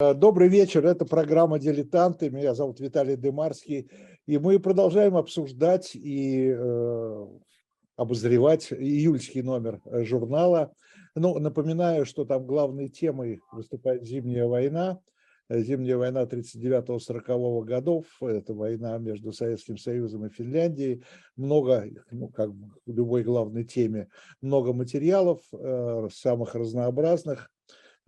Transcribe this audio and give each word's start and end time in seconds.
Э, 0.00 0.14
Добрый 0.14 0.48
вечер, 0.48 0.86
это 0.86 1.04
программа 1.04 1.58
«Дилетанты», 1.58 2.30
меня 2.30 2.54
зовут 2.54 2.78
Виталий 2.78 3.16
Дымарский, 3.16 3.90
и 4.26 4.38
мы 4.38 4.60
продолжаем 4.60 5.16
обсуждать 5.16 5.96
и 5.96 6.54
э, 6.56 7.26
обозревать 7.96 8.72
июльский 8.72 9.42
номер 9.42 9.80
э, 9.86 10.04
журнала. 10.04 10.72
Ну, 11.16 11.36
напоминаю, 11.40 12.06
что 12.06 12.24
там 12.24 12.46
главной 12.46 12.90
темой 12.90 13.40
выступает 13.50 14.04
«Зимняя 14.04 14.46
война», 14.46 15.00
Зимняя 15.50 15.96
война 15.96 16.24
39-40 16.24 17.64
годов, 17.64 18.04
это 18.20 18.52
война 18.52 18.98
между 18.98 19.32
Советским 19.32 19.78
Союзом 19.78 20.26
и 20.26 20.30
Финляндией, 20.30 21.02
много, 21.36 21.88
ну, 22.10 22.28
как 22.28 22.50
в 22.50 22.92
любой 22.92 23.22
главной 23.22 23.64
теме, 23.64 24.08
много 24.42 24.74
материалов, 24.74 25.40
самых 26.12 26.54
разнообразных, 26.54 27.50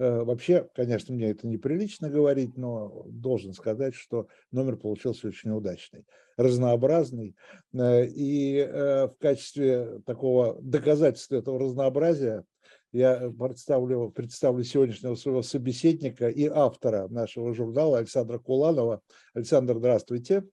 Вообще, 0.01 0.67
конечно, 0.75 1.15
мне 1.15 1.31
это 1.31 1.47
неприлично 1.47 2.09
говорить, 2.09 2.57
но 2.57 3.05
должен 3.07 3.53
сказать, 3.53 3.95
что 3.95 4.29
номер 4.51 4.77
получился 4.77 5.29
очень 5.29 5.51
удачный, 5.51 6.07
разнообразный. 6.39 7.37
Э, 7.75 8.07
И 8.07 8.57
э, 8.57 9.09
в 9.09 9.17
качестве 9.19 10.01
такого 10.07 10.57
доказательства 10.63 11.37
этого 11.37 11.61
разнообразия 11.61 12.45
я 12.93 13.31
представлю, 13.31 14.11
представлю 14.11 14.65
сегодняшнего 14.65 15.17
своего 15.17 15.43
собеседника 15.43 16.29
и 16.29 16.47
автора 16.47 17.07
нашего 17.09 17.55
журнала 17.55 17.99
Александра 17.99 18.39
Куланова. 18.39 19.03
Александр, 19.35 19.77
здравствуйте. 19.77 20.45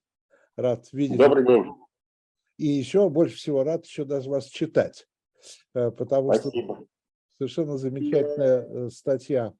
Рад 0.56 0.86
видеть. 0.92 1.16
Добрый 1.16 1.46
день. 1.46 1.64
И 2.58 2.66
еще 2.66 3.08
больше 3.08 3.36
всего 3.36 3.64
рад 3.64 3.86
еще 3.86 4.04
даже 4.04 4.28
вас 4.28 4.44
читать, 4.46 5.06
э, 5.74 5.90
потому 5.90 6.34
что 6.34 6.50
Спасибо. 6.50 6.86
Совершенно 7.38 7.78
замечательная 7.78 8.66
э, 8.68 8.90
статья, 8.90 9.54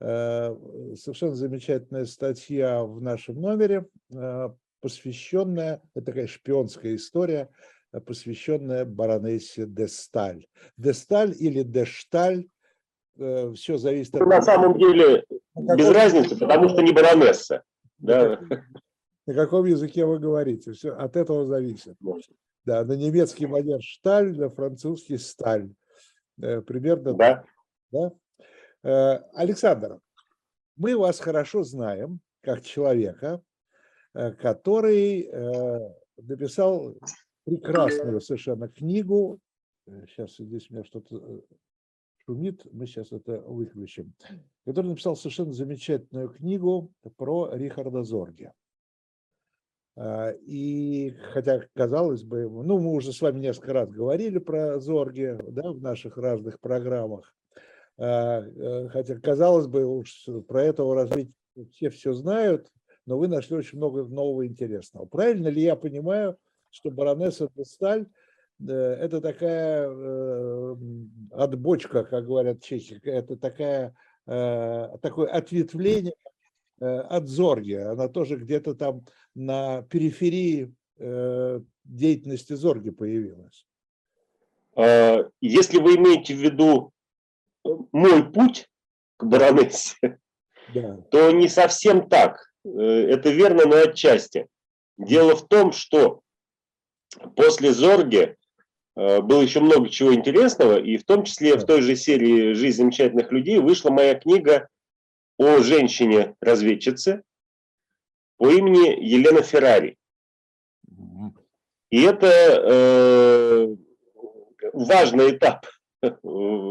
э, 0.00 0.56
совершенно 0.96 1.34
замечательная 1.34 2.06
статья 2.06 2.82
в 2.82 3.00
нашем 3.00 3.40
номере, 3.40 3.86
э, 4.10 4.48
посвященная, 4.80 5.82
это 5.94 6.06
такая 6.06 6.26
шпионская 6.26 6.96
история, 6.96 7.50
посвященная 8.06 8.84
баронессе 8.84 9.66
де 9.66 9.86
Сталь. 9.86 10.46
Де 10.76 10.94
Сталь 10.94 11.34
или 11.38 11.62
де 11.62 11.84
Шталь, 11.84 12.46
все 13.16 13.78
зависит 13.78 14.14
Ну, 14.14 14.26
На 14.26 14.42
самом 14.42 14.76
деле 14.76 15.24
без 15.54 15.88
разницы, 15.88 16.36
потому 16.36 16.68
что 16.68 16.82
не 16.82 16.92
баронесса. 16.92 17.62
Да. 17.98 18.40
на 19.26 19.34
каком 19.34 19.64
языке 19.66 20.04
вы 20.04 20.18
говорите, 20.18 20.72
все 20.72 20.90
от 20.90 21.16
этого 21.16 21.46
зависит. 21.46 21.96
Да, 22.64 22.84
на 22.84 22.94
немецкий 22.94 23.46
манер 23.46 23.80
Шталь, 23.80 24.36
на 24.36 24.50
французский 24.50 25.16
Сталь. 25.16 25.70
Э, 26.40 26.60
Примерно 26.62 27.14
Да. 27.14 27.44
Да? 27.90 28.12
Э, 28.82 29.24
Александр, 29.34 30.00
мы 30.76 30.96
вас 30.96 31.20
хорошо 31.20 31.62
знаем 31.62 32.20
как 32.40 32.62
человека, 32.62 33.42
э, 34.14 34.32
который 34.32 35.30
написал 36.16 36.94
прекрасную 37.44 38.20
совершенно 38.20 38.68
книгу. 38.68 39.40
Сейчас 40.06 40.36
здесь 40.38 40.70
у 40.70 40.74
меня 40.74 40.84
что-то 40.84 41.42
шумит, 42.24 42.64
мы 42.72 42.86
сейчас 42.86 43.12
это 43.12 43.40
выключим. 43.40 44.14
Который 44.64 44.88
написал 44.88 45.16
совершенно 45.16 45.52
замечательную 45.52 46.30
книгу 46.30 46.92
про 47.16 47.50
Рихарда 47.52 48.02
Зорге. 48.02 48.52
А, 49.96 50.30
И 50.46 51.14
хотя, 51.32 51.62
казалось 51.74 52.24
бы, 52.24 52.48
ну, 52.48 52.78
мы 52.78 52.92
уже 52.92 53.12
с 53.12 53.20
вами 53.20 53.38
несколько 53.38 53.72
раз 53.72 53.90
говорили 53.90 54.38
про 54.38 54.80
Зорге 54.80 55.38
да, 55.48 55.70
в 55.70 55.80
наших 55.80 56.16
разных 56.16 56.60
программах, 56.60 57.32
А, 57.96 58.42
э, 58.42 58.88
хотя, 58.88 59.14
казалось 59.20 59.68
бы, 59.68 59.86
уж 59.86 60.26
про 60.48 60.64
этого 60.64 60.96
развития 60.96 61.32
все 61.70 61.90
все 61.90 62.12
знают, 62.12 62.68
но 63.06 63.16
вы 63.16 63.28
нашли 63.28 63.56
очень 63.56 63.78
много 63.78 64.04
нового 64.04 64.46
интересного. 64.46 65.06
Правильно 65.06 65.46
ли 65.46 65.62
я 65.62 65.76
понимаю, 65.76 66.36
что 66.70 66.90
баронесса 66.90 67.48
де 67.54 67.64
Сталь 67.64 68.06
э, 68.66 68.72
это 68.72 69.20
такая 69.20 69.88
э, 69.88 70.76
отбочка, 71.30 72.02
как 72.02 72.26
говорят 72.26 72.62
чехи, 72.62 73.00
это 73.04 73.36
такая, 73.36 73.94
такое 74.26 75.28
ответвление 75.28 76.14
от 76.80 77.28
Зорги. 77.28 77.74
Она 77.74 78.08
тоже 78.08 78.36
где-то 78.36 78.74
там 78.74 79.04
на 79.34 79.82
периферии 79.82 80.74
э, 80.98 81.60
деятельности 81.84 82.54
Зорги 82.54 82.90
появилась. 82.90 83.66
А, 84.76 85.28
Если 85.40 85.78
вы 85.78 85.96
имеете 85.96 86.34
в 86.34 86.38
виду 86.38 86.92
э, 87.64 87.68
мой 87.92 88.30
путь 88.30 88.68
к 89.16 89.24
баронессе, 89.24 90.18
Да. 90.74 90.96
то 91.10 91.30
не 91.30 91.48
совсем 91.48 92.08
так. 92.08 92.52
Э, 92.64 92.68
Это 92.70 93.30
верно, 93.30 93.66
но 93.66 93.76
отчасти. 93.76 94.46
Дело 94.96 95.36
в 95.36 95.46
том, 95.48 95.72
что 95.72 96.22
после 97.36 97.72
Зорги 97.72 98.36
э, 98.96 99.20
было 99.20 99.42
еще 99.42 99.60
много 99.60 99.88
чего 99.88 100.14
интересного, 100.14 100.80
и 100.80 100.96
в 100.96 101.04
том 101.04 101.24
числе 101.24 101.56
в 101.56 101.64
той 101.64 101.82
же 101.82 101.96
серии 101.96 102.52
«Жизнь 102.52 102.78
замечательных 102.78 103.30
людей» 103.32 103.58
вышла 103.58 103.90
моя 103.90 104.14
книга 104.14 104.68
о 105.38 105.58
женщине-разведчице 105.58 107.22
по 108.36 108.50
имени 108.50 109.02
Елена 109.02 109.42
Феррари. 109.42 109.96
И 111.90 112.02
это 112.02 112.26
э, 112.26 113.76
важный 114.72 115.30
этап 115.30 115.66
в 116.02 116.64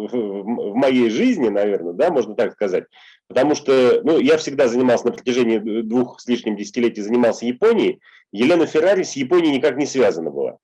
в 0.44 0.76
моей 0.76 1.10
жизни, 1.10 1.50
наверное, 1.50 1.94
да, 1.94 2.12
можно 2.12 2.36
так 2.36 2.54
сказать. 2.54 2.86
Потому 3.28 3.56
что, 3.56 4.02
ну, 4.04 4.20
я 4.20 4.38
всегда 4.38 4.68
занимался 4.68 5.08
на 5.08 5.14
протяжении 5.14 5.58
двух 5.82 6.20
с 6.20 6.28
лишним 6.28 6.56
десятилетий, 6.56 7.02
занимался 7.02 7.46
Японией. 7.46 8.02
Елена 8.32 8.66
Феррари 8.66 9.04
с 9.04 9.14
Японией 9.14 9.56
никак 9.56 9.78
не 9.78 9.86
связана 9.86 10.30
была. 10.30 10.58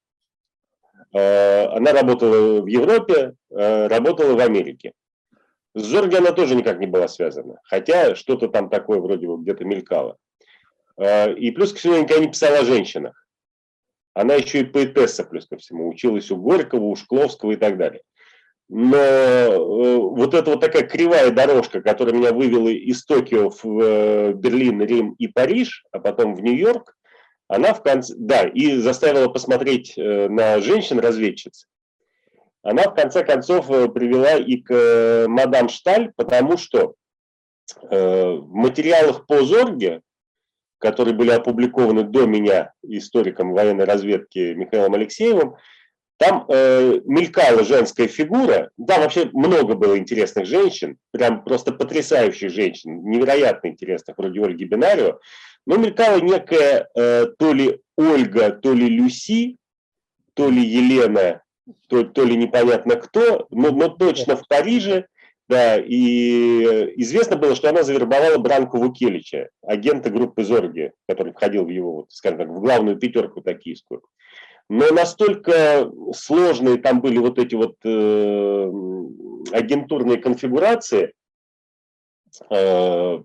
Э, 1.14 1.66
Она 1.68 1.94
работала 1.94 2.62
в 2.62 2.68
Европе, 2.68 3.34
э, 3.50 3.88
работала 3.88 4.34
в 4.34 4.40
Америке. 4.40 4.94
С 5.76 5.84
Зорги 5.84 6.16
она 6.16 6.32
тоже 6.32 6.56
никак 6.56 6.80
не 6.80 6.88
была 6.88 7.08
связана. 7.08 7.60
Хотя 7.64 8.16
что-то 8.16 8.48
там 8.48 8.70
такое 8.70 9.00
вроде 9.00 9.28
бы 9.28 9.38
где-то 9.42 9.66
мелькало. 9.66 10.18
Э, 10.98 11.34
И 11.34 11.52
плюс 11.52 11.72
ко 11.72 11.80
всему, 11.80 11.96
я 11.96 12.02
никогда 12.02 12.24
не 12.24 12.32
писала 12.32 12.60
о 12.60 12.66
женщинах. 12.66 13.28
Она 14.14 14.34
еще 14.36 14.62
и 14.62 14.64
поэтесса, 14.64 15.24
плюс 15.24 15.48
ко 15.48 15.58
всему. 15.58 15.90
Училась 15.90 16.32
у 16.32 16.38
Горького, 16.38 16.86
у 16.86 16.96
Шкловского 16.96 17.52
и 17.52 17.56
так 17.56 17.78
далее. 17.78 18.02
Но 18.68 18.98
э, 18.98 19.98
вот 19.98 20.36
эта 20.36 20.52
вот 20.52 20.62
такая 20.62 20.84
кривая 20.84 21.32
дорожка, 21.32 21.82
которая 21.82 22.14
меня 22.14 22.32
вывела 22.32 22.70
из 22.70 23.04
Токио 23.04 23.50
в 23.50 23.82
э, 23.82 24.34
Берлин, 24.34 24.82
Рим 24.84 25.16
и 25.18 25.28
Париж, 25.28 25.86
а 25.92 26.00
потом 26.00 26.36
в 26.36 26.42
Нью-Йорк, 26.42 26.96
она 27.48 27.74
в 27.74 27.82
конце, 27.82 28.14
да, 28.16 28.44
и 28.44 28.78
заставила 28.78 29.28
посмотреть 29.28 29.98
э, 29.98 30.30
на 30.30 30.60
женщин-разведчиц. 30.60 31.66
Она 32.62 32.84
в 32.84 32.96
конце 32.96 33.24
концов 33.24 33.70
э, 33.70 33.88
привела 33.88 34.36
и 34.36 34.58
к 34.58 34.72
э, 34.74 35.28
мадам 35.28 35.70
Шталь, 35.70 36.12
потому 36.16 36.58
что 36.58 36.96
э, 37.90 38.32
в 38.32 38.54
материалах 38.54 39.26
по 39.26 39.44
Зорге, 39.44 40.02
которые 40.78 41.16
были 41.16 41.32
опубликованы 41.32 42.04
до 42.04 42.26
меня 42.26 42.74
историком 42.84 43.54
военной 43.54 43.86
разведки 43.86 44.54
Михаилом 44.54 44.94
Алексеевым, 44.94 45.56
там 46.18 46.46
э, 46.50 47.00
мелькала 47.06 47.64
женская 47.64 48.08
фигура. 48.08 48.72
Да, 48.76 49.00
вообще 49.00 49.30
много 49.32 49.76
было 49.76 49.98
интересных 49.98 50.46
женщин, 50.46 50.98
прям 51.12 51.46
просто 51.46 51.72
потрясающих 51.72 52.52
женщин, 52.52 53.10
невероятно 53.10 53.70
интересных, 53.70 54.18
вроде 54.18 54.44
Ольги 54.44 54.66
Бинарио. 54.66 55.20
Но 55.66 55.78
мелькала 55.78 56.20
некая 56.20 56.90
э, 56.94 57.28
то 57.38 57.54
ли 57.54 57.80
Ольга, 57.96 58.52
то 58.52 58.74
ли 58.74 58.90
Люси, 58.90 59.56
то 60.34 60.50
ли 60.50 60.62
Елена, 60.62 61.42
то, 61.88 62.04
то 62.04 62.24
ли 62.24 62.36
непонятно 62.36 62.96
кто, 62.96 63.48
но, 63.50 63.72
но 63.72 63.90
точно 63.90 64.36
в 64.36 64.48
Париже. 64.48 65.08
Да, 65.48 65.78
и 65.78 66.62
известно 67.02 67.36
было, 67.36 67.56
что 67.56 67.70
она 67.70 67.82
завербовала 67.82 68.38
Бранку 68.38 68.78
Вукелича, 68.78 69.50
агента 69.64 70.12
группы 70.12 70.44
Зорги, 70.44 70.92
который 71.08 71.34
входил 71.34 71.66
в 71.66 71.70
его, 71.70 71.94
вот, 71.94 72.12
скажем 72.12 72.38
так, 72.38 72.50
в 72.50 72.60
главную 72.60 72.98
пятерку 72.98 73.42
токийскую. 73.42 74.04
Но 74.70 74.92
настолько 74.92 75.92
сложные 76.14 76.78
там 76.78 77.02
были 77.02 77.18
вот 77.18 77.40
эти 77.40 77.56
вот 77.56 77.78
э, 77.84 78.72
агентурные 79.52 80.18
конфигурации, 80.18 81.14
э, 82.52 83.20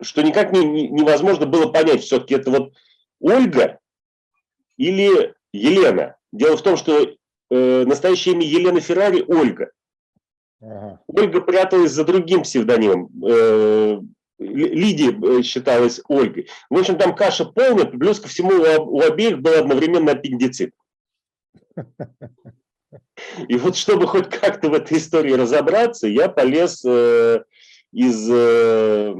что 0.00 0.22
никак 0.22 0.52
не, 0.52 0.64
не- 0.64 0.88
невозможно 0.88 1.46
было 1.46 1.72
понять, 1.72 2.02
все-таки 2.02 2.36
это 2.36 2.52
вот 2.52 2.72
Ольга 3.20 3.80
или 4.76 5.34
Елена. 5.52 6.14
Дело 6.30 6.56
в 6.56 6.62
том, 6.62 6.76
что 6.76 7.16
э, 7.50 7.84
настоящее 7.84 8.34
имя 8.34 8.46
Елены 8.46 8.80
Феррари 8.80 9.24
Ольга. 9.26 9.70
Ага. 10.60 11.00
Ольга 11.06 11.40
пряталась 11.40 11.92
за 11.92 12.04
другим 12.04 12.42
псевдонимом. 12.42 13.10
Э, 13.24 14.00
Ли- 14.38 14.68
Лидия 14.68 15.10
э, 15.12 15.42
считалась 15.42 16.00
Ольгой. 16.08 16.48
В 16.70 16.78
общем, 16.78 16.96
там 16.96 17.14
каша 17.14 17.44
полная, 17.44 17.86
плюс 17.86 18.20
ко 18.20 18.28
всему 18.28 18.50
у 18.50 18.64
об- 18.64 18.88
у 18.88 19.00
обеих 19.00 19.38
был 19.40 19.54
одновременно 19.54 20.12
аппендицит. 20.12 20.72
И 23.48 23.56
вот 23.56 23.76
чтобы 23.76 24.06
хоть 24.06 24.30
как-то 24.30 24.70
в 24.70 24.74
этой 24.74 24.98
истории 24.98 25.32
разобраться, 25.32 26.06
я 26.06 26.28
полез 26.28 26.84
э, 26.84 27.42
из 27.92 28.28
э, 28.30 29.14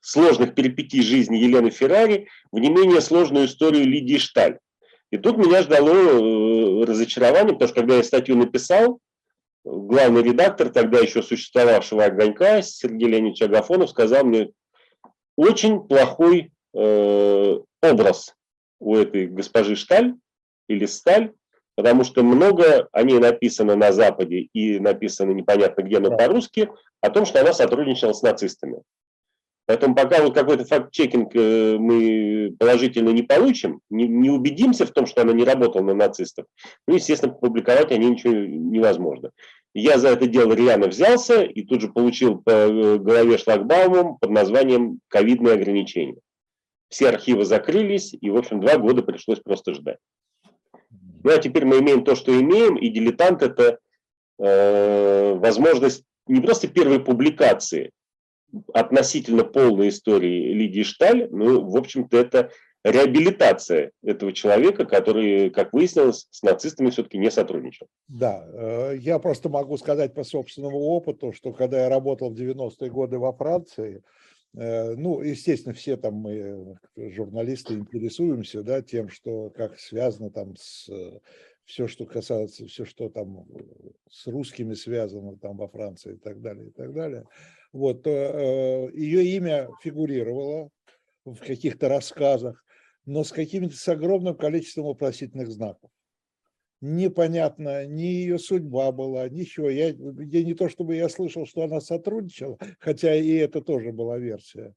сложных 0.00 0.54
перипетий 0.54 1.02
жизни 1.02 1.36
Елены 1.36 1.70
Феррари 1.70 2.28
в 2.52 2.58
не 2.58 2.68
менее 2.70 3.00
сложную 3.00 3.46
историю 3.46 3.86
Лидии 3.86 4.18
Шталь. 4.18 4.58
И 5.10 5.18
тут 5.18 5.36
меня 5.36 5.62
ждало 5.62 5.88
э, 5.88 6.84
разочарование, 6.84 7.52
потому 7.52 7.68
что 7.68 7.80
когда 7.80 7.96
я 7.96 8.02
статью 8.02 8.36
написал, 8.36 8.98
главный 9.64 10.22
редактор 10.22 10.70
тогда 10.70 10.98
еще 10.98 11.22
существовавшего 11.22 12.04
«Огонька» 12.04 12.62
Сергей 12.62 13.08
Леонидович 13.08 13.42
Агафонов 13.42 13.90
сказал 13.90 14.24
мне, 14.24 14.50
очень 15.36 15.80
плохой 15.80 16.52
э, 16.74 17.58
образ 17.82 18.34
у 18.80 18.96
этой 18.96 19.26
госпожи 19.26 19.76
Шталь 19.76 20.14
или 20.68 20.86
Сталь, 20.86 21.32
потому 21.76 22.04
что 22.04 22.22
много 22.22 22.88
о 22.92 23.02
ней 23.02 23.18
написано 23.18 23.76
на 23.76 23.92
Западе 23.92 24.48
и 24.52 24.78
написано 24.80 25.32
непонятно 25.32 25.82
где, 25.82 25.98
но 26.00 26.16
по-русски, 26.16 26.70
о 27.00 27.10
том, 27.10 27.26
что 27.26 27.40
она 27.40 27.52
сотрудничала 27.52 28.12
с 28.12 28.22
нацистами. 28.22 28.82
Поэтому 29.66 29.96
пока 29.96 30.22
вот 30.22 30.34
какой-то 30.34 30.64
факт-чекинг 30.64 31.34
э, 31.34 31.76
мы 31.76 32.54
положительно 32.58 33.10
не 33.10 33.22
получим, 33.22 33.80
не, 33.90 34.06
не 34.06 34.30
убедимся 34.30 34.86
в 34.86 34.92
том, 34.92 35.06
что 35.06 35.22
она 35.22 35.32
не 35.32 35.44
работала 35.44 35.82
на 35.82 35.94
нацистов, 35.94 36.46
ну, 36.86 36.94
естественно, 36.94 37.32
публиковать 37.32 37.90
о 37.90 37.96
ней 37.96 38.10
ничего 38.10 38.32
невозможно. 38.32 39.32
Я 39.74 39.98
за 39.98 40.08
это 40.08 40.26
дело 40.26 40.52
реально 40.52 40.86
взялся 40.86 41.42
и 41.42 41.62
тут 41.62 41.80
же 41.80 41.88
получил 41.88 42.38
по 42.38 42.50
э, 42.50 42.98
голове 42.98 43.38
шлагбаумом 43.38 44.18
под 44.18 44.30
названием 44.30 45.00
«ковидные 45.08 45.54
ограничения». 45.54 46.20
Все 46.88 47.08
архивы 47.08 47.44
закрылись, 47.44 48.14
и, 48.18 48.30
в 48.30 48.36
общем, 48.36 48.60
два 48.60 48.78
года 48.78 49.02
пришлось 49.02 49.40
просто 49.40 49.74
ждать. 49.74 49.98
Ну, 51.24 51.32
а 51.32 51.38
теперь 51.38 51.64
мы 51.64 51.80
имеем 51.80 52.04
то, 52.04 52.14
что 52.14 52.32
имеем, 52.40 52.76
и 52.76 52.88
«Дилетант»– 52.88 53.42
это 53.42 53.80
э, 54.38 55.34
возможность 55.34 56.04
не 56.28 56.40
просто 56.40 56.68
первой 56.68 57.00
публикации 57.00 57.90
относительно 58.72 59.44
полной 59.44 59.88
истории 59.88 60.52
Лидии 60.52 60.82
Шталь, 60.82 61.28
ну, 61.30 61.68
в 61.68 61.76
общем-то, 61.76 62.16
это 62.16 62.50
реабилитация 62.84 63.90
этого 64.02 64.32
человека, 64.32 64.84
который, 64.84 65.50
как 65.50 65.72
выяснилось, 65.72 66.28
с 66.30 66.42
нацистами 66.42 66.90
все-таки 66.90 67.18
не 67.18 67.30
сотрудничал. 67.30 67.88
Да, 68.08 68.46
э, 68.46 68.96
я 68.98 69.18
просто 69.18 69.48
могу 69.48 69.76
сказать 69.76 70.14
по 70.14 70.24
собственному 70.24 70.78
опыту, 70.78 71.32
что 71.32 71.52
когда 71.52 71.82
я 71.82 71.88
работал 71.88 72.30
в 72.30 72.38
90-е 72.38 72.90
годы 72.90 73.18
во 73.18 73.32
Франции, 73.32 74.02
э, 74.56 74.94
ну, 74.94 75.20
естественно, 75.20 75.74
все 75.74 75.96
там 75.96 76.14
мы, 76.14 76.78
журналисты, 76.96 77.74
интересуемся 77.74 78.62
да, 78.62 78.82
тем, 78.82 79.08
что 79.08 79.50
как 79.50 79.78
связано 79.78 80.30
там 80.30 80.54
с 80.56 80.88
все, 81.66 81.88
что 81.88 82.06
касается, 82.06 82.66
все, 82.66 82.84
что 82.84 83.08
там 83.08 83.44
с 84.08 84.26
русскими 84.28 84.74
связано 84.74 85.36
там 85.36 85.56
во 85.56 85.68
Франции 85.68 86.14
и 86.14 86.16
так 86.16 86.40
далее, 86.40 86.68
и 86.68 86.70
так 86.70 86.94
далее. 86.94 87.24
Вот, 87.76 88.06
э, 88.06 88.90
ее 88.94 89.22
имя 89.36 89.68
фигурировало 89.82 90.70
в 91.26 91.36
каких-то 91.36 91.90
рассказах, 91.90 92.64
но 93.04 93.22
с 93.22 93.32
каким-то 93.32 93.76
с 93.76 93.86
огромным 93.86 94.34
количеством 94.34 94.86
вопросительных 94.86 95.50
знаков. 95.50 95.90
Непонятно, 96.80 97.84
ни 97.84 98.04
ее 98.04 98.38
судьба 98.38 98.92
была, 98.92 99.28
ничего. 99.28 99.68
Я, 99.68 99.88
я 99.88 100.42
не 100.42 100.54
то 100.54 100.70
чтобы 100.70 100.96
я 100.96 101.10
слышал, 101.10 101.44
что 101.44 101.64
она 101.64 101.82
сотрудничала, 101.82 102.56
хотя 102.78 103.14
и 103.14 103.32
это 103.34 103.60
тоже 103.60 103.92
была 103.92 104.16
версия. 104.16 104.74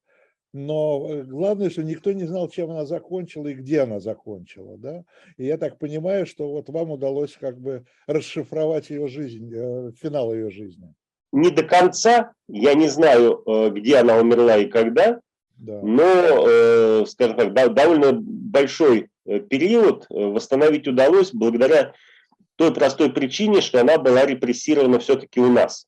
Но 0.51 1.07
э, 1.09 1.23
главное, 1.23 1.69
что 1.69 1.81
никто 1.81 2.11
не 2.11 2.25
знал, 2.25 2.49
чем 2.49 2.71
она 2.71 2.85
закончила 2.85 3.47
и 3.47 3.53
где 3.53 3.81
она 3.81 4.01
закончила. 4.01 4.77
Да? 4.77 5.05
И 5.37 5.45
я 5.45 5.57
так 5.57 5.79
понимаю, 5.79 6.25
что 6.25 6.49
вот 6.49 6.67
вам 6.67 6.91
удалось 6.91 7.37
как 7.39 7.61
бы 7.61 7.85
расшифровать 8.07 8.89
ее 8.89 9.07
жизнь, 9.07 9.49
э, 9.55 9.91
финал 9.93 10.33
ее 10.33 10.49
жизни. 10.49 10.93
Не 11.31 11.51
до 11.51 11.63
конца, 11.63 12.33
я 12.47 12.73
не 12.73 12.87
знаю, 12.87 13.43
э, 13.45 13.69
где 13.69 13.97
она 13.97 14.17
умерла 14.17 14.57
и 14.57 14.65
когда, 14.65 15.19
да. 15.57 15.79
Но, 15.83 16.03
э, 16.47 17.05
скажем 17.05 17.53
так, 17.53 17.73
довольно 17.73 18.13
большой 18.13 19.09
э, 19.25 19.39
период 19.39 20.05
восстановить 20.09 20.87
удалось 20.87 21.33
благодаря 21.33 21.93
той 22.55 22.73
простой 22.73 23.11
причине, 23.11 23.61
что 23.61 23.81
она 23.81 23.97
была 23.97 24.25
репрессирована 24.25 24.99
все-таки 24.99 25.39
у 25.39 25.51
нас. 25.51 25.85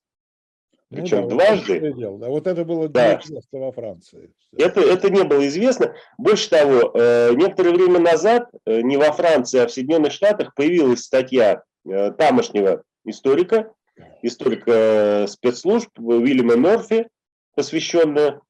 Причем 0.89 1.21
ну, 1.21 1.29
да, 1.29 1.35
дважды. 1.35 1.93
Вот, 1.93 2.19
да, 2.19 2.27
вот 2.27 2.47
это 2.47 2.65
было 2.65 2.89
да. 2.89 3.21
во 3.53 3.71
Франции. 3.71 4.31
Это, 4.57 4.81
это 4.81 5.09
не 5.09 5.23
было 5.23 5.47
известно. 5.47 5.95
Больше 6.17 6.49
того, 6.49 6.91
некоторое 7.33 7.71
время 7.71 7.99
назад 7.99 8.49
не 8.65 8.97
во 8.97 9.13
Франции, 9.13 9.59
а 9.59 9.67
в 9.67 9.71
Соединенных 9.71 10.11
Штатах 10.11 10.53
появилась 10.53 11.03
статья 11.03 11.63
тамошнего 11.85 12.83
историка, 13.05 13.71
историка 14.21 15.25
спецслужб 15.27 15.89
Уильяма 15.97 16.57
Морфи, 16.57 17.07
посвященная 17.55 18.41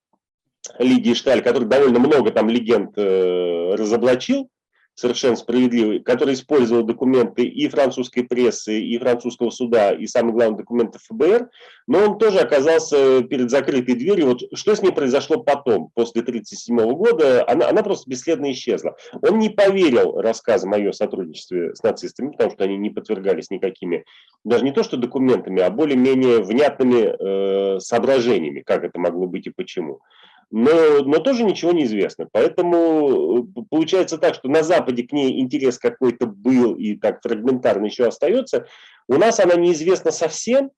Лидии 0.78 1.14
Шталь, 1.14 1.42
который 1.42 1.68
довольно 1.68 2.00
много 2.00 2.32
там 2.32 2.50
легенд 2.50 2.98
э, 2.98 3.76
разоблачил, 3.76 4.50
совершенно 4.96 5.36
справедливый, 5.36 6.00
который 6.00 6.34
использовал 6.34 6.84
документы 6.84 7.44
и 7.44 7.68
французской 7.68 8.24
прессы, 8.24 8.80
и 8.80 8.98
французского 8.98 9.50
суда, 9.50 9.92
и, 9.92 10.06
самое 10.06 10.34
главное, 10.34 10.58
документы 10.58 11.00
ФБР, 11.00 11.50
но 11.88 12.00
он 12.00 12.18
тоже 12.18 12.40
оказался 12.40 13.24
перед 13.24 13.50
закрытой 13.50 13.96
дверью. 13.96 14.28
Вот 14.28 14.42
что 14.54 14.76
с 14.76 14.82
ней 14.82 14.92
произошло 14.92 15.38
потом, 15.38 15.90
после 15.96 16.22
1937 16.22 16.94
года, 16.94 17.44
она, 17.48 17.70
она 17.70 17.84
просто 17.84 18.10
бесследно 18.10 18.52
исчезла. 18.52 18.96
Он 19.22 19.40
не 19.40 19.50
поверил 19.50 20.20
рассказам 20.22 20.74
о 20.74 20.78
ее 20.78 20.94
сотрудничестве 20.94 21.76
с 21.76 21.84
нацистами, 21.84 22.32
потому 22.32 22.52
что 22.52 22.64
они 22.64 22.78
не 22.78 22.90
подвергались 22.90 23.50
никакими, 23.50 24.06
даже 24.44 24.64
не 24.64 24.72
то 24.72 24.84
что 24.84 24.98
документами, 24.98 25.62
а 25.62 25.70
более-менее 25.70 26.42
внятными 26.44 27.76
э, 27.76 27.80
соображениями, 27.80 28.62
как 28.62 28.84
это 28.84 29.00
могло 29.00 29.26
быть 29.26 29.48
и 29.48 29.52
почему 29.52 30.02
но, 30.52 31.00
но 31.04 31.20
тоже 31.20 31.44
ничего 31.44 31.72
не 31.72 31.86
известно. 31.86 32.28
Поэтому 32.32 33.48
э, 33.58 33.64
получается 33.70 34.18
так, 34.18 34.36
что 34.36 34.50
на 34.50 34.64
Западе 34.64 35.04
к 35.04 35.14
ней 35.14 35.40
интерес 35.40 35.80
какой-то 35.80 36.28
был 36.28 36.76
и 36.76 36.96
так 36.96 37.22
фрагментарно 37.22 37.86
еще 37.86 38.06
остается. 38.06 38.68
У 39.08 39.16
нас 39.16 39.40
она 39.40 39.56
неизвестна 39.56 40.12
совсем. 40.12 40.72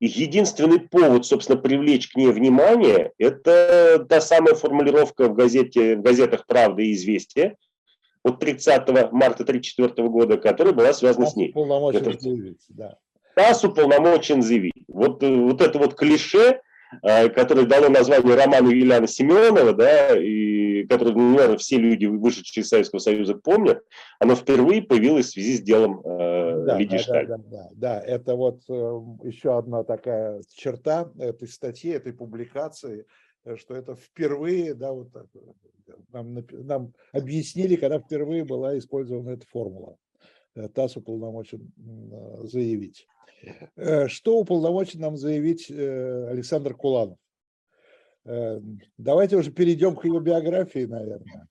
И 0.00 0.06
единственный 0.06 0.80
повод, 0.80 1.24
собственно, 1.26 1.56
привлечь 1.56 2.08
к 2.08 2.16
ней 2.16 2.32
внимание, 2.32 3.12
это 3.18 4.04
та 4.08 4.20
самая 4.20 4.56
формулировка 4.56 5.28
в, 5.28 5.34
газете, 5.34 5.94
в 5.94 6.02
газетах 6.02 6.44
«Правда» 6.44 6.82
и 6.82 6.92
«Известия» 6.92 7.56
от 8.24 8.40
30 8.40 8.88
марта 9.12 9.44
1934 9.44 10.08
года, 10.08 10.38
которая 10.38 10.74
была 10.74 10.92
связана 10.92 11.26
с 11.26 11.36
ней. 11.36 11.52
Полномочен 11.52 12.00
это, 12.00 12.18
заявить, 12.18 12.64
да. 12.70 12.98
ТАСС 13.36 13.62
уполномочен 13.62 14.42
заявить. 14.42 14.74
Вот, 14.88 15.22
э, 15.22 15.36
вот 15.36 15.60
это 15.60 15.78
вот 15.78 15.94
клише– 15.94 16.60
которое 17.00 17.66
дало 17.66 17.88
название 17.88 18.34
роману 18.34 18.70
Юлиана 18.70 19.06
Семенова, 19.06 19.72
да, 19.72 20.16
и 20.18 20.84
которое, 20.86 21.12
ну, 21.12 21.34
наверное, 21.34 21.58
все 21.58 21.76
люди, 21.78 22.06
вышедшие 22.06 22.62
из 22.62 22.68
Советского 22.68 22.98
Союза, 22.98 23.34
помнят, 23.34 23.82
оно 24.18 24.34
впервые 24.34 24.82
появилось 24.82 25.26
в 25.26 25.30
связи 25.30 25.56
с 25.56 25.60
делом 25.60 26.00
э, 26.04 26.64
да, 26.64 26.78
да, 26.78 27.24
да, 27.24 27.36
да, 27.36 27.68
да, 27.72 28.00
это 28.00 28.36
вот 28.36 28.62
э, 28.68 28.72
еще 29.24 29.58
одна 29.58 29.84
такая 29.84 30.42
черта 30.54 31.10
этой 31.18 31.48
статьи, 31.48 31.90
этой 31.90 32.12
публикации, 32.12 33.06
э, 33.44 33.56
что 33.56 33.74
это 33.74 33.94
впервые, 33.94 34.74
да, 34.74 34.92
вот 34.92 35.12
так, 35.12 35.26
нам, 36.12 36.44
нам 36.50 36.92
объяснили, 37.12 37.76
когда 37.76 37.98
впервые 37.98 38.44
была 38.44 38.78
использована 38.78 39.30
эта 39.30 39.46
формула. 39.46 39.96
ТАСС 40.54 40.96
уполномочен 40.96 41.72
заявить. 42.44 43.06
Э, 43.76 44.08
что 44.08 44.38
уполномочен 44.38 45.00
нам 45.00 45.16
заявить 45.16 45.70
э, 45.70 46.28
Александр 46.30 46.74
Куланов? 46.74 47.18
Э, 48.24 48.60
давайте 48.98 49.36
уже 49.36 49.50
перейдем 49.50 49.96
к 49.96 50.04
его 50.04 50.20
биографии, 50.20 50.84
наверное. 50.84 51.48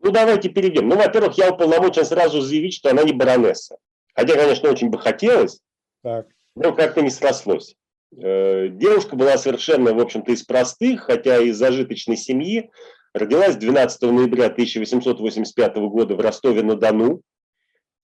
Ну, 0.00 0.10
давайте 0.10 0.50
перейдем. 0.50 0.88
Ну, 0.88 0.96
во-первых, 0.96 1.38
я 1.38 1.50
уполномочен 1.50 2.04
сразу 2.04 2.40
заявить, 2.40 2.74
что 2.74 2.90
она 2.90 3.04
не 3.04 3.12
баронесса. 3.12 3.78
Хотя, 4.14 4.36
конечно, 4.36 4.70
очень 4.70 4.90
бы 4.90 4.98
хотелось, 4.98 5.60
так. 6.02 6.28
но 6.54 6.74
как-то 6.74 7.00
не 7.00 7.10
срослось. 7.10 7.74
Девушка 8.12 9.16
была 9.16 9.36
совершенно, 9.38 9.92
в 9.92 9.98
общем-то, 9.98 10.30
из 10.30 10.44
простых, 10.44 11.04
хотя 11.04 11.38
из 11.40 11.56
зажиточной 11.56 12.16
семьи. 12.16 12.70
Родилась 13.12 13.56
12 13.56 14.02
ноября 14.02 14.46
1885 14.46 15.76
года 15.76 16.14
в 16.14 16.20
Ростове-на-Дону 16.20 17.22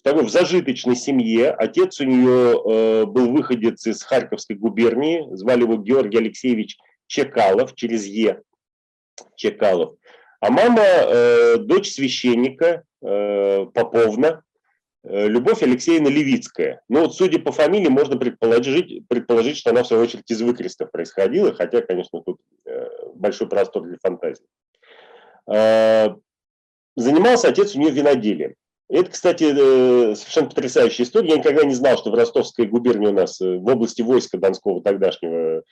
такой 0.03 0.25
в 0.25 0.31
зажиточной 0.31 0.97
семье. 0.97 1.51
Отец 1.51 2.01
у 2.01 2.05
нее 2.05 2.61
э, 2.61 3.05
был 3.07 3.31
выходец 3.33 3.87
из 3.87 4.03
Харьковской 4.03 4.57
губернии, 4.57 5.27
звали 5.35 5.63
его 5.63 5.77
Георгий 5.77 6.19
Алексеевич 6.19 6.79
Чекалов, 7.07 7.75
через 7.75 8.07
Е, 8.07 8.43
Чекалов. 9.37 9.95
А 10.41 10.51
мама 10.51 10.83
э, 10.83 11.57
дочь 11.59 11.91
священника 11.91 12.85
э, 13.03 13.67
Поповна, 13.75 14.43
э, 15.05 15.29
Любовь 15.29 15.63
Алексеевна 15.63 16.09
Левицкая. 16.09 16.81
Ну 16.89 17.03
вот, 17.03 17.15
судя 17.15 17.39
по 17.39 17.53
фамилии, 17.53 17.89
можно 17.89 18.17
предположить, 18.17 19.07
предположить, 19.09 19.59
что 19.59 19.71
она 19.71 19.83
в 19.83 19.87
свою 19.87 20.03
очередь 20.03 20.31
из 20.31 20.41
выкрестов 20.41 20.91
происходила, 20.91 21.53
хотя, 21.53 21.83
конечно, 21.83 22.23
тут 22.23 22.41
э, 22.65 22.89
большой 23.15 23.49
простор 23.49 23.87
для 23.87 23.99
фантазии. 24.03 24.47
Э, 25.47 26.15
занимался 26.97 27.49
отец 27.49 27.75
у 27.75 27.81
нее 27.81 27.91
виноделием. 27.91 28.55
Это, 28.91 29.11
кстати, 29.11 29.45
э, 29.45 30.17
совершенно 30.17 30.49
потрясающая 30.49 31.05
история. 31.05 31.31
Я 31.31 31.37
никогда 31.37 31.63
не 31.63 31.75
знал, 31.75 31.97
что 31.97 32.11
в 32.11 32.15
Ростовской 32.15 32.67
губернии 32.67 33.07
у 33.07 33.13
нас, 33.13 33.41
э, 33.41 33.57
в 33.57 33.67
области 33.67 34.03
войска 34.03 34.37
Донского 34.37 34.83
тогдашнего, 34.83 35.63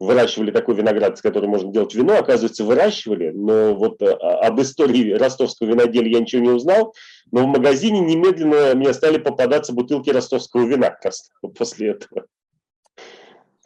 выращивали 0.00 0.50
такой 0.50 0.74
виноград, 0.74 1.16
с 1.16 1.22
которым 1.22 1.50
можно 1.50 1.72
делать 1.72 1.94
вино, 1.94 2.18
оказывается, 2.18 2.64
выращивали, 2.64 3.30
но 3.30 3.76
вот 3.76 4.02
а, 4.02 4.38
об 4.40 4.60
истории 4.60 5.12
ростовского 5.12 5.68
виноделия 5.68 6.10
я 6.10 6.20
ничего 6.20 6.42
не 6.42 6.50
узнал, 6.50 6.94
но 7.30 7.44
в 7.44 7.46
магазине 7.46 8.00
немедленно 8.00 8.74
мне 8.74 8.92
стали 8.92 9.18
попадаться 9.18 9.72
бутылки 9.72 10.10
ростовского 10.10 10.66
вина 10.66 10.96
после 11.56 11.90
этого, 11.90 12.26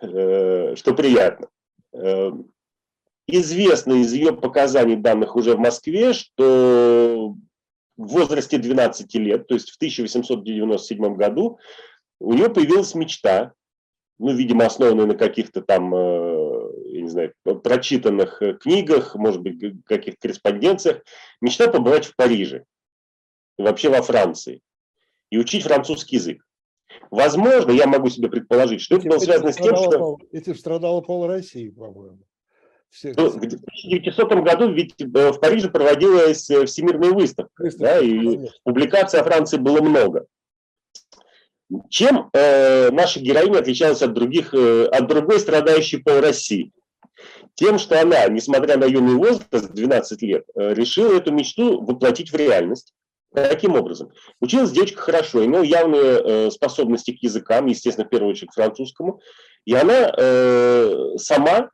э, 0.02 0.74
что 0.76 0.94
приятно. 0.94 1.48
Э, 1.94 2.30
известно 3.26 3.94
из 3.94 4.12
ее 4.12 4.34
показаний 4.34 4.96
данных 4.96 5.34
уже 5.34 5.54
в 5.54 5.58
Москве, 5.58 6.12
что 6.12 7.34
в 7.98 8.06
возрасте 8.06 8.56
12 8.56 9.14
лет, 9.16 9.46
то 9.46 9.54
есть 9.54 9.70
в 9.70 9.76
1897 9.76 11.16
году, 11.16 11.58
у 12.20 12.32
нее 12.32 12.48
появилась 12.48 12.94
мечта 12.94 13.52
ну, 14.18 14.32
видимо, 14.32 14.66
основанные 14.66 15.06
на 15.06 15.14
каких-то 15.14 15.62
там, 15.62 15.94
э, 15.94 16.70
я 16.86 17.00
не 17.02 17.08
знаю, 17.08 17.34
прочитанных 17.44 18.42
э, 18.42 18.54
книгах, 18.54 19.14
может 19.14 19.42
быть, 19.42 19.84
каких-то 19.84 20.20
корреспонденциях, 20.20 21.02
мечта 21.40 21.68
побывать 21.68 22.06
в 22.06 22.16
Париже, 22.16 22.64
вообще 23.56 23.88
во 23.88 24.02
Франции, 24.02 24.60
и 25.30 25.38
учить 25.38 25.64
французский 25.64 26.16
язык. 26.16 26.44
Возможно, 27.10 27.70
я 27.70 27.86
могу 27.86 28.10
себе 28.10 28.28
предположить, 28.28 28.80
что 28.80 28.96
это 28.96 29.08
было 29.08 29.18
связано 29.18 29.52
с 29.52 29.56
тем, 29.56 29.76
что... 29.76 30.18
Этим 30.32 30.56
страдала 30.56 31.00
пол 31.00 31.26
России, 31.26 31.68
по-моему. 31.68 32.18
Ну, 33.04 33.28
в 33.30 33.36
1900 33.36 34.32
году 34.42 34.72
ведь 34.72 34.94
э, 35.00 35.32
в 35.32 35.40
Париже 35.40 35.68
проводилась 35.70 36.42
всемирная 36.42 37.10
выставка, 37.10 37.62
выставка 37.62 37.94
да, 37.94 38.00
и 38.00 38.48
публикаций 38.64 39.20
о 39.20 39.24
Франции 39.24 39.58
было 39.58 39.80
много. 39.80 40.26
Чем 41.90 42.30
э, 42.32 42.90
наша 42.90 43.20
героиня 43.20 43.58
отличалась 43.58 44.00
от 44.00 44.14
других, 44.14 44.54
э, 44.54 44.86
от 44.86 45.06
другой 45.06 45.38
страдающей 45.38 46.02
пол 46.02 46.20
России? 46.20 46.72
Тем, 47.54 47.78
что 47.78 48.00
она, 48.00 48.26
несмотря 48.28 48.78
на 48.78 48.84
юный 48.84 49.16
возраст, 49.16 49.72
12 49.72 50.22
лет, 50.22 50.44
э, 50.54 50.72
решила 50.72 51.14
эту 51.14 51.30
мечту 51.30 51.82
воплотить 51.82 52.32
в 52.32 52.36
реальность. 52.36 52.94
Каким 53.34 53.74
образом? 53.74 54.10
Училась 54.40 54.70
девочка 54.70 55.02
хорошо, 55.02 55.44
имела 55.44 55.62
явные 55.62 56.46
э, 56.46 56.50
способности 56.50 57.10
к 57.12 57.22
языкам, 57.22 57.66
естественно, 57.66 58.06
в 58.06 58.10
первую 58.10 58.30
очередь 58.30 58.50
к 58.50 58.54
французскому. 58.54 59.20
И 59.66 59.74
она 59.74 60.14
э, 60.16 61.16
сама 61.18 61.70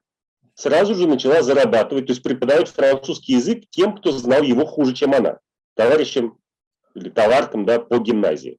сразу 0.55 0.95
же 0.95 1.07
начала 1.07 1.43
зарабатывать, 1.43 2.07
то 2.07 2.13
есть 2.13 2.23
преподавать 2.23 2.69
французский 2.69 3.35
язык 3.35 3.65
тем, 3.71 3.97
кто 3.97 4.13
знал 4.13 4.43
его 4.43 4.65
хуже, 4.67 4.95
чем 4.95 5.15
она, 5.15 5.39
товарищам 5.75 6.39
или 6.95 7.11
товаркам 7.11 7.65
да, 7.67 7.81
по 7.81 7.99
гимназии. 7.99 8.59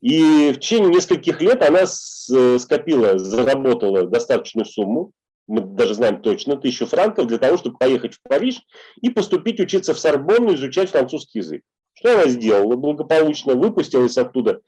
И 0.00 0.52
в 0.52 0.58
течение 0.58 0.90
нескольких 0.90 1.40
лет 1.40 1.62
она 1.62 1.80
э, 1.80 2.58
скопила, 2.58 3.18
заработала 3.18 4.06
достаточную 4.06 4.66
сумму, 4.66 5.12
мы 5.46 5.60
даже 5.60 5.94
знаем 5.94 6.22
точно, 6.22 6.56
тысячу 6.56 6.86
франков 6.86 7.28
для 7.28 7.38
того, 7.38 7.56
чтобы 7.56 7.78
поехать 7.78 8.14
в 8.14 8.22
Париж 8.22 8.62
и 9.00 9.10
поступить 9.10 9.60
учиться 9.60 9.94
в 9.94 9.98
Сорбонну, 9.98 10.54
изучать 10.54 10.90
французский 10.90 11.38
язык. 11.38 11.62
Что 11.94 12.14
она 12.14 12.28
сделала? 12.28 12.76
Благополучно 12.76 13.54
выпустилась 13.54 14.18
оттуда 14.18 14.60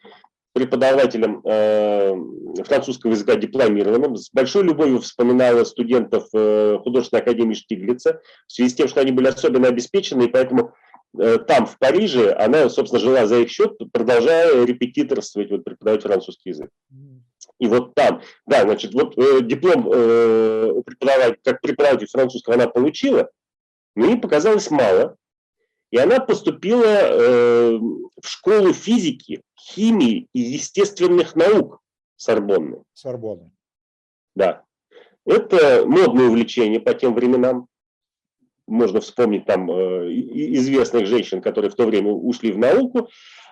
преподавателем 0.58 1.40
э, 1.44 2.62
французского 2.64 3.12
языка 3.12 3.36
дипломированным, 3.36 4.16
с 4.16 4.30
большой 4.32 4.64
любовью 4.64 5.00
вспоминала 5.00 5.64
студентов 5.64 6.24
э, 6.34 6.78
художественной 6.82 7.22
академии 7.22 7.54
Штиглица, 7.54 8.20
в 8.46 8.52
связи 8.52 8.70
с 8.70 8.74
тем, 8.74 8.88
что 8.88 9.00
они 9.00 9.12
были 9.12 9.28
особенно 9.28 9.68
обеспечены, 9.68 10.24
и 10.24 10.28
поэтому 10.28 10.72
Э, 11.16 11.38
там, 11.38 11.66
в 11.66 11.78
Париже, 11.78 12.32
она, 12.32 12.68
собственно, 12.68 13.00
жила 13.00 13.26
за 13.26 13.40
их 13.40 13.50
счет, 13.50 13.78
продолжая 13.92 14.64
репетиторствовать, 14.64 15.50
вот, 15.50 15.64
преподавать 15.64 16.02
французский 16.02 16.50
язык. 16.50 16.70
И 17.58 17.66
вот 17.66 17.94
там, 17.94 18.22
да, 18.46 18.62
значит, 18.62 18.94
вот 18.94 19.18
э, 19.18 19.40
диплом 19.42 19.88
э, 19.92 20.82
преподавать, 20.84 21.38
как 21.42 21.60
преподаватель 21.60 22.08
французского 22.08 22.54
она 22.54 22.68
получила, 22.68 23.30
но 23.96 24.06
ей 24.06 24.16
показалось 24.16 24.70
мало. 24.70 25.16
И 25.90 25.98
она 25.98 26.20
поступила 26.20 26.84
э, 26.84 27.78
в 27.78 28.26
школу 28.28 28.72
физики, 28.72 29.42
химии 29.58 30.28
и 30.32 30.40
естественных 30.40 31.34
наук 31.34 31.80
Сорбонны. 32.16 32.82
Сорбонны. 32.94 33.50
Да. 34.34 34.64
Это 35.24 35.84
модное 35.86 36.26
увлечение 36.28 36.80
по 36.80 36.94
тем 36.94 37.14
временам 37.14 37.68
можно 38.68 39.00
вспомнить 39.00 39.46
там 39.46 39.70
э, 39.70 40.12
известных 40.12 41.06
женщин, 41.06 41.40
которые 41.40 41.70
в 41.70 41.74
то 41.74 41.86
время 41.86 42.12
ушли 42.12 42.52
в 42.52 42.58
науку. 42.58 43.08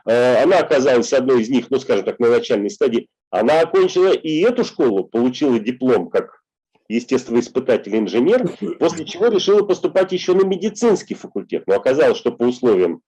Э, 0.06 0.42
она 0.42 0.58
оказалась 0.58 1.12
одной 1.12 1.42
из 1.42 1.48
них, 1.48 1.70
ну, 1.70 1.78
скажем 1.78 2.04
так, 2.04 2.18
на 2.18 2.28
начальной 2.28 2.70
стадии. 2.70 3.08
Она 3.30 3.60
окончила 3.60 4.12
и 4.12 4.40
эту 4.40 4.64
школу, 4.64 5.04
получила 5.04 5.58
диплом 5.58 6.10
как 6.10 6.42
естествоиспытатель 6.88 7.96
инженер, 7.96 8.56
после 8.78 9.04
чего 9.04 9.28
решила 9.28 9.62
поступать 9.62 10.12
еще 10.12 10.34
на 10.34 10.44
медицинский 10.44 11.14
факультет. 11.14 11.64
Но 11.66 11.74
оказалось, 11.74 12.18
что 12.18 12.32
по 12.32 12.44
условиям 12.44 13.02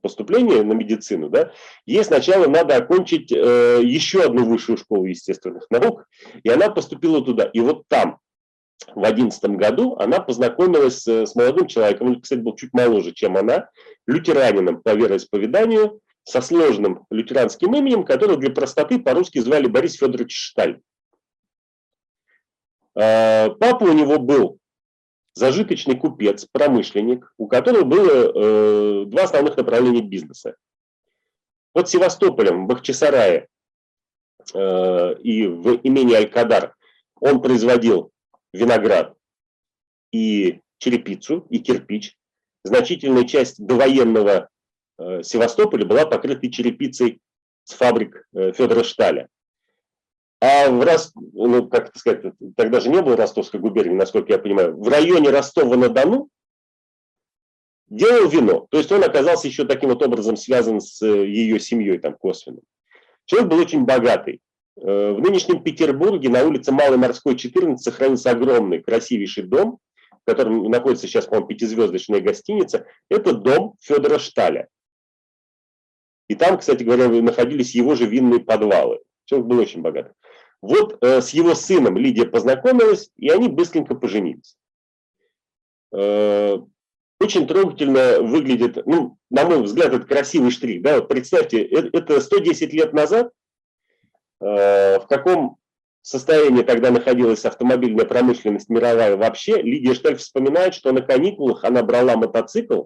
поступления 0.00 0.62
на 0.62 0.72
медицину, 0.72 1.28
да, 1.28 1.52
ей 1.84 2.02
сначала 2.04 2.46
надо 2.46 2.76
окончить 2.76 3.30
э, 3.30 3.80
еще 3.82 4.22
одну 4.22 4.46
высшую 4.46 4.78
школу 4.78 5.04
естественных 5.04 5.66
наук, 5.70 6.06
и 6.42 6.48
она 6.48 6.70
поступила 6.70 7.22
туда. 7.22 7.44
И 7.44 7.60
вот 7.60 7.82
там, 7.88 8.18
в 8.88 9.00
2011 9.00 9.44
году 9.56 9.96
она 9.96 10.20
познакомилась 10.20 11.06
с 11.06 11.34
молодым 11.34 11.66
человеком, 11.66 12.08
он, 12.08 12.20
кстати, 12.20 12.40
был 12.40 12.56
чуть 12.56 12.72
моложе, 12.72 13.12
чем 13.12 13.36
она, 13.36 13.68
лютеранином 14.06 14.80
по 14.82 14.94
вероисповеданию, 14.94 16.00
со 16.24 16.40
сложным 16.40 17.04
лютеранским 17.10 17.74
именем, 17.74 18.04
которого 18.04 18.38
для 18.38 18.50
простоты 18.50 18.98
по-русски 18.98 19.38
звали 19.40 19.66
Борис 19.66 19.94
Федорович 19.94 20.34
Шталь. 20.34 20.80
А, 22.96 23.50
папа 23.50 23.84
у 23.84 23.92
него 23.92 24.18
был 24.18 24.58
зажиточный 25.34 25.96
купец, 25.96 26.46
промышленник, 26.50 27.32
у 27.38 27.48
которого 27.48 27.82
было 27.84 28.10
э, 28.10 29.04
два 29.06 29.24
основных 29.24 29.56
направления 29.56 30.02
бизнеса. 30.02 30.54
Под 31.72 31.88
Севастополем, 31.88 32.64
в 32.64 32.68
Бахчисарае 32.68 33.48
э, 34.54 35.14
и 35.22 35.46
в 35.46 35.74
имени 35.78 36.14
Алькадар 36.14 36.76
он 37.20 37.42
производил 37.42 38.12
виноград 38.52 39.16
и 40.12 40.60
черепицу, 40.78 41.46
и 41.50 41.58
кирпич. 41.58 42.16
Значительная 42.62 43.24
часть 43.24 43.64
довоенного 43.64 44.48
э, 44.98 45.22
Севастополя 45.24 45.84
была 45.84 46.06
покрыта 46.06 46.48
черепицей 46.48 47.20
с 47.64 47.74
фабрик 47.74 48.28
э, 48.32 48.52
Федора 48.52 48.84
Шталя. 48.84 49.28
А 50.40 50.70
в 50.70 50.82
Рост... 50.82 51.12
ну, 51.14 51.68
как 51.68 51.88
это 51.88 51.98
сказать, 51.98 52.24
тогда 52.56 52.80
же 52.80 52.90
не 52.90 53.00
было 53.00 53.16
Ростовской 53.16 53.60
губернии, 53.60 53.94
насколько 53.94 54.32
я 54.32 54.38
понимаю, 54.38 54.76
в 54.76 54.88
районе 54.88 55.30
Ростова-на-Дону 55.30 56.28
делал 57.88 58.28
вино. 58.28 58.66
То 58.70 58.78
есть 58.78 58.90
он 58.92 59.04
оказался 59.04 59.48
еще 59.48 59.64
таким 59.64 59.90
вот 59.90 60.02
образом 60.02 60.36
связан 60.36 60.80
с 60.80 61.00
э, 61.02 61.26
ее 61.26 61.60
семьей 61.60 61.98
там 61.98 62.14
косвенно. 62.14 62.60
Человек 63.26 63.50
был 63.50 63.58
очень 63.58 63.84
богатый. 63.84 64.40
Э, 64.76 65.12
в 65.12 65.20
нынешнем 65.20 65.62
Петербурге 65.62 66.28
на 66.28 66.44
улице 66.44 66.72
Малой 66.72 66.98
Морской, 66.98 67.36
14 67.36 67.82
сохранился 67.82 68.30
огромный, 68.30 68.82
красивейший 68.82 69.44
дом, 69.44 69.78
в 70.10 70.24
котором 70.24 70.70
находится 70.70 71.06
сейчас, 71.06 71.26
по-моему, 71.26 71.48
пятизвездочная 71.48 72.20
гостиница. 72.20 72.86
Это 73.08 73.34
дом 73.34 73.74
Федора 73.80 74.18
Шталя. 74.18 74.68
И 76.28 76.34
там, 76.34 76.58
кстати 76.58 76.82
говоря, 76.82 77.08
находились 77.08 77.74
его 77.74 77.94
же 77.94 78.06
винные 78.06 78.40
подвалы. 78.40 79.00
Человек 79.24 79.48
был 79.48 79.58
очень 79.58 79.82
богат. 79.82 80.12
Вот 80.60 80.98
э, 81.02 81.20
с 81.20 81.30
его 81.30 81.54
сыном 81.54 81.96
Лидия 81.96 82.26
познакомилась, 82.26 83.10
и 83.16 83.28
они 83.28 83.48
быстренько 83.48 83.94
поженились. 83.94 84.56
Э, 85.92 86.58
очень 87.20 87.46
трогательно 87.46 88.20
выглядит, 88.20 88.84
ну, 88.86 89.18
на 89.30 89.44
мой 89.44 89.62
взгляд, 89.62 89.92
это 89.92 90.06
красивый 90.06 90.50
штрих. 90.50 90.82
Да? 90.82 90.96
Вот 90.96 91.08
представьте, 91.08 91.62
э, 91.62 91.90
это 91.92 92.20
110 92.20 92.72
лет 92.72 92.92
назад 92.92 93.30
Э, 94.44 94.98
в 94.98 95.06
каком 95.06 95.56
состоянии 96.02 96.62
тогда 96.62 96.90
находилась 96.90 97.46
автомобильная 97.46 98.04
промышленность 98.04 98.68
мировая 98.68 99.16
вообще, 99.16 99.62
Лидия 99.62 99.94
Штель 99.94 100.16
вспоминает, 100.16 100.74
что 100.74 100.92
на 100.92 101.00
каникулах 101.00 101.64
она 101.64 101.82
брала 101.82 102.16
мотоцикл 102.16 102.84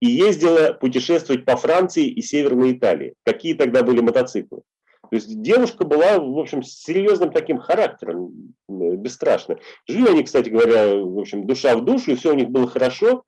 и 0.00 0.08
ездила 0.08 0.74
путешествовать 0.74 1.46
по 1.46 1.56
Франции 1.56 2.06
и 2.06 2.20
Северной 2.20 2.72
Италии. 2.72 3.14
Какие 3.24 3.54
тогда 3.54 3.82
были 3.82 4.00
мотоциклы? 4.00 4.60
То 5.12 5.16
есть 5.16 5.42
девушка 5.42 5.84
была, 5.84 6.18
в 6.18 6.38
общем, 6.38 6.62
с 6.62 6.72
серьезным 6.72 7.32
таким 7.32 7.58
характером, 7.58 8.54
бесстрашно. 8.66 9.58
Жили 9.86 10.08
они, 10.08 10.22
кстати 10.22 10.48
говоря, 10.48 10.96
в 10.96 11.18
общем, 11.18 11.46
душа 11.46 11.76
в 11.76 11.84
душу, 11.84 12.12
и 12.12 12.14
все 12.14 12.30
у 12.30 12.34
них 12.34 12.48
было 12.48 12.66
хорошо. 12.66 13.22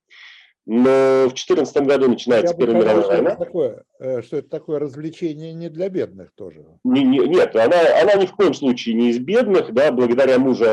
Но 0.64 1.24
в 1.24 1.34
2014 1.34 1.76
году 1.82 2.08
начинается 2.08 2.54
Первая 2.54 2.80
мировая 2.80 3.06
война. 3.06 3.30
Это 3.32 3.44
такое, 3.44 3.84
э, 3.98 4.22
что 4.22 4.38
это 4.38 4.48
такое 4.48 4.78
развлечение 4.78 5.52
не 5.52 5.68
для 5.68 5.90
бедных 5.90 6.32
тоже. 6.34 6.64
Не, 6.84 7.04
не, 7.04 7.18
нет, 7.18 7.54
она, 7.54 7.76
она 8.00 8.14
ни 8.14 8.24
в 8.24 8.32
коем 8.32 8.54
случае 8.54 8.94
не 8.94 9.10
из 9.10 9.18
бедных, 9.18 9.74
да, 9.74 9.92
благодаря 9.92 10.38
мужу 10.38 10.64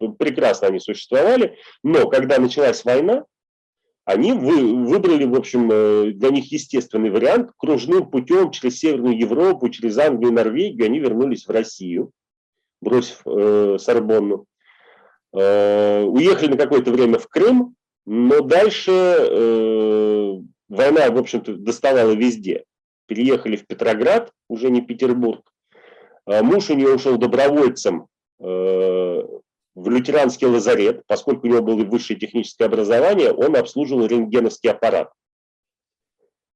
э, 0.00 0.06
прекрасно 0.18 0.68
они 0.68 0.80
существовали, 0.80 1.58
но 1.82 2.08
когда 2.08 2.38
началась 2.38 2.86
война, 2.86 3.26
они 4.10 4.32
вы, 4.32 4.84
выбрали, 4.84 5.24
в 5.24 5.34
общем, 5.34 5.70
э, 5.72 6.10
для 6.12 6.30
них 6.30 6.50
естественный 6.52 7.10
вариант, 7.10 7.52
кружным 7.56 8.10
путем 8.10 8.50
через 8.50 8.78
Северную 8.78 9.18
Европу, 9.18 9.68
через 9.68 9.98
Англию, 9.98 10.32
Норвегию, 10.32 10.86
они 10.86 10.98
вернулись 10.98 11.46
в 11.46 11.50
Россию. 11.50 12.10
бросив 12.80 13.22
э, 13.26 13.76
Сорбонну. 13.78 14.46
Э, 15.32 16.02
уехали 16.02 16.50
на 16.50 16.56
какое-то 16.56 16.90
время 16.90 17.18
в 17.18 17.28
Крым, 17.28 17.76
но 18.06 18.40
дальше 18.40 18.90
э, 18.90 20.38
война, 20.68 21.10
в 21.10 21.18
общем-то, 21.18 21.54
доставала 21.54 22.12
везде. 22.12 22.64
Переехали 23.06 23.56
в 23.56 23.66
Петроград, 23.66 24.32
уже 24.48 24.70
не 24.70 24.80
Петербург. 24.80 25.42
А 26.26 26.42
муж 26.42 26.70
у 26.70 26.74
нее 26.74 26.94
ушел 26.94 27.16
добровольцем 27.16 28.06
э, 28.40 29.22
в 29.80 29.88
лютеранский 29.88 30.46
лазарет, 30.46 31.06
поскольку 31.06 31.46
у 31.46 31.50
него 31.50 31.62
было 31.62 31.82
высшее 31.84 32.18
техническое 32.18 32.66
образование, 32.66 33.32
он 33.32 33.56
обслуживал 33.56 34.06
рентгеновский 34.06 34.70
аппарат. 34.70 35.10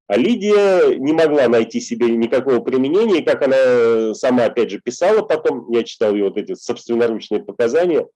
А 0.07 0.19
Лидия 0.19 0.97
не 0.99 1.15
могла 1.15 1.49
найти 1.49 1.81
себе 1.81 2.15
никакого 2.15 2.61
применения, 2.61 3.23
как 3.23 3.43
она 3.43 4.15
сама, 4.15 4.45
опять 4.45 4.71
же, 4.71 4.79
писала 4.79 5.23
потом, 5.23 5.71
я 5.73 5.83
читал 5.85 6.15
ее 6.15 6.25
вот 6.25 6.37
эти 6.37 6.55
собственноручные 6.55 7.43
показания, 7.43 8.07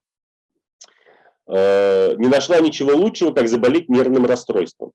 э, 1.47 2.15
не 2.17 2.27
нашла 2.27 2.59
ничего 2.59 2.95
лучшего, 2.95 3.33
как 3.33 3.47
заболеть 3.47 3.89
нервным 3.89 4.27
расстройством. 4.27 4.91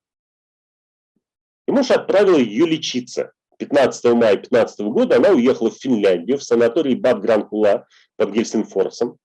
И 1.67 1.71
муж 1.71 1.91
отправил 1.91 2.37
ее 2.37 2.65
лечиться. 2.65 3.33
15 3.57 4.05
мая 4.13 4.35
2015 4.35 4.79
года 4.81 5.17
она 5.17 5.29
уехала 5.31 5.71
в 5.71 5.77
Финляндию, 5.77 6.37
в 6.37 6.43
санаторий 6.43 6.95
Бад 6.95 7.19
Гранкула 7.21 7.85
под 8.15 8.31
Гельсинфорсом. 8.31 9.17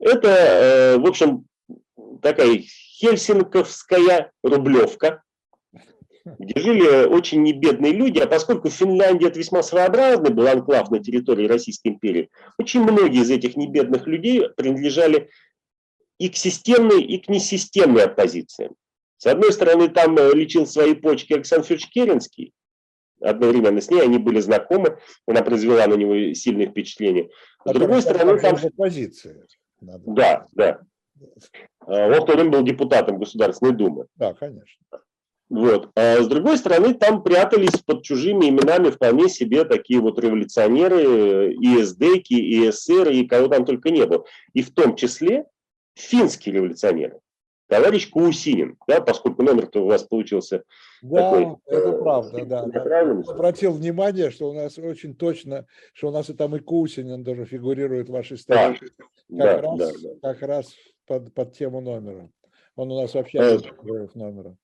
Это, 0.00 0.28
э, 0.28 0.98
в 0.98 1.06
общем, 1.06 1.44
такая 2.22 2.58
хельсинковская 2.58 4.32
рублевка, 4.42 5.22
где 6.24 6.60
жили 6.60 7.06
очень 7.06 7.42
небедные 7.42 7.92
люди, 7.92 8.18
а 8.18 8.26
поскольку 8.26 8.70
Финляндия 8.70 9.28
это 9.28 9.38
весьма 9.38 9.62
своеобразный 9.62 10.30
был 10.30 10.46
анклав 10.46 10.90
на 10.90 10.98
территории 11.00 11.46
Российской 11.46 11.88
империи, 11.88 12.30
очень 12.58 12.82
многие 12.82 13.22
из 13.22 13.30
этих 13.30 13.56
небедных 13.56 14.06
людей 14.06 14.48
принадлежали 14.56 15.30
и 16.18 16.28
к 16.28 16.36
системной, 16.36 17.02
и 17.02 17.18
к 17.18 17.28
несистемной 17.28 18.04
оппозициям. 18.04 18.74
С 19.16 19.26
одной 19.26 19.52
стороны, 19.52 19.88
там 19.88 20.16
э, 20.16 20.32
лечил 20.34 20.66
свои 20.66 20.94
почки 20.94 21.34
Александр 21.34 21.66
Федорович 21.66 21.88
Керенский, 21.90 22.52
одновременно 23.20 23.80
с 23.80 23.90
ней 23.90 24.00
они 24.00 24.18
были 24.18 24.40
знакомы, 24.40 24.98
она 25.26 25.42
произвела 25.42 25.86
на 25.86 25.94
него 25.94 26.34
сильное 26.34 26.66
впечатление. 26.66 27.28
С 27.64 27.72
другой 27.72 28.00
стороны, 28.00 28.40
там... 28.40 28.54
Оппозиция. 28.54 29.46
Да, 29.80 30.46
да. 30.52 30.80
А, 31.86 32.08
он 32.08 32.50
был 32.50 32.62
депутатом 32.62 33.18
Государственной 33.18 33.72
Думы. 33.72 34.06
Да, 34.16 34.34
конечно. 34.34 34.84
Вот. 35.48 35.90
А 35.96 36.22
с 36.22 36.28
другой 36.28 36.58
стороны, 36.58 36.94
там 36.94 37.22
прятались 37.22 37.78
под 37.84 38.04
чужими 38.04 38.48
именами 38.48 38.90
вполне 38.90 39.28
себе 39.28 39.64
такие 39.64 40.00
вот 40.00 40.18
революционеры, 40.18 41.52
и 41.52 41.80
эсдеки, 41.80 42.34
и 42.34 42.70
эсеры, 42.70 43.14
и 43.16 43.26
кого 43.26 43.48
там 43.48 43.64
только 43.64 43.90
не 43.90 44.06
было. 44.06 44.24
И 44.52 44.62
в 44.62 44.72
том 44.72 44.94
числе 44.94 45.46
финские 45.94 46.54
революционеры. 46.54 47.18
Товарищ 47.70 48.10
Каусинин, 48.10 48.76
да, 48.88 49.00
поскольку 49.00 49.44
номер-то 49.44 49.84
у 49.84 49.86
вас 49.86 50.02
получился 50.02 50.64
да, 51.02 51.30
такой, 51.30 51.56
это 51.66 51.88
э, 51.88 51.98
правда, 52.00 52.44
да. 52.44 52.66
да. 52.66 53.10
Обратил 53.28 53.72
внимание, 53.72 54.32
что 54.32 54.50
у 54.50 54.52
нас 54.52 54.76
очень 54.76 55.14
точно, 55.14 55.66
что 55.92 56.08
у 56.08 56.10
нас 56.10 56.28
и 56.28 56.34
там 56.34 56.56
и 56.56 56.58
Каусинин 56.58 57.24
тоже 57.24 57.44
фигурирует 57.44 58.08
в 58.08 58.12
вашей 58.12 58.38
истории. 58.38 58.76
Да, 59.28 59.54
как, 59.54 59.62
да, 59.62 59.68
раз, 59.68 59.78
да, 59.78 60.08
да. 60.20 60.32
как 60.32 60.42
раз 60.42 60.74
под, 61.06 61.32
под 61.32 61.52
тему 61.56 61.80
номера. 61.80 62.28
Он 62.74 62.90
у 62.90 63.00
нас 63.00 63.14
вообще 63.14 63.38
э, 63.38 63.58
героев 63.84 64.16
номера. 64.16 64.56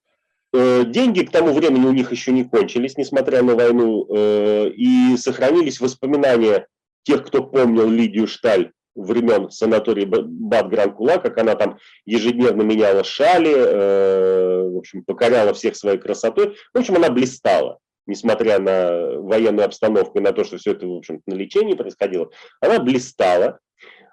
Э, 0.53 0.85
деньги 0.85 1.21
к 1.21 1.31
тому 1.31 1.53
времени 1.53 1.87
у 1.87 1.93
них 1.93 2.11
еще 2.11 2.33
не 2.33 2.43
кончились, 2.43 2.97
несмотря 2.97 3.41
на 3.45 3.55
войну, 3.55 4.05
э, 4.11 4.69
и 4.71 5.17
сохранились 5.17 5.81
воспоминания 5.81 6.67
тех, 7.05 7.25
кто 7.25 7.45
помнил 7.45 7.89
Лидию 7.89 8.27
Шталь 8.27 8.73
времен 8.97 9.51
санатория 9.51 10.07
Бад 10.07 10.69
Гран-Кула, 10.69 11.19
как 11.19 11.39
она 11.39 11.55
там 11.55 11.79
ежедневно 12.05 12.63
меняла 12.63 13.05
шали, 13.05 13.55
э, 13.55 14.69
в 14.71 14.79
общем, 14.79 15.05
покоряла 15.05 15.53
всех 15.53 15.77
своей 15.77 15.99
красотой. 15.99 16.57
В 16.75 16.79
общем, 16.79 16.97
она 16.97 17.11
блистала, 17.11 17.79
несмотря 18.07 18.59
на 18.59 19.21
военную 19.21 19.67
обстановку 19.67 20.19
и 20.19 20.23
на 20.23 20.33
то, 20.33 20.45
что 20.45 20.57
все 20.57 20.73
это, 20.73 20.87
в 20.87 20.97
общем 20.97 21.21
на 21.27 21.35
лечении 21.35 21.75
происходило. 21.75 22.31
Она 22.61 22.81
блистала. 22.81 23.59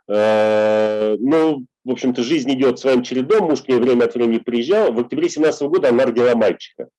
Э, 0.07 1.15
ну, 1.19 1.65
в 1.85 1.91
общем-то, 1.91 2.21
жизнь 2.23 2.51
идет 2.53 2.79
своим 2.79 3.03
чередом, 3.03 3.49
муж 3.49 3.61
к 3.61 3.67
ней 3.67 3.77
время 3.77 4.05
от 4.05 4.15
времени 4.15 4.39
приезжал. 4.39 4.91
В 4.91 4.99
октябре 4.99 5.29
17 5.29 5.61
года 5.63 5.89
она 5.89 6.05
родила 6.05 6.35
мальчика. 6.35 6.89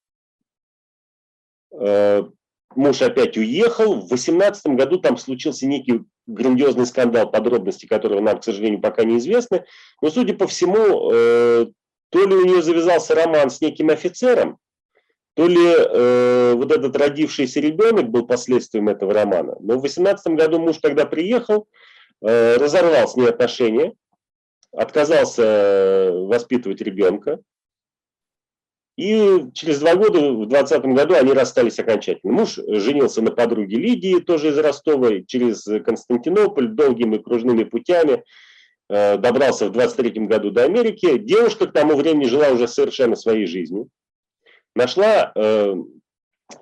Муж 2.77 3.03
опять 3.03 3.37
уехал. 3.37 4.01
В 4.01 4.11
18 4.11 4.67
году 4.69 4.99
там 4.99 5.17
случился 5.17 5.67
некий 5.67 6.05
грандиозный 6.27 6.87
скандал, 6.87 7.31
подробности 7.31 7.87
которого 7.87 8.21
нам, 8.21 8.39
к 8.41 8.45
сожалению, 8.45 8.81
пока 8.81 9.05
неизвестны. 9.05 9.65
Но, 10.01 10.11
судя 10.11 10.35
по 10.35 10.47
всему, 10.47 11.13
э, 11.13 11.67
то 12.11 12.27
ли 12.27 12.35
у 12.35 12.45
нее 12.45 12.63
завязался 12.63 13.15
роман 13.15 13.51
с 13.51 13.61
неким 13.61 13.91
офицером, 13.91 14.59
то 15.35 15.47
ли 15.47 15.67
э, 15.67 16.55
вот 16.55 16.71
этот 16.73 16.97
родившийся 16.97 17.61
ребенок 17.61 18.09
был 18.09 18.27
последствием 18.27 18.89
этого 18.89 19.13
романа. 19.13 19.57
Но 19.61 19.79
в 19.79 19.83
18 19.83 20.35
году 20.35 20.59
муж 20.59 20.79
тогда 20.79 21.07
приехал, 21.07 21.67
э, 22.23 22.57
разорвал 22.57 23.09
с 23.09 23.17
ней 23.17 23.29
отношения, 23.29 23.95
отказался 24.73 26.11
воспитывать 26.13 26.81
ребенка, 26.81 27.41
и 28.97 29.51
через 29.55 29.81
два 29.81 29.97
года, 29.97 30.33
в 30.33 30.47
20 30.47 30.83
году, 30.87 31.15
они 31.15 31.33
расстались 31.33 31.79
окончательно. 31.81 32.33
Муж 32.33 32.61
женился 32.67 33.23
на 33.23 33.33
подруге 33.33 33.77
Лидии, 33.77 34.21
тоже 34.21 34.51
из 34.51 34.59
Ростова, 34.59 35.11
через 35.27 35.65
Константинополь, 35.85 36.69
долгими 36.69 37.19
кружными 37.19 37.65
путями 37.65 38.23
э, 38.89 39.19
добрался 39.19 39.69
в 39.69 39.73
23 39.73 40.27
году 40.27 40.53
до 40.53 40.63
Америки. 40.63 41.19
Девушка 41.19 41.67
к 41.67 41.73
тому 41.73 41.97
времени 41.97 42.27
жила 42.27 42.51
уже 42.51 42.69
совершенно 42.69 43.17
своей 43.17 43.47
жизнью. 43.47 43.89
Нашла, 44.77 45.33
э, 45.35 45.75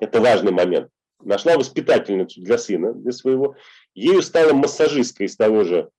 это 0.00 0.20
важный 0.22 0.52
момент, 0.52 0.88
нашла 1.22 1.58
воспитательницу 1.58 2.40
для 2.40 2.56
сына, 2.56 2.94
для 2.94 3.12
своего. 3.12 3.56
Ею 3.94 4.22
стала 4.22 4.54
массажистка 4.54 5.24
из 5.24 5.36
того 5.36 5.64
же 5.64 5.90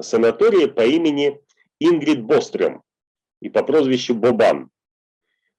санатория 0.00 0.66
по 0.66 0.86
имени 0.86 1.38
Ингрид 1.78 2.22
Бострем 2.22 2.82
и 3.42 3.50
по 3.50 3.62
прозвищу 3.62 4.14
Бобан. 4.14 4.70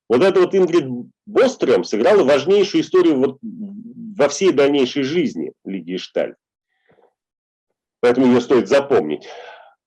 Вот 0.10 0.24
эта 0.24 0.40
вот 0.40 0.56
Ингрид 0.56 0.86
Бострем 1.28 1.84
сыграла 1.84 2.24
важнейшую 2.24 2.82
историю 2.82 3.18
вот 3.18 3.38
во 3.42 4.28
всей 4.28 4.52
дальнейшей 4.52 5.04
жизни 5.04 5.54
Лидии 5.64 5.98
Шталь. 5.98 6.36
Поэтому 8.02 8.28
ее 8.28 8.42
стоит 8.42 8.68
запомнить. 8.68 9.28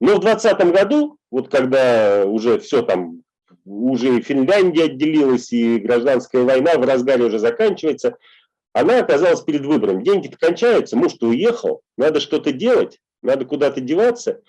Но 0.00 0.16
в 0.16 0.20
20 0.20 0.58
году, 0.72 1.18
вот 1.30 1.48
когда 1.48 2.24
уже 2.24 2.60
все 2.60 2.82
там, 2.82 3.22
уже 3.64 4.20
Финляндия 4.20 4.84
отделилась, 4.84 5.52
и 5.52 5.78
гражданская 5.78 6.44
война 6.44 6.74
в 6.74 6.82
разгаре 6.82 7.24
уже 7.24 7.38
заканчивается, 7.38 8.16
она 8.72 9.00
оказалась 9.00 9.42
перед 9.42 9.64
выбором. 9.64 10.02
Деньги-то 10.02 10.38
кончаются, 10.38 10.96
муж-то 10.96 11.28
уехал, 11.28 11.82
надо 11.96 12.20
что-то 12.20 12.52
делать, 12.52 13.00
надо 13.22 13.44
куда-то 13.44 13.80
деваться. 13.80 14.40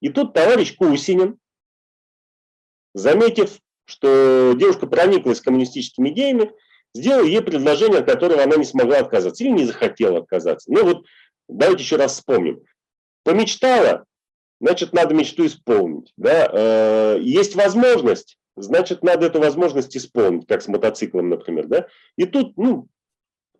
И 0.00 0.08
тут 0.08 0.34
товарищ 0.34 0.76
Кусинин, 0.76 1.38
заметив 2.94 3.58
что 3.84 4.54
девушка 4.56 4.86
прониклась 4.86 5.40
коммунистическими 5.40 6.10
идеями, 6.10 6.52
сделал 6.94 7.24
ей 7.24 7.42
предложение, 7.42 8.00
от 8.00 8.06
которого 8.06 8.42
она 8.42 8.56
не 8.56 8.64
смогла 8.64 8.98
отказаться 8.98 9.42
или 9.42 9.50
не 9.50 9.64
захотела 9.64 10.18
отказаться. 10.18 10.70
Ну 10.72 10.84
вот, 10.84 11.06
давайте 11.48 11.82
еще 11.82 11.96
раз 11.96 12.12
вспомним. 12.12 12.60
Помечтала, 13.24 14.04
значит, 14.60 14.92
надо 14.92 15.14
мечту 15.14 15.46
исполнить. 15.46 16.12
Да? 16.16 16.48
Э, 16.52 17.18
есть 17.20 17.54
возможность, 17.54 18.36
значит, 18.56 19.02
надо 19.02 19.26
эту 19.26 19.40
возможность 19.40 19.96
исполнить, 19.96 20.46
как 20.46 20.62
с 20.62 20.68
мотоциклом, 20.68 21.28
например. 21.28 21.66
Да? 21.66 21.86
И 22.16 22.26
тут, 22.26 22.56
ну, 22.56 22.88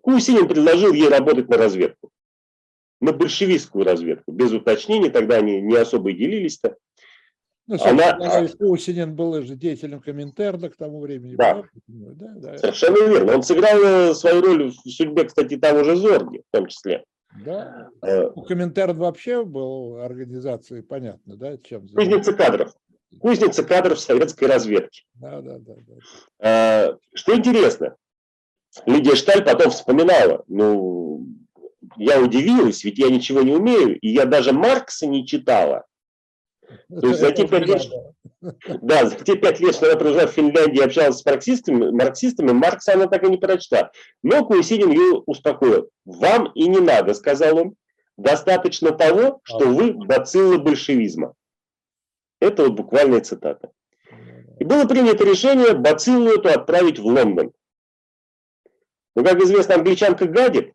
Кусинин 0.01 0.49
предложил 0.49 0.93
ей 0.93 1.09
работать 1.09 1.49
на 1.49 1.57
разведку. 1.57 2.11
На 3.01 3.13
большевистскую 3.13 3.85
разведку, 3.85 4.31
без 4.31 4.53
уточнений, 4.53 5.11
тогда 5.11 5.37
они 5.37 5.61
не 5.61 5.75
особо 5.75 6.11
и 6.11 6.15
делились-то. 6.15 6.77
Ну, 7.67 7.77
она... 7.85 8.49
Кусинин 8.59 9.15
был 9.15 9.41
же 9.43 9.55
деятелем 9.55 10.01
Коминтерна 10.01 10.69
к 10.69 10.77
тому 10.77 11.01
времени. 11.01 11.37
Да. 11.37 11.63
Да, 11.87 12.33
да. 12.37 12.59
Совершенно 12.59 13.09
верно. 13.09 13.37
Он 13.37 13.43
сыграл 13.43 13.81
э, 13.83 14.15
свою 14.15 14.43
роль 14.43 14.71
в 14.71 14.91
судьбе, 14.91 15.25
кстати, 15.25 15.57
того 15.57 15.85
же 15.85 15.97
Зорги 15.97 16.39
в 16.39 16.57
том 16.57 16.67
числе. 16.67 17.05
Да. 17.45 17.89
Э... 18.03 18.31
Ну, 18.35 18.43
Коминтерн 18.43 18.97
вообще 18.99 19.45
был 19.45 19.99
организацией, 19.99 20.83
понятно, 20.83 21.37
да? 21.37 21.57
Чем 21.59 21.89
Кузница 21.89 22.33
кадров. 22.33 22.75
Кузница 23.21 23.63
кадров 23.63 24.01
советской 24.01 24.49
разведки. 24.49 25.05
Да, 25.15 25.41
да, 25.41 25.59
да. 25.59 25.75
да. 25.87 26.89
Э, 26.91 26.97
что 27.15 27.37
интересно, 27.37 27.97
Лидия 28.87 29.15
Шталь 29.15 29.45
потом 29.45 29.71
вспоминала, 29.71 30.45
ну, 30.49 31.27
я 31.97 32.21
удивилась, 32.21 32.85
ведь 32.85 32.99
я 32.99 33.11
ничего 33.11 33.43
не 33.43 33.53
умею, 33.53 33.99
и 33.99 34.09
я 34.09 34.25
даже 34.25 34.53
Маркса 34.53 35.07
не 35.07 35.27
читала. 35.27 35.85
То 36.89 37.09
есть 37.09 37.21
за 37.21 37.33
те 37.33 37.47
пять 37.47 37.67
лет, 37.67 37.83
да, 38.83 39.07
за 39.07 39.17
те 39.17 39.37
пять 39.37 39.61
лет, 39.61 39.75
что 39.75 39.87
она 39.87 39.97
прожила 39.97 40.27
в 40.27 40.33
Финляндии 40.33 40.81
и 40.81 40.85
общалась 40.85 41.19
с 41.19 41.25
марксистами, 41.25 41.91
марксистами, 41.91 42.53
Маркса 42.53 42.95
она 42.95 43.07
так 43.07 43.25
и 43.25 43.31
не 43.31 43.39
прочла. 43.39 43.91
Но 44.23 44.45
Куесинин 44.45 44.91
ее 44.91 45.23
успокоил. 45.27 45.89
Вам 46.05 46.53
и 46.55 46.69
не 46.69 46.81
надо, 46.81 47.15
сказал 47.15 47.59
он. 47.59 47.75
Достаточно 48.17 48.93
того, 48.93 49.41
что 49.43 49.67
вы 49.67 49.93
бациллы 49.93 50.59
большевизма. 50.59 51.35
Это 52.41 52.65
вот 52.65 52.75
буквальная 52.75 53.21
цитата. 53.21 53.71
И 54.59 54.65
было 54.65 54.85
принято 54.87 55.25
решение 55.25 55.75
бациллу 55.75 56.29
эту 56.29 56.49
отправить 56.49 56.99
в 56.99 57.07
Лондон. 57.07 57.53
Но, 59.15 59.25
как 59.25 59.41
известно, 59.41 59.75
англичанка 59.75 60.27
гадит, 60.27 60.73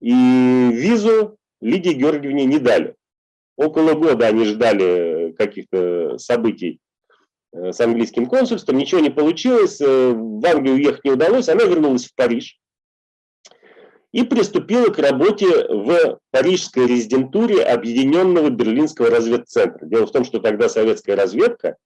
и 0.00 0.10
визу 0.10 1.38
Лидии 1.60 1.92
Георгиевне 1.92 2.44
не 2.44 2.58
дали. 2.58 2.95
Около 3.56 3.94
года 3.94 4.26
они 4.26 4.44
ждали 4.44 5.32
каких-то 5.38 6.18
событий 6.18 6.80
э, 7.52 7.72
с 7.72 7.80
английским 7.80 8.26
консульством, 8.26 8.76
ничего 8.76 9.00
не 9.00 9.10
получилось, 9.10 9.80
э, 9.80 10.12
в 10.12 10.44
Англию 10.46 10.76
уехать 10.76 11.04
не 11.04 11.12
удалось, 11.12 11.48
она 11.48 11.64
вернулась 11.64 12.06
в 12.06 12.14
Париж 12.14 12.58
и 14.12 14.22
приступила 14.24 14.86
к 14.90 14.98
работе 14.98 15.46
в 15.68 16.20
парижской 16.30 16.86
резидентуре 16.86 17.62
Объединенного 17.62 18.48
Берлинского 18.48 19.10
разведцентра. 19.10 19.84
Дело 19.84 20.06
в 20.06 20.10
том, 20.10 20.24
что 20.24 20.38
тогда 20.38 20.70
советская 20.70 21.16
разведка 21.16 21.76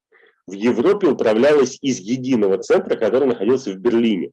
в 0.47 0.53
Европе 0.53 1.09
управлялась 1.09 1.79
из 1.81 1.99
единого 1.99 2.59
центра, 2.59 2.97
который 2.97 3.27
находился 3.27 3.73
в 3.73 3.79
Берлине. 3.79 4.31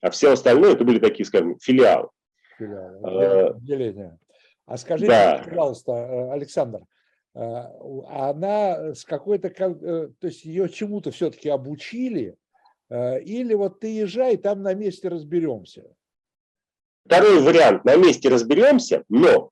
А 0.00 0.10
все 0.10 0.32
остальное 0.32 0.72
это 0.72 0.84
были 0.84 0.98
такие, 0.98 1.26
скажем, 1.26 1.58
филиалы. 1.60 2.08
Филиалы, 2.58 3.48
отделения. 3.48 4.18
А 4.66 4.78
скажите, 4.78 5.08
да. 5.08 5.42
пожалуйста, 5.44 5.92
э, 5.92 6.32
Александр, 6.32 6.80
э, 7.34 7.40
она 8.08 8.94
с 8.94 9.04
какой-то, 9.04 9.48
э, 9.48 10.08
то 10.18 10.26
есть 10.26 10.44
ее 10.44 10.68
чему-то 10.68 11.10
все-таки 11.10 11.48
обучили, 11.48 12.36
или 12.90 13.54
вот 13.54 13.80
ты 13.80 13.88
езжай, 13.88 14.36
там 14.36 14.62
на 14.62 14.74
месте 14.74 15.08
разберемся? 15.08 15.84
Второй 17.06 17.40
вариант, 17.40 17.84
на 17.84 17.96
месте 17.96 18.28
разберемся, 18.28 19.04
но, 19.08 19.50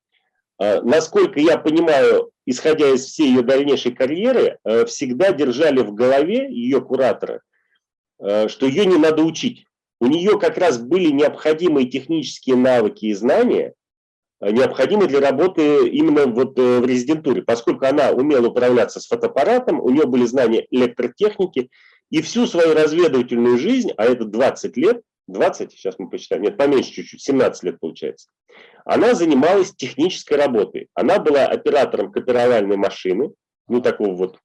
насколько 0.58 1.40
я 1.40 1.56
понимаю, 1.56 2.30
исходя 2.44 2.90
из 2.90 3.06
всей 3.06 3.28
ее 3.28 3.42
дальнейшей 3.42 3.92
карьеры, 3.92 4.58
всегда 4.86 5.32
держали 5.32 5.80
в 5.80 5.94
голове 5.94 6.52
ее 6.52 6.82
кураторы, 6.82 7.40
что 8.18 8.66
ее 8.66 8.84
не 8.84 8.98
надо 8.98 9.22
учить. 9.22 9.64
У 9.98 10.06
нее 10.06 10.38
как 10.38 10.58
раз 10.58 10.78
были 10.78 11.10
необходимые 11.10 11.88
технические 11.88 12.56
навыки 12.56 13.06
и 13.06 13.14
знания, 13.14 13.74
Э, 14.42 14.50
необходимы 14.50 15.06
для 15.06 15.20
работы 15.20 15.88
именно 15.88 16.26
вот 16.26 16.58
э, 16.58 16.80
в 16.80 16.84
резидентуре, 16.84 17.42
поскольку 17.42 17.86
она 17.86 18.10
умела 18.10 18.48
управляться 18.48 19.00
с 19.00 19.06
фотоаппаратом, 19.06 19.80
у 19.80 19.88
нее 19.88 20.04
были 20.04 20.26
знания 20.26 20.66
электротехники, 20.70 21.70
и 22.10 22.20
всю 22.20 22.46
свою 22.46 22.74
разведывательную 22.74 23.56
жизнь, 23.56 23.90
а 23.96 24.04
это 24.04 24.24
20 24.24 24.76
лет, 24.76 25.02
20, 25.28 25.72
сейчас 25.72 25.98
мы 25.98 26.10
посчитаем, 26.10 26.42
нет, 26.42 26.58
поменьше 26.58 26.90
чуть-чуть, 26.90 27.22
17 27.22 27.62
лет 27.62 27.80
получается, 27.80 28.30
она 28.84 29.14
занималась 29.14 29.74
технической 29.74 30.36
работой. 30.36 30.88
Она 30.94 31.20
была 31.20 31.46
оператором 31.46 32.10
копировальной 32.10 32.76
машины, 32.76 33.32
ну 33.68 33.80
такого 33.80 34.14
вот 34.14 34.38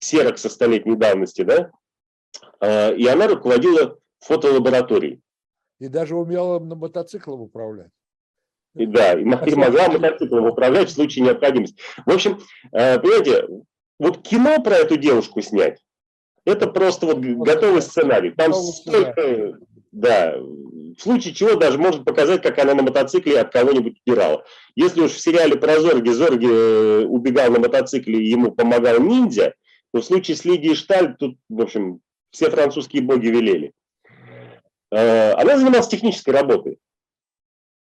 серокса 0.00 0.48
столетней 0.48 0.96
давности, 0.96 1.42
да, 1.42 1.70
э, 2.60 2.96
и 2.96 3.06
она 3.06 3.28
руководила 3.28 3.98
фотолабораторией. 4.18 5.22
И 5.78 5.86
даже 5.86 6.16
умела 6.16 6.58
на 6.58 6.74
мотоциклах 6.74 7.38
управлять. 7.38 7.92
И, 8.78 8.86
да, 8.86 9.14
и, 9.14 9.22
и 9.22 9.54
могла 9.54 9.88
мотоциклом 9.88 10.46
управлять 10.46 10.88
в 10.88 10.92
случае 10.92 11.24
необходимости. 11.24 11.80
В 12.06 12.12
общем, 12.12 12.38
э, 12.72 12.98
понимаете, 12.98 13.48
вот 13.98 14.22
кино 14.22 14.62
про 14.62 14.76
эту 14.76 14.96
девушку 14.96 15.40
снять, 15.42 15.80
это 16.44 16.68
просто 16.68 17.06
вот 17.06 17.18
готовый 17.18 17.82
сценарий. 17.82 18.30
Там 18.30 18.54
столько, 18.54 19.58
да, 19.92 20.36
в 20.38 21.00
случае 21.00 21.34
чего 21.34 21.56
даже 21.56 21.76
может 21.76 22.04
показать, 22.04 22.42
как 22.42 22.58
она 22.58 22.74
на 22.74 22.82
мотоцикле 22.82 23.40
от 23.40 23.52
кого-нибудь 23.52 24.00
удирала. 24.06 24.44
Если 24.76 25.00
уж 25.00 25.12
в 25.12 25.20
сериале 25.20 25.56
про 25.56 25.80
Зорги 25.80 26.10
Зорги 26.10 26.48
э, 26.48 27.04
убегал 27.04 27.50
на 27.50 27.58
мотоцикле 27.58 28.20
и 28.20 28.30
ему 28.30 28.52
помогал 28.52 29.00
ниндзя, 29.00 29.54
то 29.92 30.00
в 30.00 30.04
случае 30.04 30.36
с 30.36 30.44
Лидией 30.44 30.74
Шталь 30.74 31.16
тут, 31.18 31.36
в 31.48 31.60
общем, 31.60 32.00
все 32.30 32.50
французские 32.50 33.02
боги 33.02 33.26
велели. 33.26 33.72
Э, 34.90 35.32
она 35.32 35.58
занималась 35.58 35.88
технической 35.88 36.34
работой. 36.34 36.78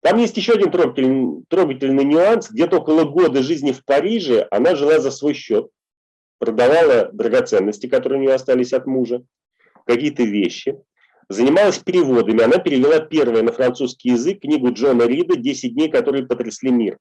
Там 0.04 0.18
есть 0.18 0.36
еще 0.36 0.54
один 0.54 0.70
трогательный, 0.70 1.44
трогательный 1.48 2.04
нюанс. 2.04 2.52
Где-то 2.52 2.80
около 2.80 3.06
года 3.06 3.42
жизни 3.42 3.72
в 3.72 3.86
Париже 3.86 4.46
она 4.52 4.76
жила 4.76 5.00
за 5.00 5.12
свой 5.12 5.34
счет, 5.34 5.70
продавала 6.40 7.10
драгоценности, 7.14 7.88
которые 7.88 8.20
у 8.20 8.24
нее 8.24 8.34
остались 8.34 8.74
от 8.74 8.86
мужа, 8.86 9.24
какие-то 9.86 10.24
вещи, 10.24 10.78
занималась 11.30 11.80
переводами. 11.80 12.44
Она 12.44 12.58
перевела 12.58 13.00
первое 13.00 13.44
на 13.44 13.54
французский 13.54 14.10
язык 14.10 14.42
книгу 14.42 14.74
Джона 14.74 15.04
Рида 15.04 15.36
«10 15.36 15.70
дней, 15.70 15.90
которые 15.90 16.28
потрясли 16.28 16.70
мир». 16.70 16.98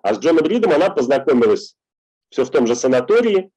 А 0.00 0.14
с 0.14 0.20
Джоном 0.20 0.46
Ридом 0.46 0.70
она 0.70 0.90
познакомилась 0.90 1.74
все 2.30 2.44
в 2.44 2.50
том 2.50 2.68
же 2.68 2.76
санатории 2.76 3.50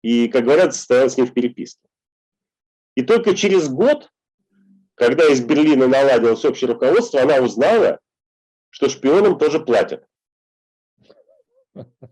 и, 0.00 0.28
как 0.28 0.44
говорят, 0.44 0.74
состояла 0.74 1.10
с 1.10 1.18
ним 1.18 1.26
в 1.26 1.34
переписке. 1.34 1.86
И 2.94 3.02
только 3.02 3.36
через 3.36 3.68
год 3.68 4.08
когда 4.94 5.28
из 5.28 5.40
Берлина 5.40 5.88
наладилось 5.88 6.44
общее 6.44 6.70
руководство, 6.70 7.20
она 7.20 7.38
узнала, 7.38 7.98
что 8.70 8.88
шпионам 8.88 9.38
тоже 9.38 9.60
платят. 9.60 10.06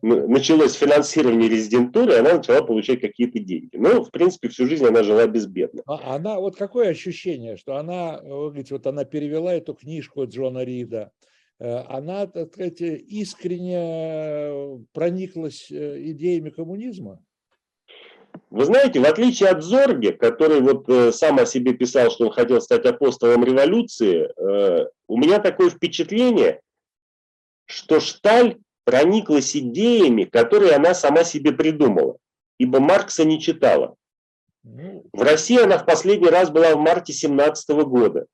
Началось 0.00 0.72
финансирование 0.72 1.48
резидентуры, 1.48 2.14
она 2.14 2.34
начала 2.34 2.62
получать 2.62 3.00
какие-то 3.00 3.38
деньги. 3.40 3.76
Ну, 3.76 4.02
в 4.04 4.10
принципе, 4.10 4.48
всю 4.48 4.66
жизнь 4.66 4.86
она 4.86 5.02
жила 5.02 5.26
безбедно. 5.26 5.82
А 5.86 6.14
она, 6.14 6.40
вот 6.40 6.56
какое 6.56 6.88
ощущение, 6.88 7.58
что 7.58 7.76
она, 7.76 8.18
вы 8.22 8.48
говорите, 8.48 8.74
вот 8.74 8.86
она 8.86 9.04
перевела 9.04 9.52
эту 9.52 9.74
книжку 9.74 10.24
Джона 10.24 10.64
Рида, 10.64 11.12
э, 11.58 11.76
она, 11.88 12.26
так 12.26 12.54
сказать, 12.54 12.80
искренне 12.80 13.76
прониклась 14.92 15.70
э, 15.70 16.10
идеями 16.10 16.48
коммунизма? 16.48 17.22
Вы 18.50 18.64
знаете, 18.64 19.00
в 19.00 19.04
отличие 19.04 19.50
от 19.50 19.62
Зорги, 19.62 20.10
который 20.10 20.60
вот 20.60 20.88
э, 20.88 21.12
сам 21.12 21.38
о 21.38 21.46
себе 21.46 21.72
писал, 21.72 22.10
что 22.10 22.26
он 22.26 22.32
хотел 22.32 22.60
стать 22.60 22.84
апостолом 22.84 23.44
революции, 23.44 24.28
э, 24.36 24.86
у 25.06 25.16
меня 25.16 25.38
такое 25.38 25.70
впечатление, 25.70 26.60
что 27.66 28.00
Шталь 28.00 28.56
прониклась 28.84 29.56
идеями, 29.56 30.24
которые 30.24 30.72
она 30.72 30.94
сама 30.94 31.22
себе 31.22 31.52
придумала, 31.52 32.16
ибо 32.58 32.80
Маркса 32.80 33.24
не 33.24 33.40
читала. 33.40 33.94
Ну. 34.64 35.04
В 35.12 35.22
России 35.22 35.62
она 35.62 35.78
в 35.78 35.86
последний 35.86 36.28
раз 36.28 36.50
была 36.50 36.74
в 36.74 36.78
марте 36.78 37.12
17 37.12 37.70
года. 37.84 38.26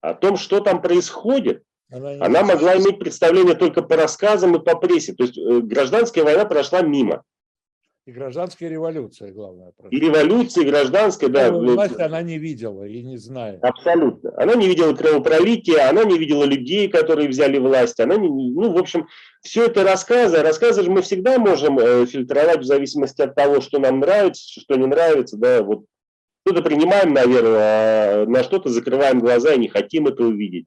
О 0.00 0.14
том, 0.14 0.36
что 0.36 0.60
там 0.60 0.80
происходит, 0.82 1.62
она, 1.90 2.12
она 2.24 2.42
могла 2.42 2.76
иметь 2.76 2.98
представление 2.98 3.54
только 3.54 3.82
по 3.82 3.96
рассказам 3.96 4.56
и 4.56 4.64
по 4.64 4.76
прессе. 4.76 5.14
То 5.14 5.24
есть 5.24 5.36
э, 5.36 5.60
гражданская 5.60 6.24
война 6.24 6.44
прошла 6.44 6.82
мимо. 6.82 7.22
И 8.06 8.12
гражданская 8.12 8.68
революция, 8.68 9.32
главное. 9.32 9.72
И 9.90 9.98
революция, 9.98 10.64
и 10.64 10.68
гражданская, 10.68 11.30
да. 11.30 11.50
Власть 11.50 11.98
она 11.98 12.20
не 12.20 12.36
видела 12.36 12.84
и 12.84 13.02
не 13.02 13.16
знает. 13.16 13.64
Абсолютно. 13.64 14.30
Она 14.36 14.54
не 14.56 14.68
видела 14.68 14.94
кровопролития, 14.94 15.88
она 15.88 16.04
не 16.04 16.18
видела 16.18 16.44
людей, 16.44 16.88
которые 16.88 17.28
взяли 17.28 17.56
власть. 17.56 17.98
Она 18.00 18.16
не, 18.16 18.28
ну, 18.28 18.72
в 18.72 18.76
общем, 18.76 19.08
все 19.40 19.66
это 19.66 19.84
рассказы. 19.84 20.42
Рассказы 20.42 20.82
же 20.82 20.90
мы 20.90 21.00
всегда 21.00 21.38
можем 21.38 21.78
э, 21.78 22.04
фильтровать 22.04 22.60
в 22.60 22.64
зависимости 22.64 23.22
от 23.22 23.34
того, 23.34 23.62
что 23.62 23.78
нам 23.78 24.00
нравится, 24.00 24.60
что 24.60 24.74
не 24.76 24.86
нравится. 24.86 25.38
Да, 25.38 25.62
вот 25.62 25.86
что-то 26.46 26.62
принимаем, 26.62 27.14
наверное, 27.14 27.56
а 27.58 28.26
на 28.26 28.42
что-то 28.42 28.68
закрываем 28.68 29.18
глаза 29.18 29.54
и 29.54 29.58
не 29.58 29.68
хотим 29.68 30.08
это 30.08 30.24
увидеть. 30.24 30.66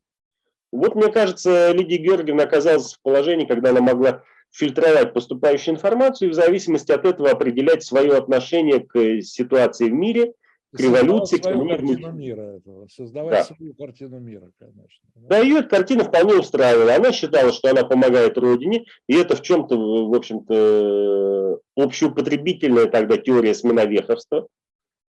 Вот, 0.72 0.96
мне 0.96 1.12
кажется, 1.12 1.72
Лидия 1.72 1.98
Георгиевна 1.98 2.44
оказалась 2.44 2.96
в 2.96 3.02
положении, 3.04 3.46
когда 3.46 3.70
она 3.70 3.82
могла 3.82 4.24
фильтровать 4.58 5.14
поступающую 5.14 5.76
информацию 5.76 6.30
и 6.30 6.32
в 6.32 6.36
зависимости 6.36 6.92
от 6.92 7.06
этого 7.06 7.30
определять 7.30 7.84
свое 7.84 8.18
отношение 8.18 8.80
к 8.80 9.22
ситуации 9.22 9.90
в 9.90 9.94
мире, 9.94 10.34
к 10.74 10.80
революции, 10.80 11.38
к 11.38 11.44
картину 11.44 12.12
мира 12.12 12.42
этого, 12.58 12.88
создавать 12.88 13.48
да. 13.48 13.56
свою 13.56 13.76
картину 13.76 14.20
мира, 14.20 14.52
конечно. 14.58 15.06
Да, 15.16 15.40
ее 15.40 15.60
эта 15.60 15.70
картина 15.70 16.04
вполне 16.04 16.34
устраивала. 16.34 16.96
Она 16.96 17.12
считала, 17.12 17.52
что 17.54 17.70
она 17.70 17.84
помогает 17.84 18.38
Родине, 18.38 18.86
и 19.08 19.16
это 19.16 19.36
в 19.36 19.44
чем-то, 19.44 19.78
в 19.78 20.16
общем-то, 20.16 21.60
общеупотребительная 21.76 22.88
тогда 22.88 23.18
теория 23.18 23.54
сменовеховства. 23.54 24.48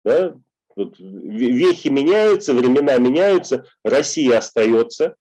Да? 0.04 0.36
Вот 0.76 0.94
вехи 0.98 1.88
меняются, 1.88 2.52
времена 2.52 2.98
меняются, 2.98 3.64
Россия 3.82 4.38
остается. 4.38 5.16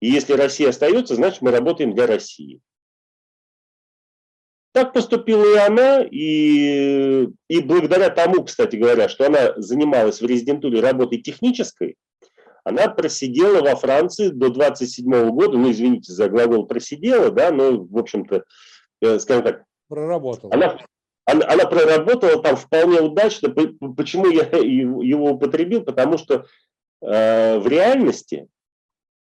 И 0.00 0.08
если 0.08 0.34
Россия 0.34 0.68
остается, 0.68 1.16
значит 1.16 1.42
мы 1.42 1.50
работаем 1.50 1.92
для 1.92 2.06
России. 2.06 2.60
Так 4.74 4.92
поступила 4.92 5.44
и 5.44 5.56
она, 5.56 6.02
и, 6.02 7.28
и 7.46 7.60
благодаря 7.60 8.10
тому, 8.10 8.42
кстати 8.42 8.74
говоря, 8.74 9.08
что 9.08 9.26
она 9.26 9.52
занималась 9.56 10.20
в 10.20 10.26
резидентуре 10.26 10.80
работой 10.80 11.18
технической, 11.18 11.94
она 12.64 12.88
просидела 12.88 13.62
во 13.62 13.76
Франции 13.76 14.30
до 14.30 14.48
27 14.48 15.30
года, 15.30 15.56
ну, 15.56 15.70
извините 15.70 16.12
за 16.12 16.28
глагол 16.28 16.66
просидела, 16.66 17.30
да, 17.30 17.52
но, 17.52 17.84
в 17.84 17.96
общем-то, 17.96 18.42
э, 19.00 19.18
скажем 19.20 19.44
так, 19.44 19.62
проработала. 19.88 20.52
Она, 20.52 20.76
она, 21.24 21.46
она 21.46 21.66
проработала 21.66 22.42
там 22.42 22.56
вполне 22.56 23.00
удачно. 23.00 23.50
Почему 23.50 24.28
я 24.28 24.42
его 24.58 25.34
употребил? 25.34 25.84
Потому 25.84 26.18
что 26.18 26.46
э, 27.00 27.58
в 27.60 27.68
реальности 27.68 28.48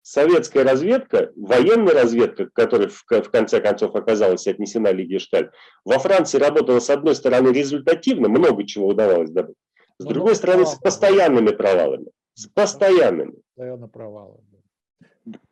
советская 0.03 0.65
разведка, 0.65 1.33
военная 1.37 1.95
разведка, 1.95 2.49
которая 2.53 2.89
в, 2.89 3.05
в 3.09 3.31
конце 3.31 3.61
концов 3.61 3.95
оказалась 3.95 4.47
отнесена 4.47 4.93
Лидии 4.93 5.19
Шталь, 5.19 5.51
во 5.85 5.99
Франции 5.99 6.39
работала, 6.39 6.81
с 6.81 6.91
одной 6.91 7.15
стороны, 7.15 7.49
результативно, 7.51 8.29
много 8.29 8.67
чего 8.67 8.89
удавалось 8.89 9.31
добыть, 9.31 9.57
с 9.99 10.05
ну, 10.05 10.11
другой 10.11 10.35
стороны, 10.35 10.67
с 10.67 10.75
постоянными 10.77 11.51
провалами. 11.51 12.07
С 12.35 12.47
постоянными. 12.47 13.35
Постоянно 13.55 13.89
провалы. 13.89 14.37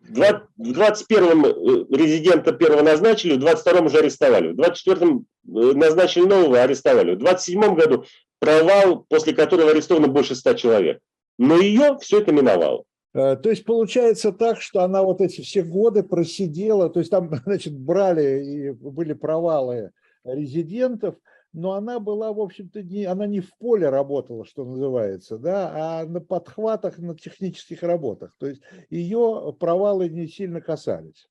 В 0.01 0.19
21-м 0.59 1.45
э, 1.45 1.97
резидента 1.97 2.53
первого 2.53 2.83
назначили, 2.83 3.37
в 3.37 3.45
22-м 3.45 3.87
уже 3.87 3.99
арестовали, 3.99 4.53
в 4.53 4.59
24-м 4.59 5.27
э, 5.47 5.51
назначили 5.75 6.25
нового, 6.25 6.63
арестовали. 6.63 7.15
В 7.15 7.19
27-м 7.19 7.75
году 7.75 8.05
провал, 8.39 9.05
после 9.09 9.35
которого 9.35 9.71
арестовано 9.71 10.09
больше 10.09 10.35
100 10.35 10.55
человек. 10.55 11.01
Но 11.39 11.59
ее 11.59 11.99
все 12.01 12.21
это 12.21 12.33
миновало. 12.33 12.85
Э, 13.15 13.37
то 13.37 13.51
есть 13.51 13.65
получается 13.65 14.33
так, 14.33 14.61
что 14.61 14.83
она 14.83 15.03
вот 15.03 15.21
эти 15.21 15.41
все 15.41 15.63
годы 15.63 16.03
просидела, 16.03 16.91
то 16.91 17.01
есть 17.01 17.11
там, 17.11 17.31
значит, 17.45 17.77
брали 17.77 18.45
и 18.45 18.71
были 18.71 19.13
провалы 19.13 19.93
резидентов, 20.25 21.15
но 21.53 21.73
она 21.73 21.99
была, 21.99 22.33
в 22.33 22.41
общем-то, 22.41 22.83
не, 22.83 23.05
она 23.05 23.27
не 23.27 23.41
в 23.41 23.57
поле 23.59 23.89
работала, 23.89 24.45
что 24.45 24.65
называется, 24.65 25.39
да, 25.39 25.73
а 25.75 26.05
на 26.05 26.21
подхватах, 26.21 26.99
на 26.99 27.17
технических 27.17 27.83
работах. 27.83 28.35
То 28.39 28.47
есть 28.47 28.61
ее 28.91 29.57
провалы 29.59 30.09
не 30.09 30.27
сильно 30.27 30.61
касались. 30.61 31.29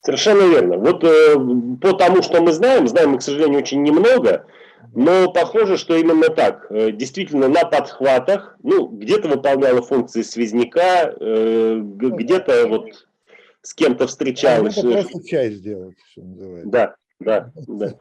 Совершенно 0.00 0.48
верно. 0.48 0.78
Вот 0.78 1.02
э, 1.02 1.34
по 1.82 1.92
тому, 1.94 2.22
что 2.22 2.40
мы 2.40 2.52
знаем, 2.52 2.86
знаем 2.86 3.10
мы, 3.10 3.18
к 3.18 3.22
сожалению, 3.22 3.58
очень 3.58 3.82
немного, 3.82 4.46
но 4.94 5.30
похоже, 5.30 5.76
что 5.76 5.96
именно 5.96 6.28
так. 6.28 6.66
Э, 6.70 6.90
действительно, 6.90 7.48
на 7.48 7.64
подхватах, 7.64 8.56
ну, 8.62 8.88
где-то 8.88 9.28
выполняла 9.28 9.82
функции 9.82 10.22
связняка, 10.22 11.12
э, 11.20 11.74
ну 11.74 12.16
где-то 12.16 12.66
вот 12.68 13.06
с 13.62 13.74
кем-то 13.74 14.06
встречалась. 14.06 14.78
А 14.78 14.82
просто 14.82 15.22
чай 15.24 15.50
сделать, 15.50 15.96
что 16.12 16.22
называется. 16.22 16.70
Да, 16.70 16.94
да, 17.20 17.52
да. 17.66 17.94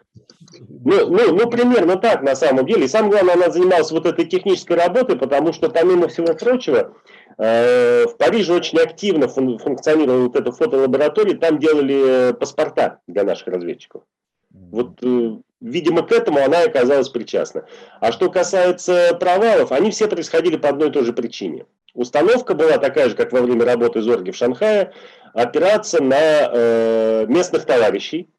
Ну, 0.70 1.10
ну, 1.10 1.36
ну, 1.36 1.50
примерно 1.50 1.98
так 1.98 2.22
на 2.22 2.36
самом 2.36 2.66
деле. 2.66 2.86
И 2.86 2.88
самое 2.88 3.12
главное, 3.12 3.34
она 3.34 3.50
занималась 3.50 3.92
вот 3.92 4.06
этой 4.06 4.26
технической 4.26 4.78
работой, 4.78 5.18
потому 5.18 5.52
что, 5.52 5.70
помимо 5.70 6.08
всего 6.08 6.34
прочего, 6.36 6.96
э, 7.38 8.06
в 8.06 8.16
Париже 8.18 8.54
очень 8.54 8.80
активно 8.80 9.28
фун 9.28 9.58
функционировала 9.58 10.24
вот 10.24 10.36
эта 10.36 10.52
фотолаборатория, 10.52 11.36
там 11.36 11.60
делали 11.60 12.34
паспорта 12.34 13.00
для 13.08 13.24
наших 13.24 13.48
разведчиков. 13.48 14.04
Вот 14.52 15.04
э, 15.04 15.38
видимо, 15.62 16.04
к 16.04 16.12
этому 16.12 16.40
она 16.44 16.64
оказалась 16.64 17.10
причастна. 17.10 17.66
А 18.00 18.12
что 18.12 18.30
касается 18.30 19.16
провалов, 19.20 19.72
они 19.72 19.92
все 19.92 20.08
происходили 20.08 20.58
по 20.58 20.70
одной 20.70 20.90
и 20.90 20.92
той 20.92 21.06
же 21.06 21.14
причине. 21.14 21.66
Установка 21.94 22.54
была 22.54 22.78
такая 22.78 23.10
же, 23.10 23.16
как 23.16 23.32
во 23.32 23.42
время 23.42 23.66
работы 23.66 24.02
Зорги 24.02 24.32
в 24.32 24.36
Шанхае, 24.36 24.94
опираться 25.34 26.02
на 26.02 26.50
э, 26.52 27.26
местных 27.28 27.66
товарищей, 27.66 28.30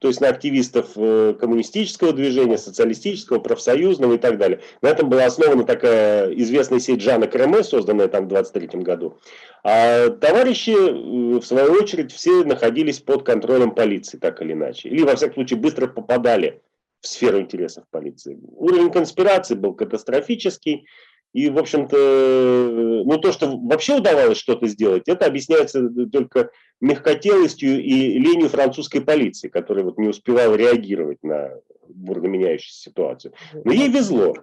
то 0.00 0.08
есть 0.08 0.20
на 0.20 0.28
активистов 0.28 0.90
э, 0.96 1.34
коммунистического 1.38 2.12
движения, 2.12 2.58
социалистического, 2.58 3.38
профсоюзного 3.38 4.14
и 4.14 4.18
так 4.18 4.38
далее. 4.38 4.60
На 4.82 4.88
этом 4.88 5.08
была 5.08 5.24
основана 5.24 5.64
такая 5.64 6.32
известная 6.34 6.78
сеть 6.78 7.00
Жана 7.00 7.26
Креме, 7.26 7.64
созданная 7.64 8.08
там 8.08 8.26
в 8.26 8.28
23 8.28 8.80
году. 8.80 9.18
А 9.64 10.08
товарищи, 10.10 10.70
э, 10.70 11.38
в 11.38 11.44
свою 11.44 11.72
очередь, 11.72 12.12
все 12.12 12.44
находились 12.44 13.00
под 13.00 13.24
контролем 13.24 13.72
полиции, 13.72 14.18
так 14.18 14.40
или 14.42 14.52
иначе. 14.52 14.88
Или, 14.88 15.02
во 15.02 15.16
всяком 15.16 15.34
случае, 15.34 15.58
быстро 15.58 15.86
попадали 15.86 16.62
в 17.00 17.06
сферу 17.06 17.40
интересов 17.40 17.84
полиции. 17.90 18.38
Уровень 18.56 18.90
конспирации 18.90 19.54
был 19.54 19.74
катастрофический. 19.74 20.86
И, 21.34 21.50
в 21.50 21.58
общем-то, 21.58 23.02
ну, 23.04 23.18
то, 23.18 23.32
что 23.32 23.56
вообще 23.58 23.98
удавалось 23.98 24.38
что-то 24.38 24.66
сделать, 24.66 25.08
это 25.08 25.26
объясняется 25.26 25.88
только 26.10 26.50
мягкотелостью 26.80 27.82
и 27.82 28.18
ленью 28.18 28.48
французской 28.48 29.00
полиции, 29.00 29.48
которая 29.48 29.84
вот 29.84 29.98
не 29.98 30.08
успевала 30.08 30.54
реагировать 30.54 31.22
на 31.22 31.52
бурно 31.88 32.26
меняющуюся 32.26 32.80
ситуацию. 32.80 33.34
Но 33.64 33.72
ей 33.72 33.88
везло. 33.88 34.34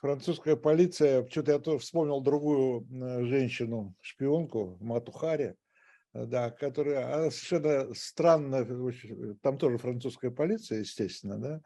Французская 0.00 0.56
полиция, 0.56 1.28
что-то 1.28 1.52
я 1.52 1.58
тоже 1.58 1.78
вспомнил 1.78 2.22
другую 2.22 2.86
э, 2.90 3.24
женщину, 3.24 3.94
шпионку, 4.00 4.78
Мату 4.80 5.12
Хари, 5.12 5.56
э, 6.14 6.24
да, 6.24 6.50
которая 6.50 7.30
совершенно 7.30 7.92
странно, 7.94 8.66
там 9.42 9.58
тоже 9.58 9.76
французская 9.76 10.30
полиция, 10.30 10.78
естественно, 10.78 11.36
да, 11.36 11.60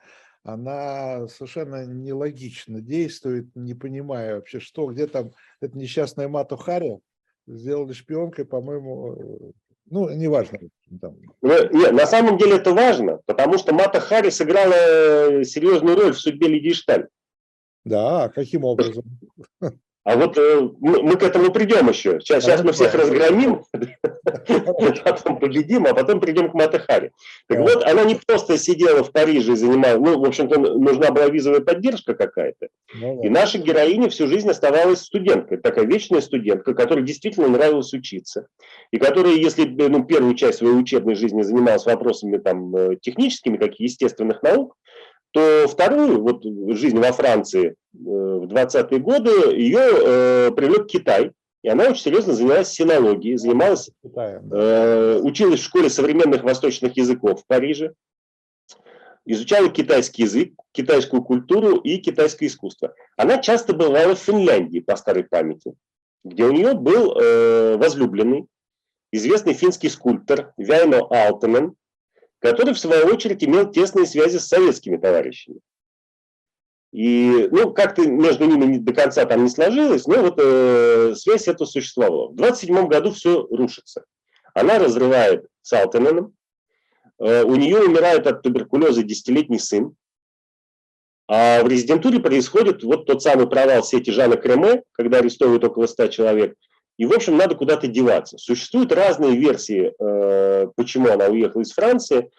она 0.44 1.26
совершенно 1.28 1.86
нелогично 1.86 2.80
действует, 2.80 3.46
не 3.56 3.74
понимая 3.74 4.36
вообще, 4.36 4.60
что, 4.60 4.86
где 4.86 5.06
там 5.06 5.32
эта 5.60 5.76
несчастная 5.76 6.28
Мату 6.28 6.56
Хари 6.56 7.00
сделали 7.46 7.92
шпионкой, 7.92 8.44
по-моему, 8.44 9.14
э, 9.14 9.52
ну, 9.90 10.10
неважно. 10.10 10.58
Там. 11.00 11.16
Нет, 11.42 11.92
на 11.92 12.06
самом 12.06 12.38
деле 12.38 12.56
это 12.56 12.72
важно, 12.72 13.20
потому 13.26 13.58
что 13.58 13.74
Мата 13.74 14.00
Хари 14.00 14.30
сыграла 14.30 15.44
серьезную 15.44 15.96
роль 15.96 16.12
в 16.12 16.20
судьбе 16.20 16.48
Лидии 16.48 16.72
Шталь. 16.72 17.08
Да, 17.84 18.28
каким 18.28 18.64
образом? 18.64 19.04
А 20.04 20.16
вот 20.16 20.36
э, 20.36 20.68
мы, 20.80 21.02
мы 21.02 21.16
к 21.16 21.22
этому 21.22 21.50
придем 21.50 21.88
еще. 21.88 22.20
Сейчас, 22.20 22.44
сейчас 22.44 22.62
мы 22.62 22.72
всех 22.72 22.94
разгромим, 22.94 23.62
потом 25.04 25.38
победим, 25.38 25.86
а 25.86 25.94
потом 25.94 26.20
придем 26.20 26.50
к 26.50 26.54
Матахаре. 26.54 27.10
Так 27.48 27.60
вот, 27.60 27.82
она 27.84 28.04
не 28.04 28.14
просто 28.14 28.58
сидела 28.58 29.02
в 29.02 29.12
Париже 29.12 29.52
и 29.52 29.56
занимала, 29.56 29.98
ну, 29.98 30.20
в 30.20 30.24
общем-то, 30.24 30.58
нужна 30.58 31.10
была 31.10 31.28
визовая 31.28 31.60
поддержка 31.60 32.14
какая-то. 32.14 32.68
Ну 32.94 33.24
и 33.24 33.30
наша 33.30 33.56
героиня 33.56 34.10
всю 34.10 34.26
жизнь 34.26 34.50
оставалась 34.50 35.00
студенткой, 35.00 35.56
такая 35.56 35.86
вечная 35.86 36.20
студентка, 36.20 36.74
которой 36.74 37.02
действительно 37.02 37.48
нравилось 37.48 37.94
учиться. 37.94 38.48
И 38.90 38.98
которая, 38.98 39.34
если 39.34 39.64
ну, 39.64 40.04
первую 40.04 40.34
часть 40.34 40.58
своей 40.58 40.74
учебной 40.74 41.14
жизни 41.14 41.40
занималась 41.40 41.86
вопросами 41.86 42.36
там, 42.36 42.76
э, 42.76 42.96
техническими, 43.00 43.56
как 43.56 43.80
естественных 43.80 44.42
наук, 44.42 44.76
то 45.34 45.66
вторую, 45.66 46.22
вот 46.22 46.44
жизнь 46.76 46.98
во 46.98 47.10
Франции 47.10 47.70
э, 47.70 47.74
в 47.92 48.44
20-е 48.44 49.00
годы, 49.00 49.30
ее 49.56 49.80
э, 49.80 50.50
привлек 50.52 50.86
Китай. 50.86 51.32
И 51.62 51.68
она 51.68 51.84
очень 51.84 52.02
серьезно 52.02 52.34
занялась 52.34 52.68
синологией, 52.68 53.36
занималась, 53.36 53.90
э, 54.04 55.18
училась 55.20 55.58
в 55.58 55.64
школе 55.64 55.90
современных 55.90 56.44
восточных 56.44 56.96
языков 56.96 57.42
в 57.42 57.46
Париже, 57.48 57.94
изучала 59.24 59.70
китайский 59.70 60.22
язык, 60.22 60.52
китайскую 60.70 61.24
культуру 61.24 61.78
и 61.78 61.96
китайское 61.96 62.48
искусство. 62.48 62.94
Она 63.16 63.38
часто 63.38 63.72
бывала 63.72 64.14
в 64.14 64.20
Финляндии 64.20 64.78
по 64.78 64.94
старой 64.94 65.24
памяти, 65.24 65.74
где 66.22 66.44
у 66.44 66.52
нее 66.52 66.74
был 66.74 67.18
э, 67.18 67.76
возлюбленный, 67.76 68.46
известный 69.10 69.54
финский 69.54 69.88
скульптор 69.88 70.52
Вяйно 70.56 70.98
Алтенен, 70.98 71.74
который, 72.44 72.74
в 72.74 72.78
свою 72.78 73.06
очередь, 73.06 73.42
имел 73.42 73.70
тесные 73.70 74.04
связи 74.04 74.36
с 74.36 74.48
советскими 74.48 74.98
товарищами. 74.98 75.60
И, 76.92 77.48
ну, 77.50 77.72
как-то 77.72 78.06
между 78.06 78.44
ними 78.44 78.76
до 78.76 78.92
конца 78.92 79.24
там 79.24 79.44
не 79.44 79.48
сложилось, 79.48 80.06
но 80.06 80.20
вот 80.20 80.34
э, 80.36 81.14
связь 81.16 81.48
эта 81.48 81.64
существовала. 81.64 82.28
В 82.28 82.34
27 82.34 82.86
году 82.86 83.12
все 83.12 83.46
рушится. 83.50 84.04
Она 84.52 84.78
разрывает 84.78 85.46
с 85.62 85.72
Алтененом, 85.72 86.34
э, 87.18 87.44
у 87.44 87.56
нее 87.56 87.80
умирает 87.80 88.26
от 88.26 88.42
туберкулеза 88.42 89.02
десятилетний 89.02 89.58
сын, 89.58 89.96
а 91.26 91.62
в 91.62 91.66
резидентуре 91.68 92.20
происходит 92.20 92.82
вот 92.82 93.06
тот 93.06 93.22
самый 93.22 93.48
провал 93.48 93.82
сети 93.82 94.10
Жана 94.10 94.36
Креме, 94.36 94.82
когда 94.92 95.20
арестовывают 95.20 95.64
около 95.64 95.86
100 95.86 96.08
человек. 96.08 96.58
И, 96.96 97.06
в 97.06 97.12
общем, 97.12 97.36
надо 97.36 97.54
куда-то 97.54 97.88
деваться. 97.88 98.38
Существуют 98.38 98.92
разные 98.92 99.36
версии, 99.36 99.92
э, 99.98 100.68
почему 100.76 101.08
она 101.10 101.26
уехала 101.26 101.62
из 101.62 101.72
Франции. 101.72 102.30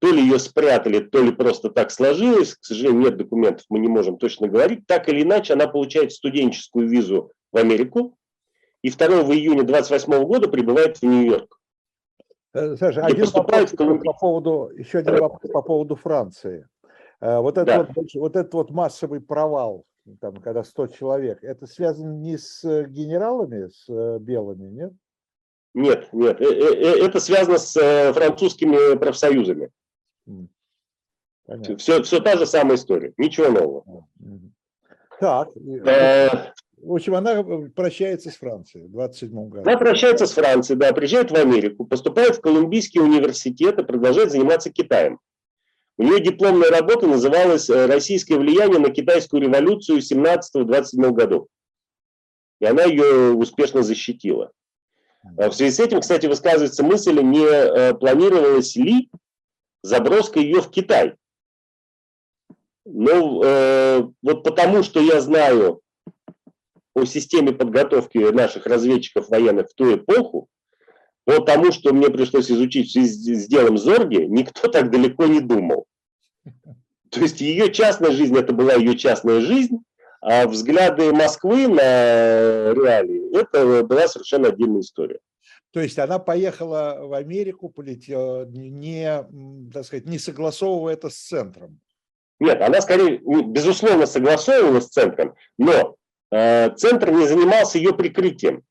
То 0.00 0.10
ли 0.10 0.22
ее 0.22 0.38
спрятали, 0.38 1.00
то 1.00 1.22
ли 1.22 1.30
просто 1.30 1.68
так 1.68 1.90
сложилось. 1.90 2.54
К 2.54 2.64
сожалению, 2.64 3.02
нет 3.02 3.16
документов, 3.18 3.66
мы 3.68 3.78
не 3.78 3.88
можем 3.88 4.16
точно 4.16 4.48
говорить. 4.48 4.86
Так 4.86 5.08
или 5.08 5.22
иначе, 5.22 5.52
она 5.52 5.68
получает 5.68 6.12
студенческую 6.12 6.88
визу 6.88 7.30
в 7.52 7.56
Америку. 7.58 8.16
И 8.82 8.90
2 8.90 9.06
июня 9.34 9.62
28 9.62 10.24
года 10.24 10.48
прибывает 10.48 10.96
в 10.96 11.02
Нью-Йорк. 11.02 11.60
Э, 12.54 12.76
Саша, 12.76 13.04
один 13.04 13.26
вопрос 13.26 13.70
по 13.70 14.12
поводу, 14.14 14.70
еще 14.76 14.98
один 14.98 15.18
вопрос 15.18 15.52
по 15.52 15.62
поводу 15.62 15.94
Франции. 15.96 16.66
Э, 17.20 17.38
вот 17.38 17.58
этот, 17.58 17.66
да. 17.66 17.92
вот, 17.94 18.06
вот 18.14 18.36
этот 18.36 18.54
вот 18.54 18.70
массовый 18.70 19.20
провал 19.20 19.84
там, 20.18 20.36
когда 20.36 20.64
100 20.64 20.88
человек, 20.88 21.42
это 21.42 21.66
связано 21.66 22.14
не 22.14 22.38
с 22.38 22.64
э, 22.64 22.86
генералами, 22.86 23.68
с 23.68 23.88
э, 23.88 24.18
белыми, 24.18 24.68
нет? 24.68 24.92
Нет, 25.74 26.12
нет, 26.12 26.40
э, 26.40 26.44
это 26.44 27.20
связано 27.20 27.58
с 27.58 28.12
французскими 28.12 28.96
профсоюзами. 28.96 29.70
Понятно. 31.46 31.76
Все, 31.76 32.02
все 32.02 32.20
та 32.20 32.36
же 32.36 32.46
самая 32.46 32.76
история, 32.76 33.12
ничего 33.16 33.48
нового. 33.48 34.06
Так, 35.18 35.50
в 36.82 36.94
общем, 36.94 37.14
она 37.14 37.42
прощается 37.74 38.30
с 38.30 38.36
Францией 38.36 38.86
в 38.86 38.92
27 38.92 39.48
году. 39.48 39.68
Она 39.68 39.78
прощается 39.78 40.26
с 40.26 40.32
Францией, 40.32 40.78
да, 40.78 40.92
приезжает 40.92 41.30
в 41.30 41.34
Америку, 41.34 41.84
поступает 41.84 42.36
в 42.36 42.40
Колумбийский 42.40 43.00
университет 43.00 43.78
и 43.78 43.84
продолжает 43.84 44.30
заниматься 44.30 44.70
Китаем. 44.70 45.20
У 46.00 46.02
нее 46.02 46.18
дипломная 46.18 46.70
работа 46.70 47.06
называлась 47.06 47.68
э, 47.68 47.84
«Российское 47.84 48.38
влияние 48.38 48.78
на 48.78 48.88
китайскую 48.88 49.42
революцию 49.42 49.98
17-27 49.98 51.10
годов». 51.10 51.46
И 52.58 52.64
она 52.64 52.84
ее 52.84 53.34
успешно 53.34 53.82
защитила. 53.82 54.50
В 55.22 55.52
связи 55.52 55.72
с 55.72 55.78
этим, 55.78 56.00
кстати, 56.00 56.24
высказывается 56.24 56.82
мысль, 56.82 57.20
не 57.20 57.92
планировалось 57.98 58.76
ли 58.76 59.10
заброска 59.82 60.40
ее 60.40 60.62
в 60.62 60.70
Китай. 60.70 61.16
Ну, 62.86 63.42
э, 63.44 64.08
вот 64.22 64.42
потому 64.42 64.82
что 64.82 65.00
я 65.00 65.20
знаю 65.20 65.82
о 66.94 67.04
системе 67.04 67.52
подготовки 67.52 68.16
наших 68.32 68.64
разведчиков 68.64 69.28
военных 69.28 69.68
в 69.68 69.74
ту 69.74 69.96
эпоху, 69.96 70.48
по 71.30 71.40
тому, 71.44 71.70
что 71.70 71.92
мне 71.92 72.10
пришлось 72.10 72.50
изучить 72.50 72.92
с 72.92 73.46
делом 73.46 73.78
Зорги, 73.78 74.24
никто 74.24 74.68
так 74.68 74.90
далеко 74.90 75.26
не 75.26 75.40
думал. 75.40 75.86
То 77.10 77.20
есть 77.20 77.40
ее 77.40 77.72
частная 77.72 78.10
жизнь, 78.10 78.36
это 78.36 78.52
была 78.52 78.74
ее 78.74 78.96
частная 78.96 79.40
жизнь, 79.40 79.78
а 80.20 80.46
взгляды 80.48 81.12
Москвы 81.12 81.68
на 81.68 82.72
реалии, 82.72 83.36
это 83.38 83.84
была 83.84 84.08
совершенно 84.08 84.48
отдельная 84.48 84.80
история. 84.80 85.20
То 85.72 85.80
есть 85.80 86.00
она 86.00 86.18
поехала 86.18 86.98
в 87.00 87.12
Америку, 87.12 87.72
не, 87.78 89.24
так 89.72 89.84
сказать, 89.84 90.06
не 90.06 90.18
согласовывая 90.18 90.94
это 90.94 91.10
с 91.10 91.16
центром. 91.16 91.80
Нет, 92.40 92.60
она 92.60 92.80
скорее, 92.80 93.18
безусловно, 93.18 94.06
согласовывалась 94.06 94.86
с 94.86 94.90
центром, 94.90 95.34
но 95.58 95.94
э, 96.32 96.70
центр 96.74 97.12
не 97.12 97.26
занимался 97.26 97.78
ее 97.78 97.94
прикрытием. 97.94 98.64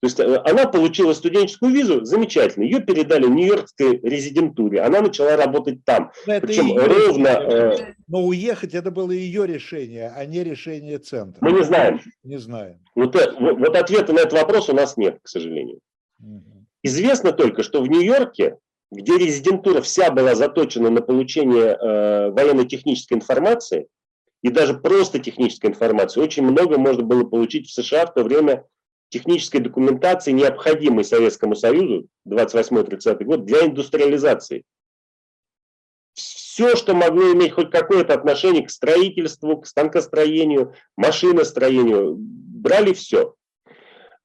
То 0.00 0.06
есть 0.06 0.18
э, 0.18 0.36
она 0.46 0.66
получила 0.66 1.12
студенческую 1.12 1.72
визу, 1.72 2.04
замечательно, 2.04 2.64
ее 2.64 2.80
передали 2.80 3.26
в 3.26 3.30
Нью-Йоркской 3.30 3.98
резидентуре, 3.98 4.80
она 4.80 5.02
начала 5.02 5.36
работать 5.36 5.84
там. 5.84 6.10
Это 6.26 6.46
Причем 6.46 6.74
ровно... 6.76 7.28
Э... 7.28 7.94
Но 8.08 8.24
уехать 8.24 8.74
это 8.74 8.90
было 8.90 9.10
ее 9.10 9.46
решение, 9.46 10.10
а 10.16 10.24
не 10.24 10.42
решение 10.42 10.98
центра. 10.98 11.38
Мы 11.44 11.52
не 11.52 11.64
знаем. 11.64 12.00
Не 12.22 12.38
знаем. 12.38 12.78
Вот, 12.94 13.14
э, 13.14 13.30
вот 13.38 13.76
ответа 13.76 14.14
на 14.14 14.20
этот 14.20 14.32
вопрос 14.32 14.70
у 14.70 14.74
нас 14.74 14.96
нет, 14.96 15.18
к 15.22 15.28
сожалению. 15.28 15.80
Угу. 16.18 16.66
Известно 16.82 17.32
только, 17.32 17.62
что 17.62 17.82
в 17.82 17.86
Нью-Йорке, 17.86 18.56
где 18.90 19.18
резидентура 19.18 19.82
вся 19.82 20.10
была 20.10 20.34
заточена 20.34 20.88
на 20.88 21.02
получение 21.02 21.76
э, 21.76 22.30
военно-технической 22.30 23.18
информации, 23.18 23.86
и 24.42 24.48
даже 24.48 24.72
просто 24.72 25.18
технической 25.18 25.68
информации, 25.68 26.22
очень 26.22 26.42
много 26.42 26.78
можно 26.78 27.02
было 27.02 27.24
получить 27.24 27.68
в 27.68 27.74
США 27.74 28.06
в 28.06 28.14
то 28.14 28.22
время 28.22 28.64
технической 29.10 29.60
документации, 29.60 30.32
необходимой 30.32 31.04
Советскому 31.04 31.54
Союзу, 31.54 32.06
28-30 32.26 33.24
год, 33.24 33.44
для 33.44 33.66
индустриализации. 33.66 34.64
Все, 36.14 36.76
что 36.76 36.94
могло 36.94 37.32
иметь 37.32 37.52
хоть 37.52 37.70
какое-то 37.70 38.14
отношение 38.14 38.66
к 38.66 38.70
строительству, 38.70 39.58
к 39.58 39.66
станкостроению, 39.66 40.74
машиностроению, 40.96 42.16
брали 42.18 42.92
все. 42.92 43.34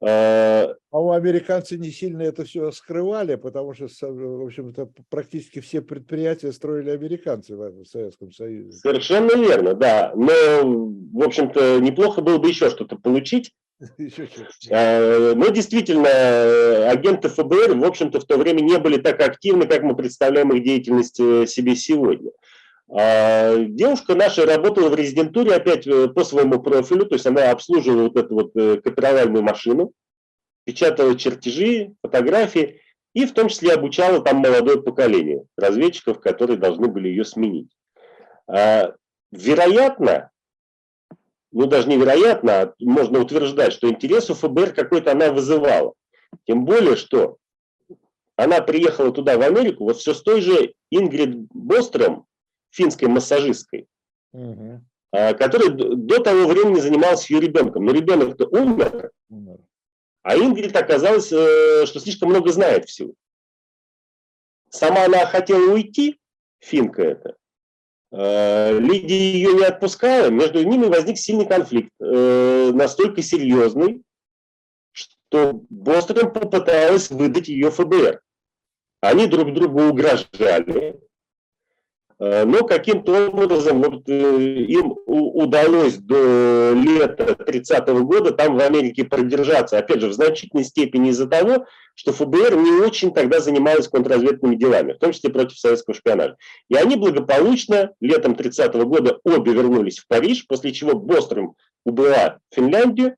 А, 0.01 0.75
а 0.91 0.99
у 0.99 1.11
американцев 1.11 1.79
не 1.79 1.89
сильно 1.89 2.23
это 2.23 2.43
все 2.43 2.71
скрывали, 2.71 3.35
потому 3.35 3.73
что, 3.73 3.87
в 3.87 4.45
общем-то, 4.45 4.89
практически 5.09 5.61
все 5.61 5.81
предприятия 5.81 6.51
строили 6.51 6.89
американцы 6.89 7.55
в 7.55 7.85
Советском 7.85 8.31
Союзе. 8.31 8.73
Совершенно 8.73 9.35
верно, 9.35 9.73
да. 9.73 10.11
Но, 10.15 10.31
в 10.61 11.23
общем-то, 11.23 11.79
неплохо 11.79 12.21
было 12.21 12.37
бы 12.37 12.49
еще 12.49 12.69
что-то 12.69 12.97
получить. 12.97 13.53
Но 14.69 15.47
действительно, 15.49 16.89
агенты 16.89 17.29
ФБР, 17.29 17.75
в 17.75 17.83
общем-то, 17.83 18.19
в 18.19 18.25
то 18.25 18.37
время 18.37 18.61
не 18.61 18.77
были 18.77 18.97
так 18.97 19.21
активны, 19.21 19.67
как 19.67 19.83
мы 19.83 19.95
представляем 19.95 20.53
их 20.53 20.63
деятельность 20.63 21.19
э, 21.19 21.45
себе 21.45 21.75
сегодня. 21.75 22.31
А, 22.89 23.57
девушка 23.57 24.15
наша 24.15 24.45
работала 24.45 24.89
в 24.89 24.95
резидентуре 24.95 25.55
опять 25.55 25.87
э, 25.87 26.07
по 26.07 26.23
своему 26.23 26.61
профилю, 26.61 27.05
то 27.05 27.15
есть 27.15 27.25
она 27.25 27.51
обслуживала 27.51 28.03
вот 28.03 28.17
эту 28.17 28.33
вот 28.33 28.51
э, 28.55 28.79
копировальную 28.81 29.43
машину, 29.43 29.91
печатала 30.65 31.17
чертежи, 31.17 31.93
фотографии 32.01 32.81
и 33.13 33.25
в 33.25 33.33
том 33.33 33.47
числе 33.47 33.73
обучала 33.73 34.21
там 34.21 34.37
молодое 34.37 34.81
поколение 34.81 35.45
разведчиков, 35.57 36.19
которые 36.19 36.57
должны 36.57 36.87
были 36.87 37.07
ее 37.07 37.25
сменить. 37.25 37.71
А, 38.47 38.93
вероятно, 39.31 40.29
ну 41.55 41.67
даже 41.67 41.87
невероятно, 41.87 42.61
а 42.61 42.73
можно 42.79 43.21
утверждать, 43.21 43.71
что 43.71 43.89
интерес 43.89 44.29
у 44.29 44.33
ФБР 44.33 44.73
какой-то 44.73 45.13
она 45.13 45.31
вызывала. 45.31 45.93
Тем 46.45 46.65
более, 46.65 46.97
что 46.97 47.37
она 48.35 48.59
приехала 48.59 49.13
туда, 49.13 49.37
в 49.37 49.41
Америку, 49.41 49.85
вот 49.85 49.95
все 49.95 50.13
с 50.13 50.21
той 50.21 50.41
же 50.41 50.73
Ингрид 50.91 51.47
Бостром, 51.53 52.25
финской 52.71 53.07
массажисткой, 53.07 53.87
угу. 54.33 54.81
которая 55.11 55.69
до 55.69 56.19
того 56.19 56.45
времени 56.47 56.81
занималась 56.81 57.29
ее 57.29 57.39
ребенком. 57.39 57.85
Но 57.85 57.93
ребенок-то 57.93 58.47
умер, 58.47 59.11
умер. 59.29 59.59
а 60.23 60.35
Ингрид 60.35 60.75
оказалось, 60.75 61.31
э, 61.31 61.85
что 61.85 62.01
слишком 62.01 62.31
много 62.31 62.51
знает 62.51 62.89
всего. 62.89 63.13
Сама 64.69 65.05
она 65.05 65.25
хотела 65.25 65.71
уйти, 65.71 66.19
финка 66.59 67.01
это, 67.01 67.37
Лидия 68.11 69.17
ее 69.17 69.53
не 69.53 69.63
отпускала, 69.63 70.29
между 70.29 70.63
ними 70.63 70.85
возник 70.85 71.17
сильный 71.17 71.45
конфликт, 71.45 71.89
э, 71.99 72.71
настолько 72.73 73.21
серьезный, 73.21 74.03
что 74.91 75.61
Бостон 75.69 76.31
попыталась 76.31 77.09
выдать 77.09 77.47
ее 77.49 77.71
ФБР. 77.71 78.21
Они 79.01 79.27
друг 79.27 79.53
другу 79.53 79.83
угрожали, 79.83 80.99
Э, 81.01 81.04
но 82.45 82.63
каким-то 82.63 83.27
образом 83.27 83.81
вот, 83.81 84.07
э, 84.07 84.41
им 84.41 84.95
удалось 85.05 85.97
до 85.97 86.71
лета 86.73 87.35
30 87.35 87.89
-го 87.89 88.03
года 88.03 88.31
там 88.31 88.55
в 88.55 88.61
Америке 88.61 89.03
продержаться, 89.03 89.77
опять 89.77 89.99
же, 89.99 90.07
в 90.07 90.13
значительной 90.13 90.63
степени 90.63 91.09
из-за 91.09 91.27
того, 91.27 91.65
что 91.93 92.13
ФБР 92.13 92.55
не 92.55 92.71
очень 92.85 93.13
тогда 93.13 93.39
занималась 93.41 93.89
контрразведными 93.89 94.55
делами, 94.55 94.93
в 94.93 94.99
том 94.99 95.11
числе 95.11 95.29
против 95.29 95.57
советского 95.59 95.93
шпионажа. 95.93 96.37
И 96.69 96.75
они 96.75 96.95
благополучно 96.95 97.91
летом 97.99 98.35
30 98.35 98.75
-го 98.75 98.85
года 98.85 99.19
обе 99.23 99.51
вернулись 99.51 99.99
в 99.99 100.07
Париж, 100.07 100.45
после 100.47 100.71
чего 100.71 100.93
Бостром 100.93 101.55
убыла 101.85 102.39
в 102.49 102.55
Финляндию, 102.55 103.09
э, 103.09 103.15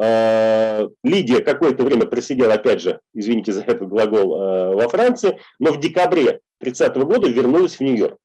Лидия 0.00 1.40
какое-то 1.40 1.84
время 1.84 2.06
просидела, 2.06 2.54
опять 2.54 2.80
же, 2.80 3.00
извините 3.12 3.52
за 3.52 3.60
этот 3.60 3.88
глагол, 3.88 4.74
во 4.74 4.88
Франции, 4.88 5.38
но 5.58 5.72
в 5.72 5.80
декабре 5.80 6.40
30 6.60 6.96
-го 6.96 7.04
года 7.04 7.28
вернулась 7.28 7.76
в 7.76 7.80
Нью-Йорк. 7.80 8.16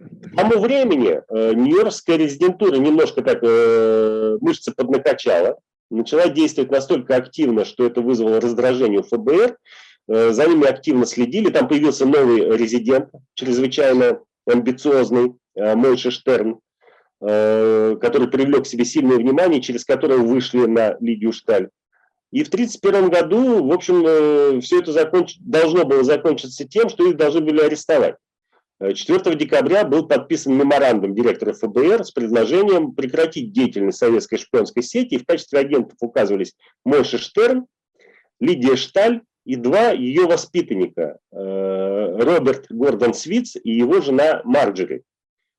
К 0.00 0.36
тому 0.36 0.60
времени 0.60 1.20
э, 1.28 1.52
Нью-Йоркская 1.54 2.16
резидентура 2.16 2.76
немножко 2.76 3.22
так 3.22 3.40
э, 3.42 4.38
мышцы 4.40 4.72
поднакачала, 4.72 5.58
начала 5.90 6.28
действовать 6.28 6.70
настолько 6.70 7.16
активно, 7.16 7.66
что 7.66 7.84
это 7.84 8.00
вызвало 8.00 8.40
раздражение 8.40 9.00
у 9.00 9.02
ФБР, 9.02 9.58
э, 10.08 10.30
за 10.32 10.46
ними 10.46 10.66
активно 10.66 11.04
следили, 11.04 11.50
там 11.50 11.68
появился 11.68 12.06
новый 12.06 12.56
резидент, 12.56 13.10
чрезвычайно 13.34 14.20
амбициозный, 14.46 15.34
э, 15.54 15.74
Мойша 15.74 16.10
Штерн, 16.10 16.52
э, 16.52 16.56
который 17.20 18.28
привлек 18.28 18.64
к 18.64 18.66
себе 18.66 18.86
сильное 18.86 19.18
внимание, 19.18 19.60
через 19.60 19.84
которого 19.84 20.22
вышли 20.22 20.66
на 20.66 20.96
Лидию 21.00 21.32
Шталь. 21.32 21.68
И 22.32 22.44
в 22.44 22.48
1931 22.48 23.10
году, 23.10 23.66
в 23.66 23.72
общем, 23.72 24.04
э, 24.06 24.60
все 24.60 24.80
это 24.80 24.92
законч... 24.92 25.36
должно 25.40 25.84
было 25.84 26.04
закончиться 26.04 26.66
тем, 26.66 26.88
что 26.88 27.08
их 27.08 27.16
должны 27.16 27.40
были 27.40 27.60
арестовать. 27.60 28.16
4 28.80 29.36
декабря 29.36 29.84
был 29.84 30.06
подписан 30.06 30.54
меморандум 30.54 31.14
директора 31.14 31.52
ФБР 31.52 32.04
с 32.04 32.12
предложением 32.12 32.92
прекратить 32.92 33.52
деятельность 33.52 33.98
советской 33.98 34.38
шпионской 34.38 34.82
сети. 34.82 35.16
И 35.16 35.18
в 35.18 35.26
качестве 35.26 35.58
агентов 35.58 35.98
указывались 36.00 36.54
Мойша 36.84 37.18
Штерн, 37.18 37.66
Лидия 38.38 38.76
Шталь 38.76 39.20
и 39.44 39.56
два 39.56 39.90
ее 39.90 40.26
воспитанника, 40.26 41.18
э, 41.32 42.16
Роберт 42.22 42.66
Гордон 42.70 43.12
Свиц 43.12 43.56
и 43.56 43.70
его 43.70 44.00
жена 44.00 44.40
Марджери. 44.44 45.02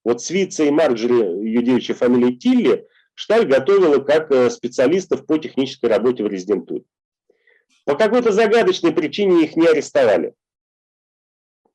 Вот 0.03 0.21
Свица 0.21 0.63
и 0.63 0.71
Марджери, 0.71 1.45
ее 1.45 1.93
фамилия 1.93 2.35
Тилли, 2.35 2.87
Шталь 3.13 3.45
готовила 3.45 3.99
как 3.99 4.31
э, 4.31 4.49
специалистов 4.49 5.25
по 5.25 5.37
технической 5.37 5.89
работе 5.89 6.23
в 6.23 6.27
резидентуре. 6.27 6.83
По 7.85 7.95
какой-то 7.95 8.31
загадочной 8.31 8.93
причине 8.93 9.43
их 9.43 9.55
не 9.55 9.67
арестовали. 9.67 10.33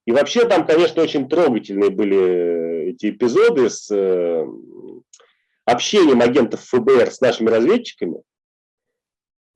И 0.06 0.12
вообще 0.12 0.46
там, 0.46 0.66
конечно, 0.66 1.02
очень 1.02 1.28
трогательные 1.28 1.90
были 1.90 2.16
э, 2.16 2.90
эти 2.90 3.10
эпизоды 3.10 3.68
с 3.68 3.90
э, 3.90 4.46
общением 5.64 6.20
агентов 6.20 6.62
ФБР 6.62 7.10
с 7.10 7.20
нашими 7.20 7.50
разведчиками. 7.50 8.22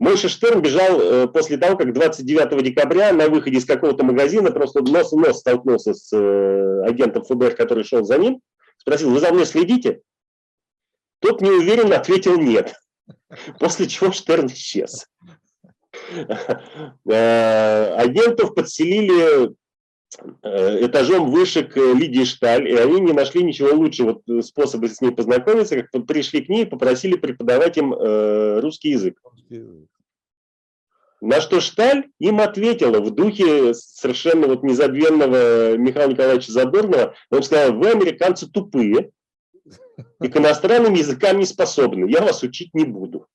Мойша 0.00 0.28
Штерн 0.28 0.60
бежал 0.60 1.00
э, 1.00 1.28
после 1.28 1.56
того, 1.56 1.76
как 1.76 1.92
29 1.92 2.64
декабря 2.64 3.12
на 3.12 3.28
выходе 3.28 3.58
из 3.58 3.64
какого-то 3.64 4.04
магазина 4.04 4.50
просто 4.50 4.82
нос 4.82 5.12
в 5.12 5.16
нос 5.16 5.38
столкнулся 5.38 5.94
с 5.94 6.12
агентом 6.84 7.22
ФБР, 7.22 7.54
который 7.54 7.84
шел 7.84 8.02
за 8.02 8.18
ним. 8.18 8.40
Спросил, 8.80 9.10
вы 9.10 9.20
за 9.20 9.32
мной 9.32 9.46
следите? 9.46 10.02
Тот 11.20 11.40
неуверенно 11.40 11.96
ответил 11.96 12.38
нет. 12.38 12.74
После 13.60 13.86
чего 13.88 14.12
Штерн 14.12 14.46
исчез. 14.46 15.06
Э, 17.04 17.94
агентов 17.96 18.54
подселили 18.54 19.54
Э, 20.42 20.84
этажом 20.84 21.30
выше 21.30 21.62
к 21.62 21.76
Лидии 21.76 22.24
Шталь, 22.24 22.68
и 22.68 22.74
они 22.74 23.00
не 23.00 23.12
нашли 23.12 23.44
ничего 23.44 23.72
лучше 23.72 24.02
вот 24.02 24.22
э, 24.28 24.42
способа 24.42 24.88
с 24.88 25.00
ней 25.00 25.12
познакомиться, 25.12 25.80
как 25.82 26.06
пришли 26.06 26.40
к 26.40 26.48
ней 26.48 26.62
и 26.62 26.68
попросили 26.68 27.16
преподавать 27.16 27.76
им 27.78 27.94
э, 27.94 28.58
русский 28.60 28.90
язык. 28.90 29.20
На 31.20 31.40
что 31.40 31.60
Шталь 31.60 32.06
им 32.18 32.40
ответила 32.40 33.00
в 33.00 33.10
духе 33.10 33.74
совершенно 33.74 34.46
вот 34.46 34.62
незабвенного 34.62 35.76
Михаила 35.76 36.10
Николаевича 36.10 36.52
Задорнова. 36.52 37.14
Он 37.30 37.42
сказал, 37.42 37.74
вы, 37.74 37.90
американцы, 37.90 38.50
тупые, 38.50 39.10
и 40.22 40.28
к 40.28 40.36
иностранным 40.36 40.94
языкам 40.94 41.38
не 41.38 41.44
способны, 41.44 42.10
я 42.10 42.22
вас 42.22 42.42
учить 42.42 42.74
не 42.74 42.84
буду. 42.84 43.26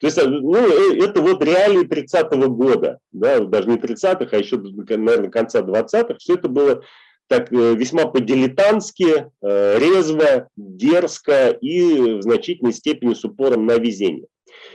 То 0.00 0.06
есть, 0.06 0.18
ну, 0.22 0.56
э, 0.56 1.04
это 1.04 1.20
вот 1.20 1.42
реалии 1.42 1.86
30-го 1.86 2.50
года, 2.50 2.98
да, 3.10 3.40
даже 3.40 3.68
не 3.68 3.76
30-х, 3.76 4.28
а 4.30 4.36
еще, 4.36 4.58
наверное, 4.58 5.30
конца 5.30 5.60
20-х. 5.60 6.16
Все 6.18 6.34
это 6.34 6.48
было 6.48 6.82
так 7.28 7.52
э, 7.52 7.74
весьма 7.74 8.06
по-дилетантски, 8.06 9.30
э, 9.40 9.78
резво, 9.78 10.48
дерзко 10.56 11.50
и 11.50 12.18
в 12.18 12.22
значительной 12.22 12.72
степени 12.72 13.14
с 13.14 13.24
упором 13.24 13.64
на 13.66 13.78
везение. 13.78 14.26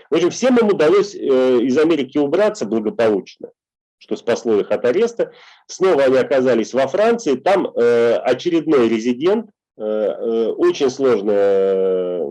В 0.10 0.16
общем, 0.16 0.30
всем 0.30 0.58
им 0.58 0.68
удалось 0.68 1.14
из 1.16 1.78
Америки 1.78 2.18
убраться 2.18 2.66
благополучно, 2.66 3.50
что 3.98 4.16
спасло 4.16 4.60
их 4.60 4.72
от 4.72 4.86
ареста. 4.86 5.32
Снова 5.68 6.04
они 6.04 6.18
оказались 6.18 6.74
во 6.74 6.88
Франции. 6.88 7.36
Там 7.36 7.68
очередной 7.76 8.88
резидент, 8.90 9.50
очень 9.76 10.90
сложная 10.90 12.26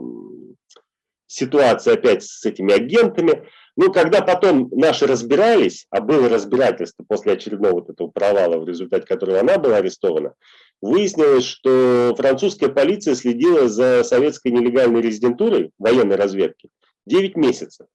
ситуация 1.26 1.94
опять 1.94 2.22
с 2.24 2.44
этими 2.44 2.72
агентами. 2.74 3.46
Ну, 3.76 3.92
когда 3.92 4.22
потом 4.22 4.70
наши 4.72 5.06
разбирались, 5.06 5.86
а 5.90 6.00
было 6.00 6.30
разбирательство 6.30 7.04
после 7.06 7.34
очередного 7.34 7.74
вот 7.74 7.90
этого 7.90 8.08
провала, 8.08 8.58
в 8.58 8.66
результате 8.66 9.06
которого 9.06 9.40
она 9.40 9.58
была 9.58 9.76
арестована, 9.76 10.32
выяснилось, 10.80 11.44
что 11.44 12.14
французская 12.16 12.68
полиция 12.68 13.14
следила 13.14 13.68
за 13.68 14.02
советской 14.02 14.48
нелегальной 14.48 15.02
резидентурой 15.02 15.72
военной 15.78 16.16
разведки 16.16 16.70
9 17.06 17.36
месяцев. 17.36 17.86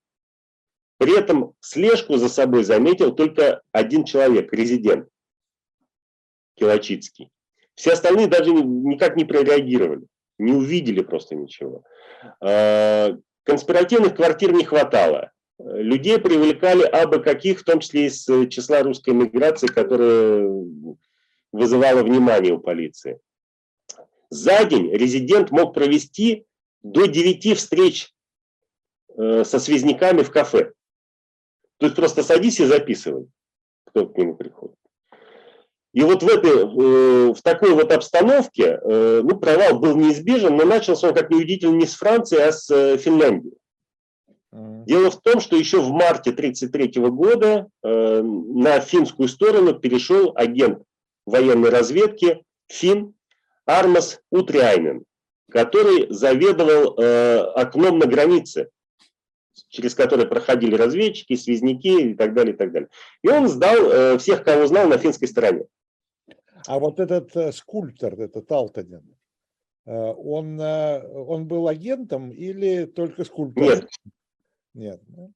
При 0.97 1.17
этом 1.17 1.53
слежку 1.59 2.17
за 2.17 2.29
собой 2.29 2.63
заметил 2.63 3.13
только 3.13 3.61
один 3.71 4.03
человек, 4.05 4.53
резидент 4.53 5.09
Килочицкий. 6.55 7.31
Все 7.75 7.93
остальные 7.93 8.27
даже 8.27 8.51
никак 8.51 9.15
не 9.15 9.25
прореагировали, 9.25 10.05
не 10.37 10.53
увидели 10.53 11.01
просто 11.01 11.35
ничего. 11.35 11.83
А, 12.39 13.17
конспиративных 13.43 14.15
квартир 14.15 14.53
не 14.53 14.63
хватало. 14.63 15.31
Людей 15.57 16.19
привлекали 16.19 16.83
абы 16.83 17.19
каких, 17.19 17.61
в 17.61 17.63
том 17.63 17.79
числе 17.79 18.07
из 18.07 18.23
числа 18.49 18.83
русской 18.83 19.13
миграции, 19.13 19.67
которая 19.67 20.47
вызывала 21.51 22.03
внимание 22.03 22.53
у 22.53 22.59
полиции. 22.59 23.19
За 24.29 24.63
день 24.65 24.91
резидент 24.91 25.51
мог 25.51 25.73
провести 25.73 26.45
до 26.83 27.05
9 27.05 27.57
встреч 27.57 28.05
э, 28.05 28.20
со 29.15 29.59
связняками 29.59 30.23
в 30.23 30.31
кафе. 30.31 30.73
То 31.77 31.87
есть 31.87 31.95
просто 31.95 32.23
садись 32.23 32.59
и 32.59 32.65
записывай, 32.65 33.27
кто 33.85 34.05
к 34.07 34.17
нему 34.17 34.35
приходит. 34.35 34.75
И 35.93 36.01
вот 36.03 36.23
в, 36.23 36.27
этой, 36.27 36.51
э, 36.51 37.33
в 37.33 37.41
такой 37.41 37.71
вот 37.73 37.91
обстановке 37.91 38.79
э, 38.81 39.21
ну, 39.23 39.37
провал 39.37 39.79
был 39.79 39.97
неизбежен, 39.97 40.55
но 40.55 40.63
начался 40.63 41.09
он, 41.09 41.13
как 41.13 41.29
неудивительно, 41.29 41.75
не 41.75 41.85
с 41.85 41.95
Франции, 41.95 42.39
а 42.39 42.51
с 42.51 42.69
э, 42.69 42.97
Финляндии. 42.97 43.53
Дело 44.53 45.11
в 45.11 45.21
том, 45.21 45.39
что 45.39 45.55
еще 45.55 45.79
в 45.79 45.91
марте 45.91 46.31
1933 46.31 47.01
года 47.07 47.69
на 47.81 48.81
финскую 48.81 49.29
сторону 49.29 49.79
перешел 49.79 50.33
агент 50.35 50.83
военной 51.25 51.69
разведки 51.69 52.43
Фин 52.67 53.13
Армас 53.65 54.19
Утряйнен, 54.29 55.05
который 55.49 56.11
заведовал 56.13 56.99
окном 57.55 57.99
на 57.99 58.07
границе, 58.07 58.71
через 59.69 59.95
который 59.95 60.27
проходили 60.27 60.75
разведчики, 60.75 61.35
связники 61.35 62.11
и 62.11 62.13
так 62.13 62.33
далее, 62.33 62.53
и 62.53 62.57
так 62.57 62.71
далее. 62.71 62.89
И 63.23 63.29
он 63.29 63.47
сдал 63.47 64.17
всех, 64.17 64.43
кого 64.43 64.67
знал 64.67 64.87
на 64.87 64.97
финской 64.97 65.27
стороне. 65.27 65.65
А 66.67 66.79
вот 66.79 66.99
этот 66.99 67.35
э, 67.35 67.51
скульптор, 67.51 68.19
этот 68.19 68.51
Алтанин, 68.51 69.03
э, 69.85 69.91
он, 69.93 70.59
э, 70.59 71.07
он 71.07 71.47
был 71.47 71.67
агентом 71.67 72.31
или 72.31 72.85
только 72.85 73.23
скульптором? 73.23 73.87
Нет. 74.73 75.01
Нет. 75.07 75.31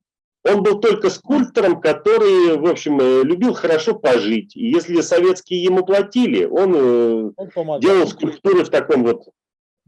Он 0.48 0.62
был 0.62 0.80
только 0.80 1.10
скульптором, 1.10 1.82
который, 1.82 2.58
в 2.58 2.68
общем, 2.68 3.00
любил 3.00 3.54
хорошо 3.54 3.96
пожить. 3.96 4.56
И 4.56 4.68
если 4.68 5.02
советские 5.02 5.64
ему 5.64 5.84
платили, 5.84 6.46
он, 6.46 7.34
он 7.36 7.80
делал 7.80 8.08
скульптуры 8.08 8.64
в 8.64 8.70
таком 8.70 9.04
вот 9.04 9.28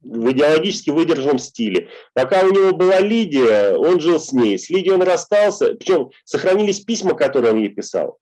в 0.03 0.31
идеологически 0.31 0.89
выдержанном 0.89 1.39
стиле. 1.39 1.89
Пока 2.13 2.43
у 2.43 2.51
него 2.51 2.75
была 2.75 2.99
Лидия, 2.99 3.75
он 3.75 3.99
жил 3.99 4.19
с 4.19 4.31
ней. 4.31 4.57
С 4.57 4.69
Лидией 4.69 4.93
он 4.93 5.01
расстался. 5.01 5.73
Причем 5.75 6.11
сохранились 6.23 6.79
письма, 6.79 7.13
которые 7.13 7.53
он 7.53 7.59
ей 7.59 7.69
писал. 7.69 8.17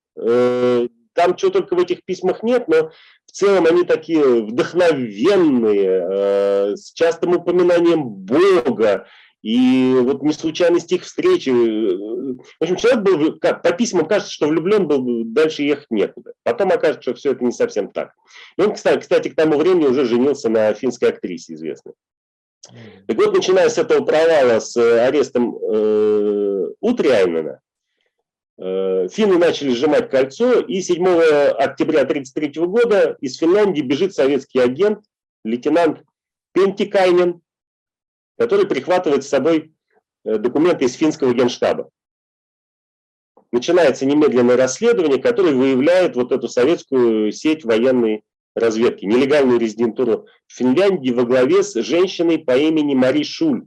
Там 1.16 1.36
чего 1.36 1.50
только 1.50 1.76
в 1.76 1.80
этих 1.80 2.04
письмах 2.04 2.44
нет, 2.44 2.68
но 2.68 2.92
в 3.26 3.32
целом 3.32 3.66
они 3.66 3.84
такие 3.84 4.44
вдохновенные, 4.44 6.08
э, 6.12 6.76
с 6.76 6.92
частым 6.92 7.38
упоминанием 7.38 8.04
Бога. 8.04 9.08
И 9.46 9.94
вот 10.02 10.24
не 10.24 10.34
случайность 10.34 10.92
их 10.92 11.04
встречи. 11.04 11.50
В 11.50 12.42
общем, 12.60 12.76
человек 12.78 13.02
был, 13.04 13.40
как, 13.40 13.62
по 13.62 13.72
письмам 13.72 14.08
кажется, 14.08 14.34
что 14.34 14.48
влюблен 14.48 14.88
был, 14.88 15.24
дальше 15.26 15.62
ехать 15.62 15.92
некуда. 15.92 16.34
Потом 16.44 16.72
окажется, 16.72 17.02
что 17.02 17.14
все 17.14 17.32
это 17.34 17.44
не 17.44 17.52
совсем 17.52 17.92
так. 17.92 18.14
И 18.58 18.62
он, 18.62 18.74
кстати, 18.74 19.02
кстати, 19.02 19.30
к 19.30 19.36
тому 19.36 19.58
времени 19.58 19.86
уже 19.86 20.06
женился 20.06 20.50
на 20.50 20.74
финской 20.74 21.10
актрисе 21.10 21.54
известной. 21.54 21.94
Так 23.08 23.18
вот, 23.18 23.36
начиная 23.36 23.70
с 23.70 23.78
этого 23.78 24.04
провала 24.04 24.60
с 24.60 24.76
арестом 24.76 25.56
э, 25.56 26.68
Утряйнена, 26.80 27.60
Э, 28.58 29.08
финны 29.12 29.38
начали 29.38 29.72
сжимать 29.72 30.10
кольцо, 30.10 30.62
и 30.62 30.82
7 30.82 31.06
октября 31.06 32.02
1933 32.02 32.66
года 32.66 33.18
из 33.20 33.38
Финляндии 33.38 33.82
бежит 33.82 34.14
советский 34.14 34.60
агент, 34.60 35.00
лейтенант 35.44 36.04
Пентикайнен, 36.54 37.42
который 38.38 38.66
прихватывает 38.66 39.24
с 39.24 39.30
собой 39.30 39.74
э, 40.24 40.38
документы 40.38 40.86
из 40.86 40.94
финского 40.94 41.34
генштаба. 41.34 41.90
Начинается 43.52 44.06
немедленное 44.06 44.58
расследование, 44.58 45.22
которое 45.22 45.54
выявляет 45.54 46.16
вот 46.16 46.32
эту 46.32 46.48
советскую 46.48 47.32
сеть 47.32 47.64
военной 47.64 48.24
разведки, 48.54 49.06
нелегальную 49.06 49.60
резидентуру 49.60 50.28
в 50.48 50.54
Финляндии 50.54 51.12
во 51.12 51.24
главе 51.24 51.64
с 51.64 51.74
женщиной 51.82 52.40
по 52.40 52.58
имени 52.58 52.96
Мари 52.96 53.24
Шуль, 53.24 53.66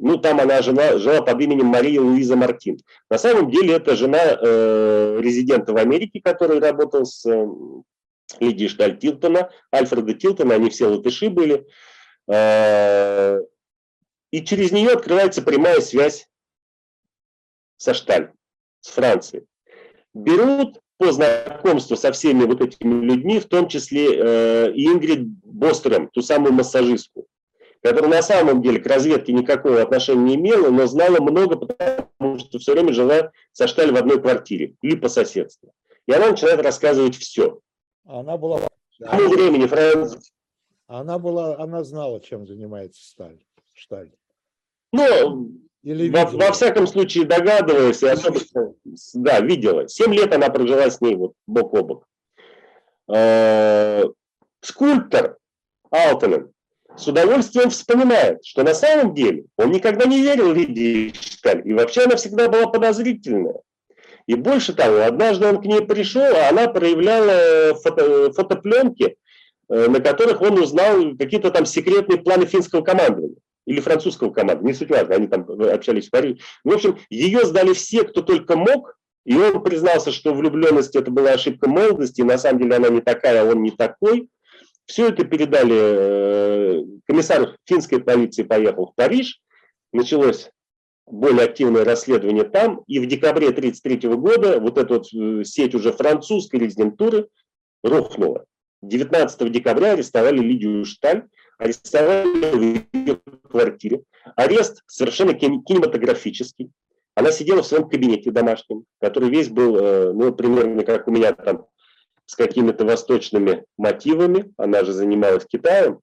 ну, 0.00 0.16
там 0.18 0.40
она 0.40 0.62
жила, 0.62 0.98
жила 0.98 1.22
под 1.22 1.40
именем 1.40 1.66
Мария 1.66 2.00
Луиза 2.00 2.36
Мартин. 2.36 2.78
На 3.10 3.18
самом 3.18 3.50
деле 3.50 3.74
это 3.74 3.96
жена 3.96 4.18
э, 4.22 5.18
резидента 5.20 5.72
в 5.72 5.76
Америке, 5.76 6.20
который 6.22 6.60
работал 6.60 7.04
с 7.04 7.26
э, 7.26 7.46
Лидией 8.40 8.68
Шталь 8.68 8.98
Альфреда 9.74 10.14
Тилтона, 10.14 10.54
они 10.54 10.70
все 10.70 10.86
латыши 10.86 11.30
были. 11.30 11.66
Э, 12.30 13.40
и 14.30 14.44
через 14.44 14.72
нее 14.72 14.90
открывается 14.90 15.42
прямая 15.42 15.80
связь 15.80 16.28
со 17.76 17.94
Шталь, 17.94 18.32
с 18.80 18.88
Францией. 18.88 19.46
Берут 20.14 20.80
по 20.96 21.12
знакомству 21.12 21.96
со 21.96 22.12
всеми 22.12 22.44
вот 22.44 22.60
этими 22.60 23.04
людьми, 23.04 23.38
в 23.38 23.46
том 23.46 23.68
числе 23.68 24.14
э, 24.14 24.72
Ингрид 24.74 25.28
Бостером, 25.44 26.08
ту 26.08 26.22
самую 26.22 26.52
массажистку 26.52 27.28
которая 27.82 28.10
на 28.10 28.22
самом 28.22 28.62
деле 28.62 28.80
к 28.80 28.86
разведке 28.86 29.32
никакого 29.32 29.80
отношения 29.80 30.22
не 30.22 30.34
имела, 30.36 30.70
но 30.70 30.86
знала 30.86 31.20
много, 31.20 31.56
потому 31.56 32.38
что 32.38 32.58
все 32.58 32.72
время 32.72 32.92
жила 32.92 33.30
со 33.52 33.68
Шталь 33.68 33.92
в 33.92 33.96
одной 33.96 34.20
квартире 34.20 34.74
или 34.82 34.96
по 34.96 35.08
соседству. 35.08 35.72
И 36.06 36.12
она 36.12 36.30
начинает 36.30 36.60
рассказывать 36.60 37.16
все. 37.16 37.60
Она 38.04 38.36
была... 38.36 38.60
К 38.60 39.10
тому 39.10 39.28
времени 39.28 39.66
Франц... 39.66 40.16
Она 40.86 41.18
была, 41.18 41.58
она 41.58 41.84
знала, 41.84 42.20
чем 42.20 42.46
занимается 42.46 43.06
Сталь, 43.06 43.38
Шталь. 43.78 44.10
Ну, 44.92 45.52
Или 45.84 46.10
во, 46.10 46.26
во 46.26 46.52
всяком 46.52 46.86
случае 46.86 47.26
догадывалась, 47.26 48.02
и 48.02 48.08
особенно, 48.08 48.74
да, 49.14 49.40
видела. 49.40 49.88
Семь 49.88 50.14
лет 50.14 50.34
она 50.34 50.50
прожила 50.50 50.90
с 50.90 51.00
ней 51.00 51.14
вот 51.14 51.34
бок 51.46 51.74
о 51.74 51.82
бок. 51.82 52.08
Э, 53.08 54.04
скульптор 54.60 55.38
Алтонен 55.90 56.52
с 56.96 57.06
удовольствием 57.06 57.70
вспоминает, 57.70 58.44
что 58.44 58.64
на 58.64 58.74
самом 58.74 59.14
деле 59.14 59.44
он 59.56 59.70
никогда 59.70 60.06
не 60.06 60.20
верил 60.20 60.52
Лидии 60.52 61.12
Шталь, 61.14 61.62
и 61.64 61.72
вообще 61.72 62.02
она 62.02 62.16
всегда 62.16 62.48
была 62.48 62.66
подозрительная. 62.66 63.60
И 64.26 64.34
больше 64.34 64.74
того, 64.74 65.02
однажды 65.02 65.46
он 65.46 65.62
к 65.62 65.64
ней 65.64 65.82
пришел, 65.82 66.22
а 66.22 66.48
она 66.48 66.68
проявляла 66.68 67.74
фото, 67.76 68.32
фотопленки, 68.32 69.16
э, 69.68 69.88
на 69.88 70.00
которых 70.00 70.42
он 70.42 70.58
узнал 70.60 71.16
какие-то 71.16 71.50
там 71.50 71.64
секретные 71.64 72.18
планы 72.18 72.44
финского 72.44 72.82
командования 72.82 73.36
или 73.68 73.80
французского 73.80 74.30
командования, 74.30 74.72
не 74.72 74.78
суть 74.78 74.88
важно, 74.88 75.16
они 75.16 75.28
там 75.28 75.46
общались 75.60 76.08
в 76.08 76.10
Париже. 76.10 76.38
В 76.64 76.72
общем, 76.72 76.98
ее 77.10 77.44
сдали 77.44 77.74
все, 77.74 78.02
кто 78.02 78.22
только 78.22 78.56
мог, 78.56 78.96
и 79.26 79.36
он 79.36 79.62
признался, 79.62 80.10
что 80.10 80.32
влюбленность 80.32 80.96
это 80.96 81.10
была 81.10 81.32
ошибка 81.32 81.68
молодости, 81.68 82.22
и 82.22 82.24
на 82.24 82.38
самом 82.38 82.62
деле 82.62 82.76
она 82.76 82.88
не 82.88 83.02
такая, 83.02 83.42
а 83.42 83.44
он 83.44 83.62
не 83.62 83.70
такой. 83.70 84.30
Все 84.86 85.08
это 85.08 85.26
передали, 85.26 85.76
э, 85.76 86.82
комиссар 87.06 87.56
финской 87.66 88.02
полиции 88.02 88.42
поехал 88.42 88.86
в 88.86 88.94
Париж, 88.94 89.38
началось 89.92 90.50
более 91.04 91.44
активное 91.44 91.84
расследование 91.84 92.44
там, 92.44 92.82
и 92.86 92.98
в 92.98 93.06
декабре 93.06 93.48
1933 93.48 94.16
года 94.16 94.60
вот 94.60 94.78
эта 94.78 94.94
вот 94.94 95.08
э, 95.12 95.44
сеть 95.44 95.74
уже 95.74 95.92
французской 95.92 96.56
резидентуры 96.56 97.28
рухнула. 97.84 98.46
19 98.80 99.52
декабря 99.52 99.92
арестовали 99.92 100.38
Лидию 100.38 100.86
Шталь, 100.86 101.24
арестовали 101.58 102.84
в 102.88 102.96
ее 102.96 103.20
квартире. 103.48 104.02
Арест 104.36 104.82
совершенно 104.86 105.34
кинематографический. 105.34 106.70
Она 107.14 107.32
сидела 107.32 107.62
в 107.62 107.66
своем 107.66 107.88
кабинете 107.88 108.30
домашнем, 108.30 108.84
который 109.00 109.28
весь 109.28 109.48
был, 109.48 109.76
э, 109.76 110.12
ну, 110.12 110.32
примерно 110.32 110.84
как 110.84 111.08
у 111.08 111.10
меня 111.10 111.32
там, 111.32 111.66
с 112.26 112.36
какими-то 112.36 112.84
восточными 112.84 113.64
мотивами. 113.76 114.52
Она 114.56 114.84
же 114.84 114.92
занималась 114.92 115.44
Китаем. 115.44 116.00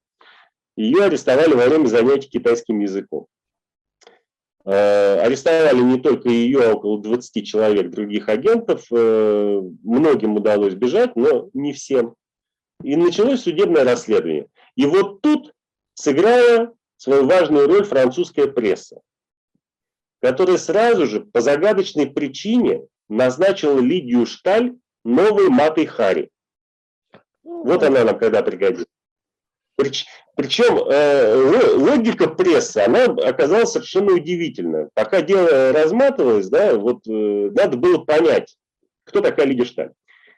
Ее 0.75 1.05
арестовали 1.05 1.53
во 1.53 1.67
время 1.67 1.87
занятий 1.87 2.29
китайским 2.29 2.79
языком. 2.79 3.27
Э, 4.65 5.19
арестовали 5.19 5.79
не 5.79 6.01
только 6.01 6.27
ее, 6.27 6.63
а 6.63 6.73
около 6.73 7.01
20 7.01 7.45
человек 7.45 7.91
других 7.91 8.27
агентов. 8.27 8.85
Э, 8.91 9.61
многим 9.83 10.35
удалось 10.35 10.73
бежать, 10.73 11.15
но 11.15 11.49
не 11.53 11.71
всем. 11.71 12.15
И 12.83 12.95
началось 12.97 13.43
судебное 13.43 13.85
расследование. 13.85 14.47
И 14.75 14.85
вот 14.85 15.21
тут 15.21 15.53
сыграла 15.93 16.73
свою 16.97 17.25
важную 17.25 17.67
роль 17.67 17.85
французская 17.85 18.47
пресса, 18.47 19.01
которая 20.21 20.57
сразу 20.57 21.05
же 21.05 21.21
по 21.21 21.41
загадочной 21.41 22.07
причине 22.07 22.85
назначила 23.09 23.79
Лидию 23.79 24.25
Шталь 24.25 24.75
новой 25.03 25.49
Матой 25.49 25.85
Хари. 25.85 26.29
Вот 27.43 27.83
она 27.83 28.03
нам 28.03 28.17
когда 28.17 28.41
пригодится. 28.41 28.85
Причем 29.77 30.77
э, 30.89 31.75
логика 31.75 32.27
прессы, 32.27 32.79
она 32.79 33.05
оказалась 33.05 33.71
совершенно 33.71 34.13
удивительная. 34.13 34.89
Пока 34.93 35.21
дело 35.21 35.71
разматывалось, 35.71 36.49
да, 36.49 36.75
вот 36.75 37.07
э, 37.07 37.11
надо 37.11 37.77
было 37.77 37.99
понять, 37.99 38.55
кто 39.05 39.21
такая 39.21 39.45
Лидия 39.45 39.65
Шталь. 39.65 39.91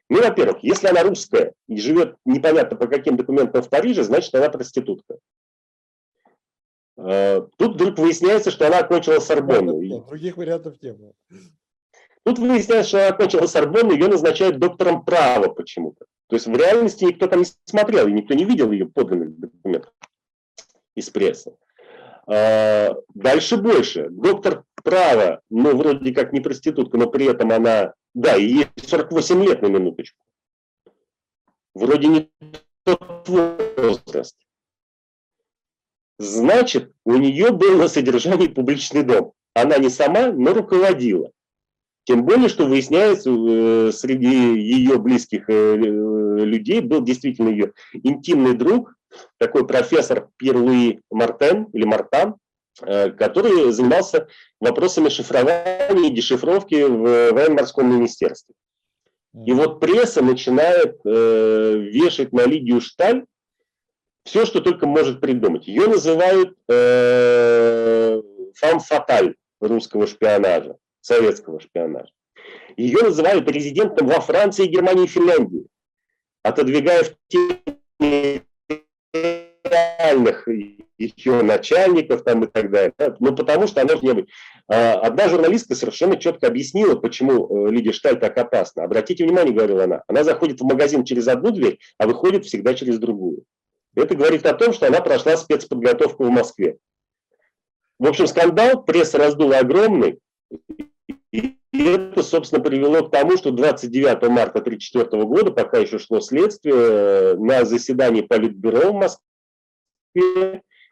Ну, 0.10 0.22
во-первых, 0.22 0.60
если 0.62 0.88
она 0.88 1.04
русская 1.04 1.54
и 1.68 1.78
живет 1.78 2.16
непонятно 2.26 2.78
по 2.78 2.88
каким 2.88 3.18
документам 3.18 3.62
в 3.62 3.70
Париже, 3.70 4.04
значит, 4.04 4.34
она 4.36 4.50
проститутка. 4.50 5.18
Э, 6.98 7.42
тут 7.58 7.76
вдруг 7.76 7.98
выясняется, 8.00 8.50
что 8.50 8.68
она 8.68 8.80
окончила 8.80 9.20
Сорбонну. 9.20 10.06
Других 10.08 10.38
вариантов 10.38 10.82
не 10.82 10.94
было. 10.94 11.14
Тут 12.24 12.40
выясняется, 12.40 12.90
что 12.90 12.98
она 13.00 13.16
окончила 13.16 13.48
Сорбонну, 13.48 13.92
ее 13.92 14.08
назначают 14.08 14.60
доктором 14.60 15.04
права 15.04 15.50
почему-то. 15.50 16.06
То 16.28 16.36
есть 16.36 16.48
в 16.48 16.56
реальности 16.56 17.06
никто 17.06 17.28
там 17.28 17.40
не 17.40 17.46
смотрел, 17.66 18.08
и 18.08 18.12
никто 18.12 18.34
не 18.34 18.46
видел 18.46 18.72
ее 18.72 18.86
подлинных 18.86 19.38
документов 19.38 19.94
из 20.96 21.10
прессы. 21.10 21.54
Э, 22.28 22.96
дальше 23.14 23.58
больше. 23.58 24.08
Доктор 24.10 24.64
права, 24.84 25.42
ну, 25.50 25.76
вроде 25.76 26.14
как 26.14 26.34
не 26.34 26.42
проститутка, 26.42 26.98
но 26.98 27.08
при 27.08 27.26
этом 27.26 27.52
она 27.52 27.94
да, 28.18 28.36
и 28.36 28.46
ей 28.46 28.68
48 28.78 29.44
лет 29.44 29.62
на 29.62 29.68
минуточку. 29.68 30.18
Вроде 31.76 32.08
не 32.08 32.32
тот 32.84 33.30
возраст. 33.30 34.36
Значит, 36.18 36.92
у 37.06 37.16
нее 37.16 37.52
был 37.52 37.78
на 37.78 37.88
содержании 37.88 38.48
публичный 38.48 39.04
дом. 39.04 39.34
Она 39.54 39.78
не 39.78 39.90
сама, 39.90 40.32
но 40.32 40.52
руководила. 40.54 41.32
Тем 42.06 42.26
более, 42.26 42.50
что 42.50 42.66
выясняется, 42.66 43.30
э, 43.30 43.92
среди 43.92 44.56
ее 44.58 44.98
близких 44.98 45.48
э, 45.48 45.76
людей 45.76 46.82
был 46.82 47.04
действительно 47.04 47.50
ее 47.50 47.74
интимный 47.94 48.56
друг, 48.56 48.96
такой 49.38 49.68
профессор 49.68 50.30
Пьер 50.38 50.58
Мартен 51.12 51.66
или 51.66 51.84
Мартан, 51.84 52.38
который 52.80 53.72
занимался 53.72 54.28
вопросами 54.60 55.10
шифрования 55.10 56.10
и 56.10 56.14
дешифровки 56.14 56.84
в 56.84 57.32
военно-морском 57.34 57.94
министерстве. 57.94 58.56
И 59.46 59.52
вот 59.52 59.80
пресса 59.80 60.24
начинает 60.24 61.00
э, 61.06 61.78
вешать 61.78 62.34
на 62.34 62.46
Лидию 62.46 62.82
Шталь 62.82 63.26
все, 64.24 64.46
что 64.46 64.62
только 64.62 64.88
может 64.88 65.22
придумать. 65.22 65.68
Ее 65.68 65.88
называют 65.88 66.58
э, 66.70 68.22
фам-фаталь 68.56 69.36
русского 69.60 70.08
шпионажа, 70.08 70.78
советского 71.02 71.60
шпионажа. 71.60 72.12
Ее 72.76 73.02
называют 73.04 73.50
резидентом 73.50 74.08
во 74.08 74.20
Франции, 74.20 74.66
Германии 74.66 75.06
и 75.06 75.08
Финляндии, 75.08 75.68
отодвигая 76.44 77.04
в 77.04 77.16
тени 77.28 78.44
реальных 79.70 80.48
ее 80.98 81.42
начальников 81.44 82.24
там 82.24 82.44
и 82.44 82.48
так 82.48 82.72
далее. 82.72 82.94
Ну, 83.20 83.36
потому 83.36 83.68
что 83.68 83.82
она 83.82 83.96
не 83.96 84.14
быть. 84.14 84.30
А, 84.68 84.96
одна 84.96 85.30
журналистка 85.30 85.76
совершенно 85.76 86.18
четко 86.18 86.48
объяснила, 86.48 86.96
почему 86.96 87.68
э, 87.68 87.72
Лидия 87.72 87.94
Шталь 87.94 88.20
так 88.20 88.38
опасна. 88.38 88.84
Обратите 88.84 89.24
внимание, 89.24 89.54
говорила 89.54 89.84
она, 89.84 90.04
она 90.08 90.24
заходит 90.24 90.60
в 90.60 90.66
магазин 90.66 91.06
через 91.06 91.28
одну 91.28 91.52
дверь, 91.52 91.80
а 91.98 92.08
выходит 92.08 92.46
всегда 92.46 92.74
через 92.74 92.98
другую. 92.98 93.44
Это 93.96 94.16
говорит 94.16 94.46
о 94.46 94.54
том, 94.54 94.74
что 94.74 94.88
она 94.88 95.02
прошла 95.02 95.38
спецподготовку 95.38 96.24
в 96.24 96.30
Москве. 96.30 96.78
В 98.00 98.08
общем, 98.08 98.28
скандал, 98.28 98.84
пресса 98.84 99.18
раздула 99.18 99.60
огромный. 99.60 100.20
И 101.32 101.58
это, 101.74 102.24
собственно, 102.24 102.62
привело 102.62 103.08
к 103.08 103.12
тому, 103.12 103.38
что 103.38 103.52
29 103.52 104.30
марта 104.30 104.60
1934 104.60 105.24
года, 105.24 105.52
пока 105.52 105.80
еще 105.80 105.98
шло 105.98 106.20
следствие, 106.22 106.76
э, 106.76 107.36
на 107.38 107.66
заседании 107.66 108.22
Политбюро 108.22 108.92
в 108.92 108.96
Москве 108.96 109.24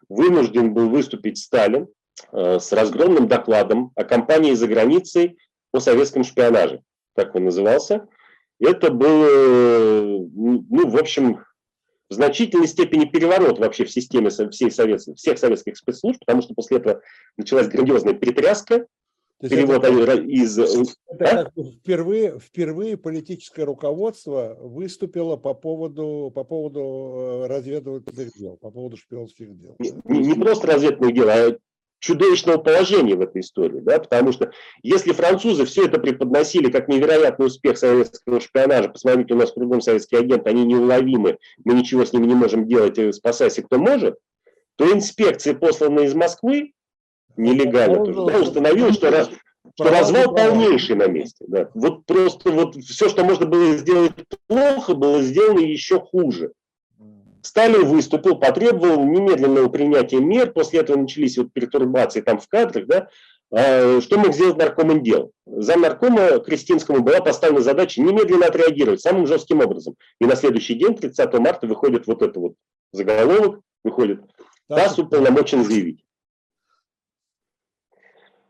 вынужден 0.10 0.74
был 0.74 0.90
выступить 0.90 1.38
Сталин 1.38 1.88
э, 2.32 2.60
с 2.60 2.72
разгромным 2.72 3.28
докладом 3.28 3.92
о 3.96 4.04
кампании 4.04 4.54
за 4.54 4.68
границей 4.68 5.38
по 5.72 5.80
советском 5.80 6.24
шпионаже, 6.24 6.82
так 7.16 7.36
он 7.36 7.46
назывался. 7.46 8.08
Это 8.60 8.92
был, 8.92 9.24
э, 9.26 10.28
ну, 10.34 10.90
в 10.90 10.98
общем, 10.98 11.44
в 12.10 12.14
значительной 12.14 12.68
степени 12.68 13.06
переворот 13.06 13.60
вообще 13.60 13.86
в 13.86 13.92
системе 13.92 14.30
всей 14.30 14.72
советских, 14.72 15.16
всех 15.16 15.38
советских 15.40 15.78
спецслужб, 15.78 16.20
потому 16.20 16.42
что 16.42 16.54
после 16.54 16.78
этого 16.78 17.02
началась 17.38 17.68
грандиозная 17.68 18.14
перетряска, 18.14 18.86
перевод 19.50 19.84
это, 19.84 20.14
из... 20.22 20.58
Это 20.58 21.52
а? 21.56 21.62
впервые, 21.82 22.40
впервые 22.40 22.98
политическое 22.98 23.64
руководство 23.64 24.58
выступило 24.60 25.36
по 25.36 25.54
поводу, 25.54 26.32
по 26.34 26.44
поводу 26.44 26.80
э, 26.80 27.48
разведывательных 27.48 28.34
дел, 28.38 28.58
по 28.58 28.72
поводу 28.72 28.98
шпионских 28.98 29.58
дел. 29.58 29.76
Не, 29.80 30.20
не 30.20 30.34
просто 30.34 30.68
разведывательных 30.68 31.14
дел, 31.16 31.30
а 31.30 31.58
чудовищного 32.00 32.58
положения 32.58 33.16
в 33.16 33.22
этой 33.22 33.42
истории, 33.42 33.80
да, 33.80 34.00
потому 34.00 34.32
что 34.32 34.52
если 34.84 35.12
французы 35.12 35.66
все 35.66 35.86
это 35.86 36.00
преподносили 36.00 36.70
как 36.70 36.88
невероятный 36.88 37.48
успех 37.48 37.78
советского 37.78 38.40
шпионажа, 38.40 38.90
посмотрите, 38.90 39.34
у 39.34 39.38
нас 39.38 39.52
кругом 39.52 39.82
советские 39.82 40.22
агенты, 40.22 40.50
они 40.50 40.66
неуловимы, 40.66 41.40
мы 41.64 41.74
ничего 41.74 42.06
с 42.06 42.14
ними 42.14 42.28
не 42.28 42.36
можем 42.36 42.68
делать, 42.68 42.98
э, 43.00 43.12
спасайся 43.12 43.64
кто 43.64 43.80
может, 43.80 44.18
то 44.76 44.92
инспекции, 44.92 45.54
посланные 45.54 46.06
из 46.06 46.14
Москвы, 46.14 46.74
нелегально 47.38 48.06
тоже, 48.06 48.26
да, 48.26 48.40
установил, 48.40 48.94
что, 48.94 49.12
раз, 49.12 49.30
что 49.76 49.90
развал 49.90 50.34
полнейший 50.34 50.96
на 50.96 51.08
месте. 51.08 51.46
Да. 51.48 51.70
Вот 51.74 52.06
просто 52.06 52.52
вот 52.52 52.76
все, 52.76 53.10
что 53.10 53.24
можно 53.24 53.46
было 53.46 53.76
сделать 53.78 54.14
плохо, 54.48 54.94
было 54.94 55.22
сделано 55.22 55.60
еще 55.60 56.00
хуже. 56.00 56.52
Сталин 57.42 57.86
выступил, 57.86 58.38
потребовал 58.38 59.06
немедленного 59.06 59.70
принятия 59.70 60.18
мер, 60.18 60.52
после 60.52 60.80
этого 60.80 60.98
начались 60.98 61.38
вот 61.38 61.54
пертурбации 61.54 62.22
там 62.22 62.40
в 62.40 62.48
кадрах, 62.48 62.88
да, 62.88 63.08
а, 63.52 64.02
что 64.02 64.18
мог 64.18 64.34
сделать 64.34 64.58
нарком 64.58 65.02
дел? 65.04 65.32
За 65.46 65.78
наркома 65.78 66.40
Кристинскому 66.40 67.02
была 67.02 67.22
поставлена 67.22 67.62
задача 67.62 68.02
немедленно 68.02 68.48
отреагировать 68.48 69.02
самым 69.02 69.28
жестким 69.28 69.62
образом. 69.62 69.96
И 70.20 70.26
на 70.26 70.36
следующий 70.36 70.76
день, 70.76 70.96
30 70.96 71.34
марта, 71.40 71.68
выходит 71.68 72.08
вот 72.08 72.22
это 72.22 72.40
вот 72.40 72.56
заголовок, 72.92 73.62
выходит, 73.84 74.22
ТАСС 74.68 74.98
уполномочен 74.98 75.64
заявить. 75.64 76.05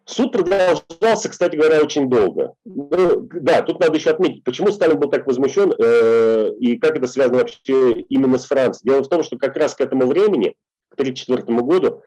Суд 0.07 0.33
продолжался, 0.33 1.29
кстати 1.29 1.55
говоря, 1.55 1.81
очень 1.81 2.09
долго. 2.09 2.53
Ну, 2.63 3.27
да, 3.41 3.63
тут 3.63 3.79
надо 3.79 3.95
еще 3.95 4.11
отметить, 4.11 4.43
почему 4.43 4.71
Сталин 4.71 4.99
был 4.99 5.09
так 5.09 5.25
возмущен 5.25 5.73
э, 5.73 6.51
и 6.59 6.77
как 6.77 6.95
это 6.95 7.07
связано 7.07 7.39
вообще 7.39 8.01
именно 8.01 8.37
с 8.37 8.45
Францией. 8.45 8.91
Дело 8.91 9.03
в 9.03 9.09
том, 9.09 9.23
что 9.23 9.37
как 9.37 9.57
раз 9.57 9.73
к 9.73 9.81
этому 9.81 10.05
времени, 10.05 10.53
к 10.89 10.93
1934 10.93 11.59
году, 11.61 12.03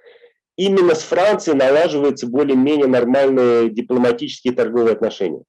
именно 0.57 0.95
с 0.95 1.03
Францией 1.03 1.59
налаживаются 1.59 2.29
более-менее 2.29 2.87
нормальные 2.87 3.71
дипломатические 3.71 4.55
торговые 4.55 4.93
отношения. 4.93 5.43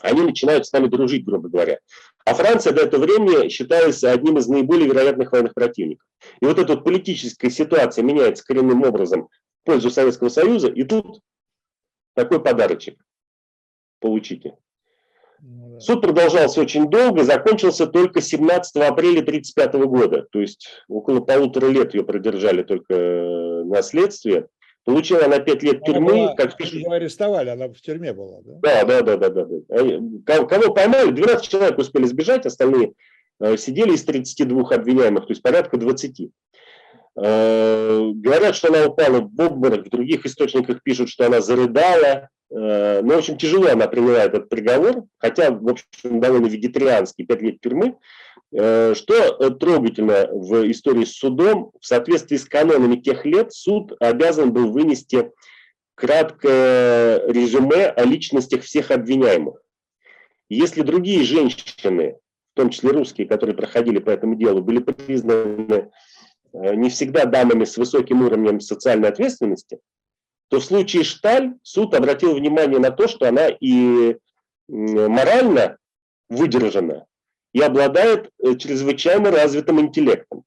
Они 0.00 0.22
начинают 0.22 0.66
с 0.66 0.72
нами 0.72 0.88
дружить, 0.88 1.24
грубо 1.24 1.48
говоря. 1.48 1.78
А 2.24 2.34
Франция 2.34 2.72
до 2.72 2.82
этого 2.82 3.02
времени 3.02 3.48
считается 3.48 4.10
одним 4.10 4.38
из 4.38 4.48
наиболее 4.48 4.88
вероятных 4.88 5.30
военных 5.30 5.54
противников. 5.54 6.04
И 6.40 6.46
вот 6.46 6.58
эта 6.58 6.74
вот 6.74 6.82
политическая 6.84 7.48
ситуация 7.48 8.02
меняется 8.02 8.44
коренным 8.44 8.82
образом 8.82 9.28
в 9.62 9.66
пользу 9.66 9.88
Советского 9.88 10.30
Союза, 10.30 10.66
и 10.66 10.82
тут 10.82 11.20
такой 12.14 12.42
подарочек 12.42 12.98
получите. 14.04 14.54
Ну, 15.40 15.80
Суд 15.80 16.02
продолжался 16.02 16.60
очень 16.60 16.90
долго, 16.90 17.24
закончился 17.24 17.86
только 17.86 18.20
17 18.20 18.76
апреля 18.76 19.20
1935 19.20 19.74
года. 19.86 20.26
То 20.30 20.40
есть 20.40 20.68
около 20.88 21.20
полутора 21.20 21.68
лет 21.68 21.94
ее 21.94 22.04
продержали 22.04 22.62
только 22.62 22.94
на 22.94 23.80
следствие. 23.80 24.48
Получила 24.84 25.24
она 25.24 25.38
5 25.38 25.62
лет 25.62 25.82
тюрьмы, 25.84 26.12
была, 26.12 26.34
как 26.34 26.58
пишут. 26.58 26.74
Ее 26.74 26.92
арестовали, 26.92 27.48
она 27.48 27.68
в 27.68 27.80
тюрьме 27.80 28.12
была, 28.12 28.42
да? 28.42 28.84
Да, 28.84 28.84
да, 28.84 29.16
да, 29.16 29.30
да, 29.30 29.44
да. 29.44 29.46
да. 29.68 30.44
Кого 30.44 30.74
поймали, 30.74 31.10
12 31.10 31.48
человек 31.48 31.78
успели 31.78 32.04
сбежать, 32.04 32.44
остальные 32.44 32.92
э, 33.40 33.56
сидели 33.56 33.94
из 33.94 34.04
32 34.04 34.68
обвиняемых, 34.68 35.26
то 35.26 35.32
есть 35.32 35.42
порядка 35.42 35.78
20. 35.78 36.30
Э, 37.16 38.10
говорят, 38.12 38.56
что 38.56 38.68
она 38.68 38.86
упала 38.86 39.20
в 39.20 39.40
обморок, 39.40 39.86
в 39.86 39.90
других 39.90 40.26
источниках 40.26 40.82
пишут, 40.82 41.08
что 41.08 41.26
она 41.26 41.40
зарыдала. 41.40 42.28
Э, 42.50 43.00
ну, 43.02 43.14
в 43.14 43.18
общем, 43.18 43.36
тяжело 43.36 43.68
она 43.68 43.86
приняла 43.86 44.24
этот 44.24 44.48
приговор, 44.48 45.04
хотя, 45.18 45.50
в 45.50 45.68
общем, 45.68 46.20
довольно 46.20 46.46
вегетарианский, 46.46 47.24
5 47.24 47.42
лет 47.42 47.60
тюрьмы. 47.60 47.96
Э, 48.52 48.94
что 48.96 49.50
трогательно 49.50 50.28
в 50.32 50.70
истории 50.70 51.04
с 51.04 51.16
судом, 51.16 51.70
в 51.80 51.86
соответствии 51.86 52.36
с 52.36 52.46
канонами 52.46 52.96
тех 52.96 53.24
лет, 53.24 53.52
суд 53.52 53.92
обязан 54.00 54.52
был 54.52 54.72
вынести 54.72 55.30
краткое 55.94 57.26
резюме 57.28 57.86
о 57.86 58.04
личностях 58.04 58.62
всех 58.62 58.90
обвиняемых. 58.90 59.60
Если 60.48 60.82
другие 60.82 61.22
женщины, 61.22 62.16
в 62.52 62.56
том 62.56 62.70
числе 62.70 62.90
русские, 62.90 63.28
которые 63.28 63.56
проходили 63.56 63.98
по 63.98 64.10
этому 64.10 64.34
делу, 64.34 64.62
были 64.62 64.80
признаны 64.80 65.90
не 66.54 66.88
всегда 66.88 67.24
дамами 67.24 67.64
с 67.64 67.76
высоким 67.76 68.22
уровнем 68.22 68.60
социальной 68.60 69.08
ответственности, 69.08 69.80
то 70.48 70.60
в 70.60 70.64
случае 70.64 71.02
Шталь 71.02 71.54
суд 71.62 71.94
обратил 71.94 72.34
внимание 72.34 72.78
на 72.78 72.90
то, 72.90 73.08
что 73.08 73.28
она 73.28 73.48
и 73.48 74.16
морально 74.68 75.78
выдержана, 76.28 77.06
и 77.52 77.60
обладает 77.60 78.30
э, 78.38 78.56
чрезвычайно 78.56 79.30
развитым 79.30 79.80
интеллектом. 79.80 80.44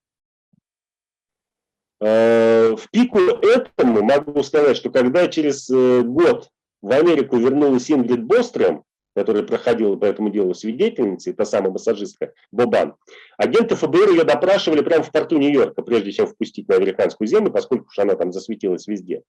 Э, 1.99 2.75
в 2.75 2.89
пику 2.89 3.19
этому 3.19 4.01
могу 4.01 4.41
сказать, 4.43 4.77
что 4.77 4.89
когда 4.89 5.27
через 5.27 5.69
год 5.69 6.49
в 6.81 6.91
Америку 6.91 7.37
вернулась 7.37 7.91
Ингрид 7.91 8.23
Бострем, 8.23 8.83
которая 9.17 9.41
проходила 9.41 9.95
по 9.95 10.05
этому 10.05 10.29
делу 10.29 10.53
свидетельницей, 10.53 11.33
та 11.33 11.43
самая 11.43 11.71
массажистка 11.71 12.33
Бобан, 12.51 12.93
агенты 13.35 13.75
ФБР 13.75 14.11
ее 14.11 14.23
допрашивали 14.23 14.81
прямо 14.81 15.03
в 15.03 15.11
порту 15.11 15.39
Нью-Йорка, 15.39 15.81
прежде 15.81 16.11
чем 16.11 16.27
впустить 16.27 16.67
на 16.69 16.75
американскую 16.75 17.27
землю, 17.27 17.51
поскольку 17.51 17.87
уж 17.87 17.97
она 17.97 18.13
там 18.13 18.31
засветилась 18.31 18.85
везде. 18.85 19.23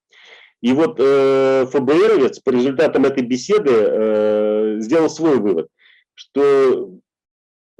И 0.61 0.73
вот 0.73 0.99
э, 0.99 1.65
ФБРовец 1.71 2.37
по 2.39 2.51
результатам 2.51 3.05
этой 3.05 3.23
беседы 3.23 3.71
э, 3.71 4.75
сделал 4.77 5.09
свой 5.09 5.39
вывод, 5.39 5.69
что 6.13 6.91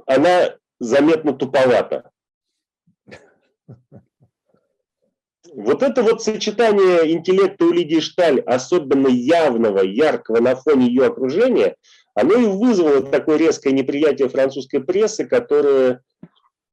она 0.04 0.56
заметно 0.80 1.32
туповата. 1.32 2.10
Вот 5.52 5.82
это 5.82 6.02
вот 6.02 6.22
сочетание 6.22 7.12
интеллекта 7.12 7.64
у 7.64 7.72
Лидии 7.72 8.00
Шталь, 8.00 8.40
особенно 8.40 9.08
явного, 9.08 9.80
яркого 9.82 10.40
на 10.40 10.54
фоне 10.54 10.86
ее 10.86 11.06
окружения, 11.06 11.76
оно 12.20 12.34
и 12.34 12.46
вызвало 12.46 13.02
такое 13.02 13.36
резкое 13.36 13.72
неприятие 13.72 14.28
французской 14.28 14.80
прессы, 14.80 15.24
которая 15.24 16.02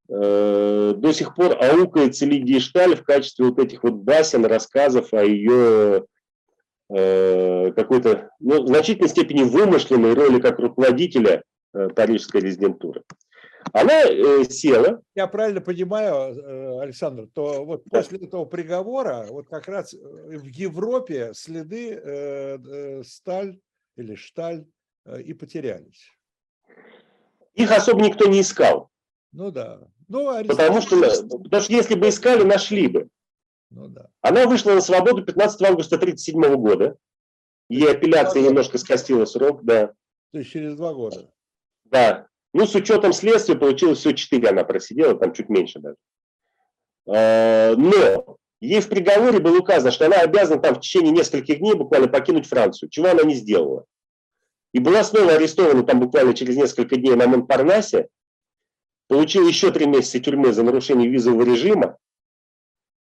э, 0.10 0.93
до 0.95 1.12
сих 1.14 1.36
пор 1.36 1.58
аукается 1.62 2.26
Лидии 2.26 2.60
Шталь 2.60 2.95
в 2.95 3.04
качестве 3.04 3.45
вот 3.45 3.60
этих 3.60 3.84
вот 3.84 3.93
басен, 3.93 4.45
рассказов 4.45 5.14
о 5.14 5.24
ее 5.24 6.06
э, 6.89 7.72
какой-то, 7.76 8.30
ну, 8.39 8.64
в 8.64 8.68
значительной 8.68 9.10
степени 9.10 9.43
вымышленной 9.43 10.14
роли 10.14 10.39
как 10.39 10.60
руководителя 10.60 11.43
э, 11.74 11.89
парижской 11.89 12.41
резидентуры. 12.41 13.04
Она 13.74 14.04
э, 14.04 14.43
села. 14.45 15.02
Я 15.16 15.28
правильно 15.28 15.62
понимаю, 15.62 16.34
э, 16.34 16.82
Александр, 16.82 17.28
то 17.34 17.66
вот 17.66 17.84
да. 17.86 18.00
после 18.00 18.20
этого 18.20 18.45
приговора 18.45 19.26
вот 19.30 19.48
как 19.50 19.68
раз 19.68 19.93
э, 19.93 19.98
в 19.98 20.45
Европе 20.45 21.32
следы 21.34 21.93
э, 21.93 22.58
э, 22.58 23.04
сталь 23.04 23.60
или 23.95 24.16
шталь 24.16 24.66
и 25.16 25.34
потерялись. 25.34 26.12
Их 27.53 27.72
особо 27.72 28.01
никто 28.01 28.28
не 28.28 28.41
искал. 28.41 28.89
Ну 29.32 29.51
да. 29.51 29.80
Ну, 30.08 30.45
потому, 30.45 30.82
что, 30.82 30.99
потому 30.99 31.64
что 31.64 31.74
если 31.74 31.95
бы 31.95 32.10
искали, 32.10 32.43
нашли 32.43 32.88
бы. 32.88 33.10
Ну, 33.70 33.88
да. 33.88 34.10
Она 34.22 34.47
вышла 34.47 34.74
на 34.74 34.82
свободу 34.82 35.24
15 35.24 35.62
августа 35.64 35.95
1937 35.95 36.55
года. 36.55 36.97
Ей 37.70 37.91
апелляция 37.91 38.41
немножко 38.41 38.78
скостила 38.78 39.26
срок, 39.26 39.64
да. 39.64 39.91
То 40.32 40.39
есть 40.39 40.51
через 40.51 40.76
два 40.76 40.93
года. 40.93 41.30
Да. 41.86 42.28
Ну, 42.53 42.66
с 42.66 42.76
учетом 42.76 43.12
следствия 43.12 43.55
получилось 43.55 43.99
все 43.99 44.14
4 44.14 44.49
она 44.49 44.64
просидела, 44.64 45.18
там 45.18 45.34
чуть 45.34 45.49
меньше 45.49 45.80
даже. 45.80 45.97
А, 47.08 47.76
но 47.76 48.38
ей 48.62 48.80
в 48.80 48.88
приговоре 48.88 49.39
было 49.39 49.60
указано, 49.60 49.91
что 49.91 50.05
она 50.05 50.22
обязана 50.22 50.62
там 50.62 50.76
в 50.76 50.80
течение 50.80 51.12
нескольких 51.12 51.60
дней 51.60 51.74
буквально 51.74 52.08
покинуть 52.08 52.47
Францию, 52.47 52.89
чего 52.89 53.10
она 53.10 53.24
не 53.24 53.36
сделала. 53.36 53.86
И 54.78 54.80
была 54.80 55.03
снова 55.03 55.34
арестована 55.34 55.82
там 55.82 55.99
буквально 55.99 56.36
через 56.36 56.55
несколько 56.55 56.97
дней 56.97 57.15
на 57.15 57.25
Монпарнасе, 57.25 58.09
получила 59.07 59.47
еще 59.47 59.71
три 59.71 59.88
месяца 59.88 60.19
тюрьмы 60.19 60.53
за 60.53 60.61
нарушение 60.61 61.09
визового 61.09 61.41
режима 61.41 61.97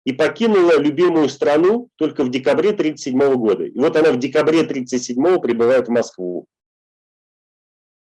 и 0.05 0.13
покинула 0.13 0.79
любимую 0.79 1.31
страну 1.31 1.89
только 1.97 2.23
в 2.23 2.29
декабре 2.29 2.73
1937 2.73 3.35
года. 3.37 3.65
И 3.65 3.79
вот 3.79 3.97
она 3.97 4.13
в 4.13 4.19
декабре 4.19 4.61
1937 4.61 5.41
прибывает 5.41 5.89
в 5.89 5.91
Москву. 5.91 6.45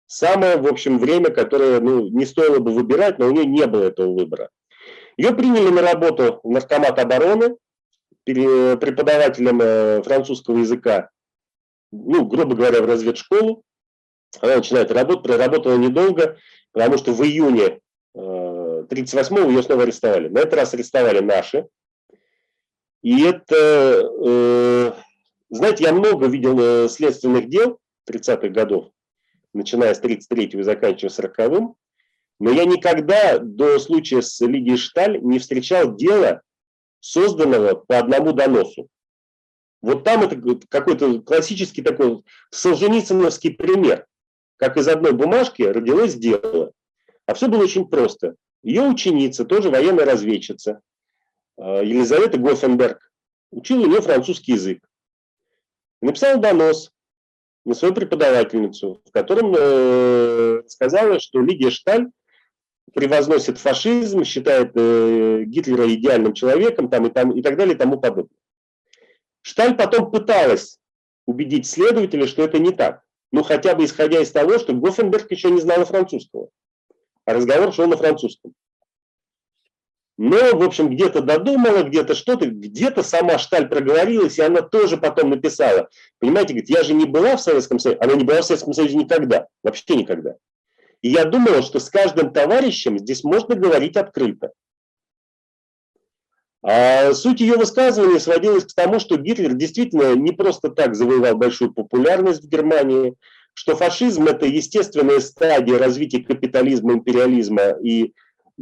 Самое, 0.05 0.57
в 0.57 0.67
общем, 0.67 0.99
время, 0.99 1.31
которое 1.31 1.79
ну, 1.79 2.07
не 2.07 2.27
стоило 2.27 2.59
бы 2.59 2.71
выбирать, 2.71 3.17
но 3.17 3.29
у 3.29 3.31
нее 3.31 3.47
не 3.47 3.65
было 3.65 3.85
этого 3.85 4.13
выбора. 4.13 4.51
Ее 5.17 5.33
приняли 5.33 5.69
на 5.69 5.81
работу 5.81 6.39
в 6.43 6.51
Наркомат 6.51 6.99
обороны, 6.99 7.55
преподавателем 8.25 9.59
э, 9.59 10.03
французского 10.03 10.59
языка, 10.59 11.09
ну, 11.91 12.25
грубо 12.25 12.55
говоря, 12.55 12.81
в 12.81 12.85
разведшколу. 12.85 13.63
Она 14.41 14.57
начинает 14.57 14.91
работать, 14.91 15.23
проработала 15.23 15.75
недолго, 15.75 16.37
потому 16.71 16.97
что 16.97 17.13
в 17.13 17.23
июне 17.23 17.79
1938-го 18.15 19.49
э, 19.49 19.53
ее 19.53 19.63
снова 19.63 19.83
арестовали. 19.83 20.27
На 20.27 20.39
этот 20.39 20.53
раз 20.53 20.73
арестовали 20.73 21.19
наши. 21.19 21.67
И 23.01 23.23
это, 23.23 24.11
э, 24.25 24.91
знаете, 25.49 25.85
я 25.85 25.93
много 25.93 26.27
видел 26.27 26.87
следственных 26.89 27.49
дел 27.49 27.79
30-х 28.09 28.49
годов, 28.49 28.89
начиная 29.53 29.93
с 29.93 30.01
33-го 30.01 30.59
и 30.59 30.63
заканчивая 30.63 31.11
40-м. 31.11 31.75
Но 32.39 32.51
я 32.51 32.65
никогда 32.65 33.39
до 33.39 33.79
случая 33.79 34.21
с 34.21 34.39
Лидией 34.41 34.77
Шталь 34.77 35.19
не 35.21 35.39
встречал 35.39 35.95
дела, 35.95 36.41
созданного 36.99 37.75
по 37.75 37.97
одному 37.97 38.33
доносу. 38.33 38.87
Вот 39.81 40.03
там 40.03 40.23
это 40.23 40.39
какой-то 40.67 41.21
классический 41.21 41.81
такой 41.81 42.23
солженицыновский 42.51 43.51
пример. 43.51 44.05
Как 44.57 44.75
из 44.77 44.87
одной 44.87 45.13
бумажки 45.13 45.61
родилось 45.61 46.15
дело. 46.15 46.73
А 47.25 47.33
все 47.33 47.47
было 47.47 47.63
очень 47.63 47.87
просто. 47.87 48.35
Ее 48.61 48.81
ученица, 48.81 49.45
тоже 49.45 49.69
военная 49.69 50.05
разведчица, 50.05 50.81
э, 51.57 51.81
Елизавета 51.85 52.37
Гофенберг, 52.37 52.99
учила 53.51 53.83
у 53.83 53.87
нее 53.87 54.01
французский 54.01 54.53
язык. 54.53 54.83
Написала 56.01 56.41
донос 56.41 56.91
на 57.65 57.73
свою 57.73 57.93
преподавательницу, 57.93 59.01
в 59.05 59.11
котором 59.11 59.53
э, 59.57 60.63
сказала, 60.67 61.19
что 61.19 61.39
Лидия 61.39 61.69
Шталь 61.69 62.09
превозносит 62.93 63.59
фашизм, 63.59 64.23
считает 64.23 64.71
э, 64.75 65.43
Гитлера 65.45 65.93
идеальным 65.93 66.33
человеком 66.33 66.89
там, 66.89 67.05
и, 67.05 67.09
там, 67.11 67.31
и 67.31 67.41
так 67.41 67.55
далее 67.55 67.75
и 67.75 67.77
тому 67.77 67.99
подобное. 67.99 68.35
Шталь 69.41 69.75
потом 69.75 70.11
пыталась 70.11 70.79
убедить 71.25 71.67
следователя, 71.67 72.27
что 72.27 72.43
это 72.43 72.59
не 72.59 72.71
так. 72.71 73.03
Ну, 73.31 73.43
хотя 73.43 73.75
бы 73.75 73.85
исходя 73.85 74.19
из 74.21 74.31
того, 74.31 74.57
что 74.57 74.73
Гофенберг 74.73 75.29
еще 75.31 75.51
не 75.51 75.61
знала 75.61 75.85
французского. 75.85 76.49
А 77.25 77.33
разговор 77.33 77.73
шел 77.73 77.87
на 77.87 77.97
французском. 77.97 78.53
Но, 80.17 80.37
в 80.57 80.63
общем, 80.63 80.89
где-то 80.89 81.21
додумала, 81.21 81.83
где-то 81.83 82.13
что-то, 82.13 82.47
где-то 82.47 83.03
сама 83.03 83.37
Шталь 83.37 83.69
проговорилась, 83.69 84.37
и 84.37 84.41
она 84.41 84.61
тоже 84.61 84.97
потом 84.97 85.29
написала. 85.29 85.87
Понимаете, 86.19 86.53
говорит, 86.53 86.69
я 86.69 86.83
же 86.83 86.93
не 86.93 87.05
была 87.05 87.37
в 87.37 87.41
Советском 87.41 87.79
Союзе, 87.79 88.01
она 88.01 88.15
не 88.15 88.25
была 88.25 88.41
в 88.41 88.45
Советском 88.45 88.73
Союзе 88.73 88.97
никогда, 88.97 89.47
вообще 89.63 89.95
никогда. 89.95 90.35
И 91.01 91.09
я 91.09 91.23
думала, 91.23 91.61
что 91.61 91.79
с 91.79 91.89
каждым 91.89 92.33
товарищем 92.33 92.99
здесь 92.99 93.23
можно 93.23 93.55
говорить 93.55 93.95
открыто. 93.95 94.51
А 96.61 97.13
суть 97.13 97.39
ее 97.39 97.55
высказывания 97.55 98.19
сводилась 98.19 98.65
к 98.65 98.75
тому, 98.75 98.99
что 98.99 99.17
Гитлер 99.17 99.53
действительно 99.53 100.15
не 100.15 100.31
просто 100.31 100.69
так 100.69 100.95
завоевал 100.95 101.35
большую 101.35 101.73
популярность 101.73 102.43
в 102.43 102.49
Германии, 102.49 103.15
что 103.53 103.75
фашизм– 103.75 104.25
это 104.27 104.45
естественная 104.45 105.19
стадия 105.19 105.77
развития 105.77 106.19
капитализма, 106.19 106.93
империализма 106.93 107.69
и 107.81 108.13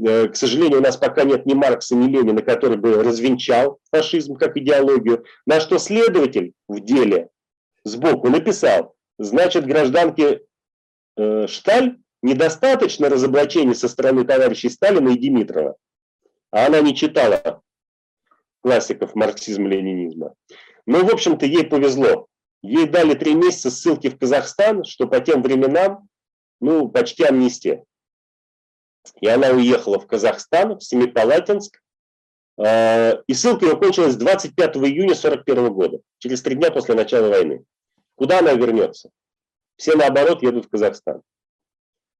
Э, 0.05 0.27
к 0.27 0.35
сожалению, 0.35 0.79
у 0.79 0.83
нас 0.83 0.97
пока 0.97 1.23
нет 1.23 1.45
ни 1.45 1.53
Маркса, 1.53 1.95
ни 1.95 2.07
Ленина, 2.07 2.41
который 2.41 2.77
бы 2.77 3.01
развенчал 3.03 3.79
фашизм 3.91 4.35
как 4.35 4.57
идеологию. 4.57 5.25
На 5.45 5.59
что 5.59 5.79
следователь 5.79 6.53
в 6.67 6.79
деле 6.79 7.29
сбоку 7.83 8.29
написал, 8.29 8.95
значит, 9.17 9.65
гражданке 9.65 10.41
э, 11.17 11.47
Шталь 11.47 11.97
недостаточно 12.21 13.09
разоблачений 13.09 13.75
со 13.75 13.87
стороны 13.87 14.23
товарищей 14.23 14.69
Сталина 14.69 15.09
и 15.09 15.17
Димитрова, 15.17 15.77
а 16.51 16.67
она 16.67 16.81
не 16.81 16.95
читала 16.95 17.61
классиков 18.67 19.15
марксизма-ленинизма. 19.15 20.33
Но, 20.85 21.05
в 21.05 21.09
общем-то, 21.09 21.45
ей 21.45 21.65
повезло. 21.65 22.27
Ей 22.61 22.85
дали 22.85 23.13
три 23.13 23.33
месяца 23.33 23.71
ссылки 23.71 24.09
в 24.09 24.19
Казахстан, 24.19 24.83
что 24.83 25.07
по 25.07 25.21
тем 25.21 25.41
временам, 25.41 26.09
ну, 26.59 26.89
почти 26.89 27.23
амнистия. 27.23 27.85
И 29.21 29.27
она 29.27 29.51
уехала 29.51 29.99
в 29.99 30.05
Казахстан, 30.05 30.77
в 30.77 30.83
Семипалатинск, 30.83 31.79
э, 32.57 33.21
и 33.25 33.33
ссылка 33.33 33.67
ее 33.67 33.77
кончилась 33.77 34.17
25 34.17 34.75
июня 34.75 35.13
1941 35.13 35.73
года, 35.73 35.99
через 36.17 36.41
три 36.41 36.55
дня 36.55 36.69
после 36.69 36.95
начала 36.95 37.29
войны. 37.29 37.63
Куда 38.15 38.39
она 38.39 38.51
вернется? 38.51 39.11
Все, 39.77 39.95
наоборот, 39.95 40.43
едут 40.43 40.65
в 40.65 40.69
Казахстан. 40.69 41.21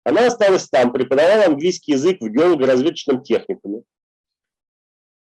Она 0.05 0.27
осталась 0.27 0.69
там, 0.69 0.93
преподавала 0.93 1.47
английский 1.47 1.91
язык 1.91 2.21
в 2.21 2.29
геолого-разведочном 2.29 3.21
техникуме, 3.21 3.81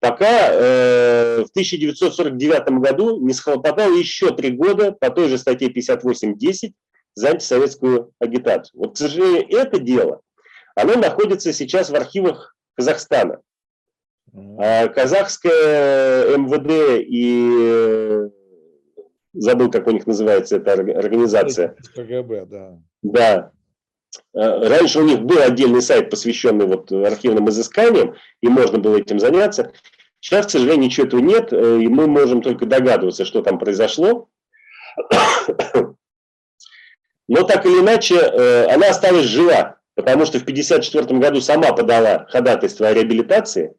пока 0.00 0.48
э, 0.52 1.44
в 1.44 1.50
1949 1.50 2.80
году 2.80 3.20
не 3.20 3.32
схлопотал 3.32 3.92
еще 3.92 4.34
три 4.34 4.50
года 4.50 4.92
по 4.92 5.10
той 5.10 5.28
же 5.28 5.38
статье 5.38 5.68
58.10 5.68 6.72
за 7.14 7.28
антисоветскую 7.30 8.12
агитацию. 8.18 8.80
Вот, 8.80 8.94
к 8.94 8.98
сожалению, 8.98 9.46
это 9.50 9.78
дело, 9.78 10.20
оно 10.74 10.94
находится 10.96 11.52
сейчас 11.52 11.90
в 11.90 11.94
архивах 11.94 12.56
Казахстана. 12.74 13.40
А 14.32 14.86
казахское 14.88 16.36
МВД 16.36 17.04
и 17.04 17.50
э, 17.62 18.30
забыл, 19.32 19.70
как 19.70 19.88
у 19.88 19.90
них 19.90 20.06
называется 20.06 20.56
эта 20.56 20.72
организация. 20.74 21.76
КГБ, 21.96 22.46
да. 22.46 22.78
Да, 23.02 23.52
Э, 23.52 23.59
раньше 24.32 25.00
у 25.00 25.04
них 25.04 25.20
был 25.20 25.40
отдельный 25.40 25.82
сайт, 25.82 26.10
посвященный 26.10 26.66
вот 26.66 26.90
архивным 26.92 27.48
изысканиям, 27.48 28.14
и 28.40 28.48
можно 28.48 28.78
было 28.78 28.96
этим 28.96 29.18
заняться. 29.18 29.72
Сейчас, 30.20 30.46
к 30.46 30.50
сожалению, 30.50 30.84
ничего 30.84 31.06
этого 31.06 31.20
нет, 31.20 31.52
э, 31.52 31.80
и 31.80 31.88
мы 31.88 32.06
можем 32.06 32.42
только 32.42 32.66
догадываться, 32.66 33.24
что 33.24 33.42
там 33.42 33.58
произошло. 33.58 34.28
Но 37.28 37.44
так 37.44 37.64
или 37.64 37.80
иначе, 37.80 38.16
э, 38.16 38.66
она 38.66 38.90
осталась 38.90 39.26
жива, 39.26 39.78
потому 39.94 40.26
что 40.26 40.38
в 40.38 40.42
1954 40.42 41.18
году 41.18 41.40
сама 41.40 41.72
подала 41.72 42.26
ходатайство 42.28 42.88
о 42.88 42.92
реабилитации, 42.92 43.74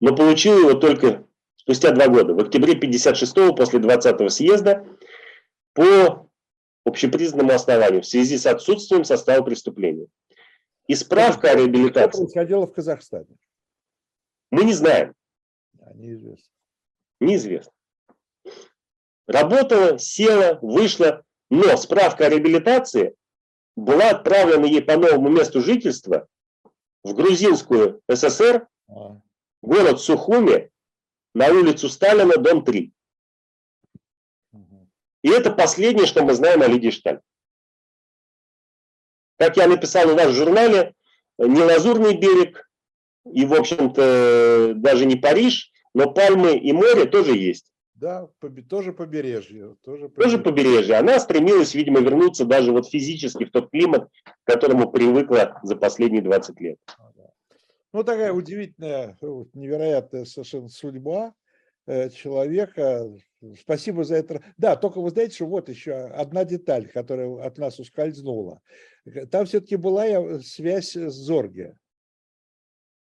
но 0.00 0.14
получила 0.14 0.58
его 0.58 0.74
только 0.74 1.24
спустя 1.56 1.92
два 1.92 2.08
года, 2.08 2.34
в 2.34 2.40
октябре 2.40 2.72
1956 2.72 3.56
после 3.56 3.78
20-го 3.78 4.28
съезда, 4.28 4.84
по 5.72 6.28
общепризнанному 6.86 7.52
основанию 7.52 8.02
в 8.02 8.06
связи 8.06 8.38
с 8.38 8.46
отсутствием 8.46 9.04
состава 9.04 9.44
преступления. 9.44 10.06
И 10.86 10.94
справка 10.94 11.50
о 11.50 11.56
реабилитации... 11.56 12.18
Что 12.18 12.18
происходило 12.18 12.66
в 12.66 12.72
Казахстане? 12.72 13.36
Мы 14.50 14.64
не 14.64 14.72
знаем. 14.72 15.14
А, 15.80 15.92
неизвестно. 15.94 16.52
Неизвестно. 17.20 17.72
Работала, 19.26 19.98
села, 19.98 20.58
вышла, 20.62 21.24
но 21.50 21.76
справка 21.76 22.26
о 22.26 22.28
реабилитации 22.28 23.16
была 23.74 24.10
отправлена 24.10 24.66
ей 24.66 24.82
по 24.82 24.96
новому 24.96 25.28
месту 25.28 25.60
жительства 25.60 26.28
в 27.02 27.14
грузинскую 27.14 28.00
ССР, 28.08 28.68
а. 28.88 29.20
город 29.62 30.00
Сухуми, 30.00 30.70
на 31.34 31.48
улицу 31.48 31.88
Сталина, 31.88 32.36
дом 32.36 32.64
3. 32.64 32.92
И 35.26 35.28
это 35.28 35.50
последнее, 35.50 36.06
что 36.06 36.22
мы 36.22 36.34
знаем 36.34 36.62
о 36.62 36.68
Лидии 36.68 36.90
Шталь. 36.90 37.20
Как 39.38 39.56
я 39.56 39.66
написал 39.66 40.08
у 40.08 40.14
вас 40.14 40.28
в 40.28 40.34
журнале, 40.34 40.94
не 41.36 41.62
Лазурный 41.62 42.16
берег, 42.16 42.70
и, 43.24 43.44
в 43.44 43.52
общем-то, 43.52 44.74
даже 44.76 45.04
не 45.04 45.16
Париж, 45.16 45.72
но 45.94 46.12
пальмы 46.12 46.56
и 46.56 46.72
море 46.72 47.06
тоже 47.06 47.36
есть. 47.36 47.72
Да, 47.94 48.28
тоже 48.70 48.92
побережье. 48.92 49.74
Тоже 49.82 50.08
побережье. 50.08 50.22
тоже 50.22 50.38
побережье. 50.38 50.94
Она 50.94 51.18
стремилась, 51.18 51.74
видимо, 51.74 51.98
вернуться 51.98 52.44
даже 52.44 52.70
вот 52.70 52.88
физически 52.88 53.46
в 53.46 53.50
тот 53.50 53.72
климат, 53.72 54.08
к 54.44 54.52
которому 54.52 54.92
привыкла 54.92 55.58
за 55.64 55.74
последние 55.74 56.22
20 56.22 56.60
лет. 56.60 56.78
Ну, 57.92 58.04
такая 58.04 58.32
удивительная, 58.32 59.18
невероятная 59.54 60.24
совершенно 60.24 60.68
судьба 60.68 61.34
э, 61.88 62.10
человека, 62.10 63.10
Спасибо 63.60 64.04
за 64.04 64.16
это. 64.16 64.42
Да, 64.56 64.76
только 64.76 65.00
вы 65.00 65.10
знаете, 65.10 65.34
что 65.34 65.46
вот 65.46 65.68
еще 65.68 65.92
одна 65.92 66.44
деталь, 66.44 66.88
которая 66.88 67.46
от 67.46 67.58
нас 67.58 67.78
ускользнула. 67.78 68.60
Там 69.30 69.46
все-таки 69.46 69.76
была 69.76 70.06
э, 70.06 70.40
связь 70.40 70.96
с 70.96 71.12
Зорге. 71.12 71.76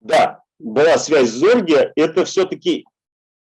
Да, 0.00 0.42
была 0.58 0.98
связь 0.98 1.30
с 1.30 1.34
Зорге. 1.34 1.92
Это 1.94 2.24
все-таки, 2.24 2.84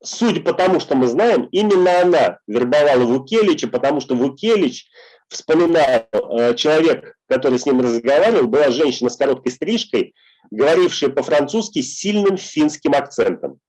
судя 0.01 0.41
по 0.41 0.53
тому, 0.53 0.79
что 0.79 0.95
мы 0.95 1.07
знаем, 1.07 1.47
именно 1.51 2.01
она 2.01 2.39
вербовала 2.47 3.03
Вукелича, 3.03 3.67
потому 3.67 3.99
что 3.99 4.15
Вукелич, 4.15 4.89
вспоминал, 5.27 6.07
э, 6.11 6.55
человек, 6.55 7.15
который 7.27 7.59
с 7.59 7.65
ним 7.65 7.81
разговаривал, 7.81 8.47
была 8.47 8.71
женщина 8.71 9.09
с 9.09 9.17
короткой 9.17 9.51
стрижкой, 9.51 10.15
говорившая 10.49 11.11
по-французски 11.11 11.81
с 11.81 11.97
сильным 11.97 12.37
финским 12.37 12.93
акцентом. 12.93 13.59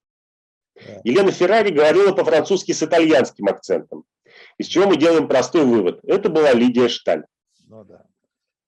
Елена 1.05 1.31
Феррари 1.31 1.71
говорила 1.71 2.13
по-французски 2.13 2.73
с 2.73 2.83
итальянским 2.83 3.47
акцентом. 3.47 4.05
Из 4.59 4.67
чего 4.67 4.87
мы 4.87 4.97
делаем 4.97 5.29
простой 5.29 5.65
вывод. 5.65 6.01
Это 6.05 6.29
была 6.29 6.53
Лидия 6.53 6.89
Шталь. 6.89 7.25
Ну 7.67 7.85
да. 7.85 8.05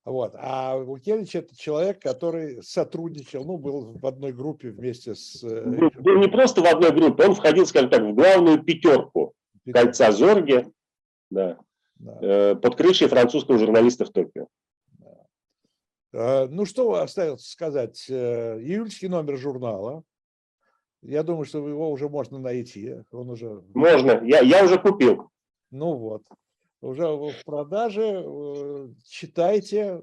Вот. 0.05 0.33
А 0.37 0.75
Вукелич 0.77 1.35
это 1.35 1.55
человек, 1.55 2.01
который 2.01 2.61
сотрудничал, 2.61 3.45
ну, 3.45 3.57
был 3.57 3.93
в 3.93 4.05
одной 4.05 4.33
группе 4.33 4.69
вместе 4.69 5.15
с... 5.15 5.41
Э, 5.43 5.63
был, 5.63 5.91
был 5.95 6.19
не 6.19 6.27
просто 6.27 6.61
в 6.61 6.65
одной 6.65 6.91
группе, 6.91 7.25
он 7.25 7.35
входил, 7.35 7.65
скажем 7.65 7.89
так, 7.89 8.01
в 8.01 8.13
главную 8.13 8.61
пятерку 8.61 9.33
Пятерка. 9.63 9.85
кольца 9.85 10.11
Зорге, 10.11 10.71
да, 11.29 11.57
да. 11.95 12.17
Э, 12.21 12.55
под 12.55 12.75
крышей 12.75 13.07
французского 13.07 13.57
журналиста 13.57 14.03
в 14.03 14.09
Токио. 14.09 14.47
Да. 14.99 15.25
А, 16.13 16.47
ну, 16.47 16.65
что 16.65 16.95
остается 16.95 17.49
сказать? 17.49 18.05
Э, 18.09 18.59
июльский 18.59 19.07
номер 19.07 19.37
журнала, 19.37 20.03
я 21.03 21.23
думаю, 21.23 21.45
что 21.45 21.67
его 21.67 21.91
уже 21.91 22.09
можно 22.09 22.39
найти. 22.39 22.95
Он 23.11 23.29
уже... 23.29 23.63
Можно, 23.73 24.21
я, 24.23 24.39
я 24.39 24.63
уже 24.63 24.79
купил. 24.79 25.29
Ну 25.71 25.95
вот, 25.95 26.23
уже 26.81 27.07
в 27.07 27.33
продаже. 27.45 28.23
Э, 28.25 28.89
читайте. 29.07 30.01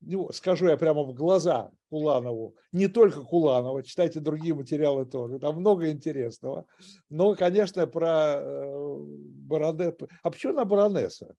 Ну, 0.00 0.30
скажу 0.32 0.66
я 0.66 0.76
прямо 0.76 1.02
в 1.02 1.14
глаза 1.14 1.70
Куланову. 1.88 2.56
Не 2.72 2.88
только 2.88 3.22
Куланова, 3.22 3.82
читайте 3.82 4.20
другие 4.20 4.54
материалы 4.54 5.06
тоже. 5.06 5.38
Там 5.38 5.56
много 5.60 5.90
интересного. 5.90 6.66
Но, 7.08 7.34
конечно, 7.34 7.86
про 7.86 8.34
э, 8.36 8.96
баронессу. 8.98 10.08
А 10.22 10.30
почему 10.30 10.52
она 10.52 10.64
баронесса? 10.64 11.34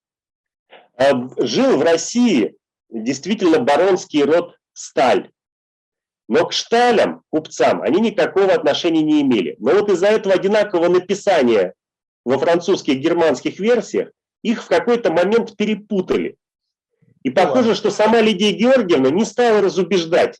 А, 0.96 1.12
жил 1.38 1.76
в 1.78 1.82
России 1.82 2.56
действительно 2.88 3.60
баронский 3.60 4.24
род 4.24 4.56
Сталь. 4.72 5.30
Но 6.28 6.46
к 6.46 6.52
шталям, 6.52 7.22
купцам, 7.30 7.82
они 7.82 8.00
никакого 8.00 8.52
отношения 8.52 9.02
не 9.02 9.22
имели. 9.22 9.56
Но 9.58 9.72
вот 9.72 9.90
из-за 9.90 10.08
этого 10.08 10.34
одинакового 10.34 10.88
написания 10.88 11.74
во 12.24 12.38
французских 12.38 12.94
и 12.94 12.98
германских 12.98 13.60
версиях 13.60 14.10
их 14.42 14.62
в 14.62 14.68
какой-то 14.68 15.12
момент 15.12 15.56
перепутали. 15.56 16.36
И 17.22 17.30
похоже, 17.30 17.74
что 17.74 17.90
сама 17.90 18.20
Лидия 18.20 18.52
Георгиевна 18.52 19.10
не 19.10 19.24
стала 19.24 19.60
разубеждать 19.60 20.38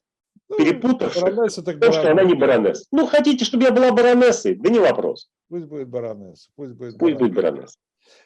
ну, 0.49 0.57
перепутавших, 0.57 1.23
баронесса, 1.23 1.63
так 1.63 1.81
том, 1.81 1.93
что 1.93 2.11
она 2.11 2.23
не 2.23 2.35
баронесса. 2.35 2.85
Ну, 2.93 3.07
хотите, 3.07 3.45
чтобы 3.45 3.65
я 3.65 3.73
была 3.73 3.91
баронессой? 3.91 4.55
Да 4.55 4.71
не 4.71 4.79
вопрос. 4.79 5.29
Пусть 5.49 5.67
будет 5.67 5.89
баронесса. 5.89 6.49
Пусть 6.55 6.75
будет, 6.75 6.99
пусть 6.99 7.17
будет 7.17 7.35
баронесса. 7.35 7.77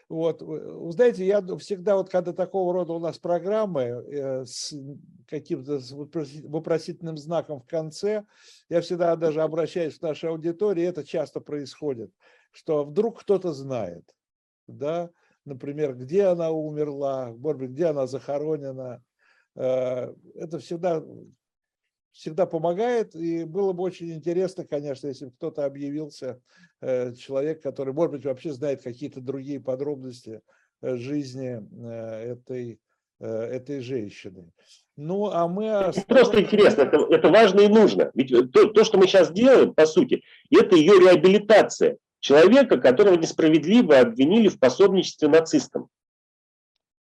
Вот, 0.09 0.43
вы 0.43 0.93
знаете, 0.93 1.25
я 1.25 1.41
всегда 1.59 1.97
вот 1.97 2.11
когда 2.11 2.33
такого 2.33 2.73
рода 2.73 2.93
у 2.93 2.99
нас 2.99 3.19
программы 3.19 3.83
э, 3.83 4.45
с 4.45 4.75
каким-то 5.29 5.81
вопросительным 6.45 7.17
знаком 7.17 7.61
в 7.61 7.67
конце, 7.67 8.25
я 8.69 8.81
всегда 8.81 9.15
даже 9.17 9.43
обращаюсь 9.43 9.99
к 9.99 10.03
нашей 10.03 10.31
аудитории, 10.31 10.85
это 10.85 11.05
часто 11.05 11.41
происходит, 11.41 12.13
что 12.51 12.85
вдруг 12.85 13.21
кто-то 13.21 13.53
знает, 13.53 14.05
да, 14.67 15.11
например, 15.45 15.95
где 15.95 16.25
она 16.25 16.51
умерла, 16.51 17.33
может 17.37 17.61
быть, 17.61 17.71
где 17.71 17.87
она 17.87 18.07
захоронена. 18.07 19.03
Э, 19.55 20.15
это 20.35 20.59
всегда 20.59 21.05
всегда 22.13 22.47
помогает, 22.47 23.15
и 23.15 23.45
было 23.45 23.73
бы 23.73 23.83
очень 23.83 24.13
интересно, 24.13 24.65
конечно, 24.65 25.07
если 25.07 25.27
бы 25.27 25.33
кто-то 25.33 25.65
объявился, 25.65 26.41
э, 26.81 27.15
человек, 27.15 27.63
который, 27.63 27.93
может 27.93 28.13
быть, 28.13 28.25
вообще 28.25 28.53
знает 28.53 28.83
какие-то 28.83 29.21
другие 29.21 29.61
подробности 29.61 30.41
э, 30.83 30.97
жизни 30.97 31.61
э, 31.87 32.33
этой, 32.33 32.81
этой 33.19 33.81
женщины. 33.81 34.51
Ну, 34.97 35.27
а 35.27 35.47
мы... 35.47 35.67
Это 35.67 36.03
просто 36.07 36.41
интересно, 36.41 36.83
это, 36.83 37.07
это 37.11 37.29
важно 37.29 37.61
и 37.61 37.69
нужно. 37.69 38.11
Ведь 38.15 38.31
то, 38.53 38.67
то, 38.67 38.85
что 38.85 38.99
мы 38.99 39.07
сейчас 39.07 39.31
делаем, 39.31 39.75
по 39.75 39.87
сути, 39.87 40.23
это 40.51 40.77
ее 40.77 40.99
реабилитация 40.99 41.99
человека, 42.21 42.79
которого 42.79 43.17
несправедливо 43.17 43.99
обвинили 43.99 44.49
в 44.49 44.59
пособничестве 44.59 45.29
нацистам. 45.29 45.89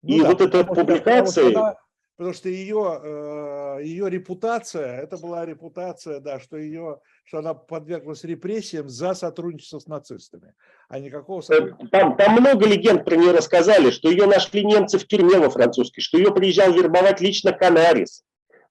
Ну, 0.03 0.17
и 0.17 0.21
да, 0.21 0.29
вот 0.29 0.41
эта 0.41 0.65
публикация... 0.65 1.51
Что, 1.51 1.77
потому 2.21 2.35
что 2.35 2.51
ее, 2.51 3.01
э, 3.03 3.79
ее 3.83 4.11
репутация, 4.11 5.01
это 5.01 5.17
была 5.17 5.47
репутация, 5.47 6.21
да, 6.21 6.39
что 6.39 6.59
ее, 6.59 7.01
что 7.25 7.39
она 7.39 7.55
подверглась 7.55 8.25
репрессиям 8.25 8.91
за 8.91 9.15
сотрудничество 9.15 9.79
с 9.79 9.87
нацистами, 9.87 10.53
а 10.91 10.99
никакого 10.99 11.41
сотрудничества. 11.41 11.89
Там, 11.89 12.19
там 12.19 12.33
много 12.33 12.67
легенд 12.67 13.07
про 13.07 13.17
нее 13.17 13.31
рассказали, 13.31 13.91
что 13.91 14.11
ее 14.11 14.27
нашли 14.27 14.63
немцы 14.63 14.99
в 14.99 15.07
тюрьме 15.07 15.39
во 15.39 15.49
французской, 15.49 16.03
что 16.03 16.19
ее 16.19 16.31
приезжал 16.31 16.71
вербовать 16.75 17.23
лично 17.23 17.53
Канарис, 17.53 18.23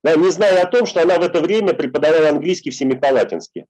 да, 0.03 0.15
не 0.15 0.29
зная 0.29 0.61
о 0.61 0.67
том, 0.67 0.85
что 0.85 1.01
она 1.01 1.17
в 1.17 1.23
это 1.23 1.41
время 1.41 1.73
преподавала 1.73 2.29
английский 2.29 2.69
в 2.69 2.75
Семипалатинске, 2.75 3.65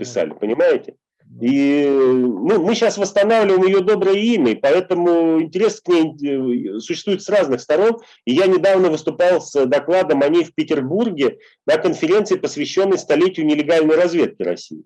писали, 0.00 0.30
понимаете? 0.30 0.96
И 1.40 1.86
ну, 1.88 2.62
мы 2.62 2.74
сейчас 2.74 2.98
восстанавливаем 2.98 3.64
ее 3.64 3.80
доброе 3.80 4.16
имя, 4.16 4.54
поэтому 4.54 5.40
интерес 5.40 5.80
к 5.80 5.88
ней 5.88 6.76
э, 6.76 6.78
существует 6.80 7.22
с 7.22 7.28
разных 7.28 7.60
сторон. 7.60 8.00
И 8.26 8.34
я 8.34 8.46
недавно 8.46 8.90
выступал 8.90 9.40
с 9.40 9.64
докладом 9.66 10.22
о 10.22 10.28
ней 10.28 10.44
в 10.44 10.54
Петербурге 10.54 11.38
на 11.66 11.78
конференции, 11.78 12.36
посвященной 12.36 12.98
столетию 12.98 13.46
нелегальной 13.46 13.96
разведки 13.96 14.42
России. 14.42 14.84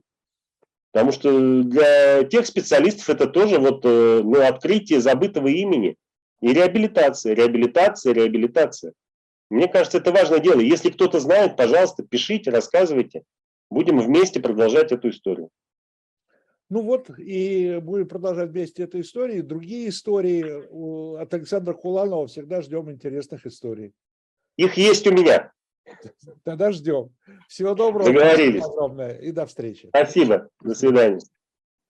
Потому 0.92 1.12
что 1.12 1.62
для 1.62 2.22
тех 2.24 2.46
специалистов 2.46 3.10
это 3.10 3.26
тоже 3.26 3.58
вот, 3.58 3.80
э, 3.84 4.20
ну, 4.22 4.40
открытие 4.40 5.00
забытого 5.00 5.48
имени 5.48 5.96
и 6.40 6.52
реабилитация, 6.52 7.34
реабилитация, 7.34 8.12
реабилитация. 8.12 8.92
Мне 9.50 9.68
кажется, 9.68 9.98
это 9.98 10.12
важное 10.12 10.38
дело. 10.38 10.60
Если 10.60 10.90
кто-то 10.90 11.18
знает, 11.18 11.56
пожалуйста, 11.56 12.04
пишите, 12.04 12.50
рассказывайте. 12.50 13.22
Будем 13.68 13.98
вместе 13.98 14.38
продолжать 14.38 14.92
эту 14.92 15.10
историю. 15.10 15.50
Ну 16.68 16.82
вот, 16.82 17.10
и 17.18 17.78
будем 17.80 18.08
продолжать 18.08 18.50
вместе 18.50 18.82
эту 18.82 19.00
историю. 19.00 19.44
Другие 19.44 19.88
истории 19.88 21.20
от 21.20 21.32
Александра 21.32 21.74
Куланова 21.74 22.26
всегда 22.26 22.60
ждем 22.60 22.90
интересных 22.90 23.46
историй. 23.46 23.92
Их 24.56 24.76
есть 24.76 25.06
у 25.06 25.12
меня. 25.12 25.52
Тогда 26.42 26.72
ждем. 26.72 27.14
Всего 27.48 27.74
доброго. 27.74 28.12
Договорились. 28.12 28.64
Огромное. 28.64 29.16
И 29.18 29.30
до 29.30 29.46
встречи. 29.46 29.88
Спасибо. 29.88 30.48
До 30.60 30.74
свидания. 30.74 31.20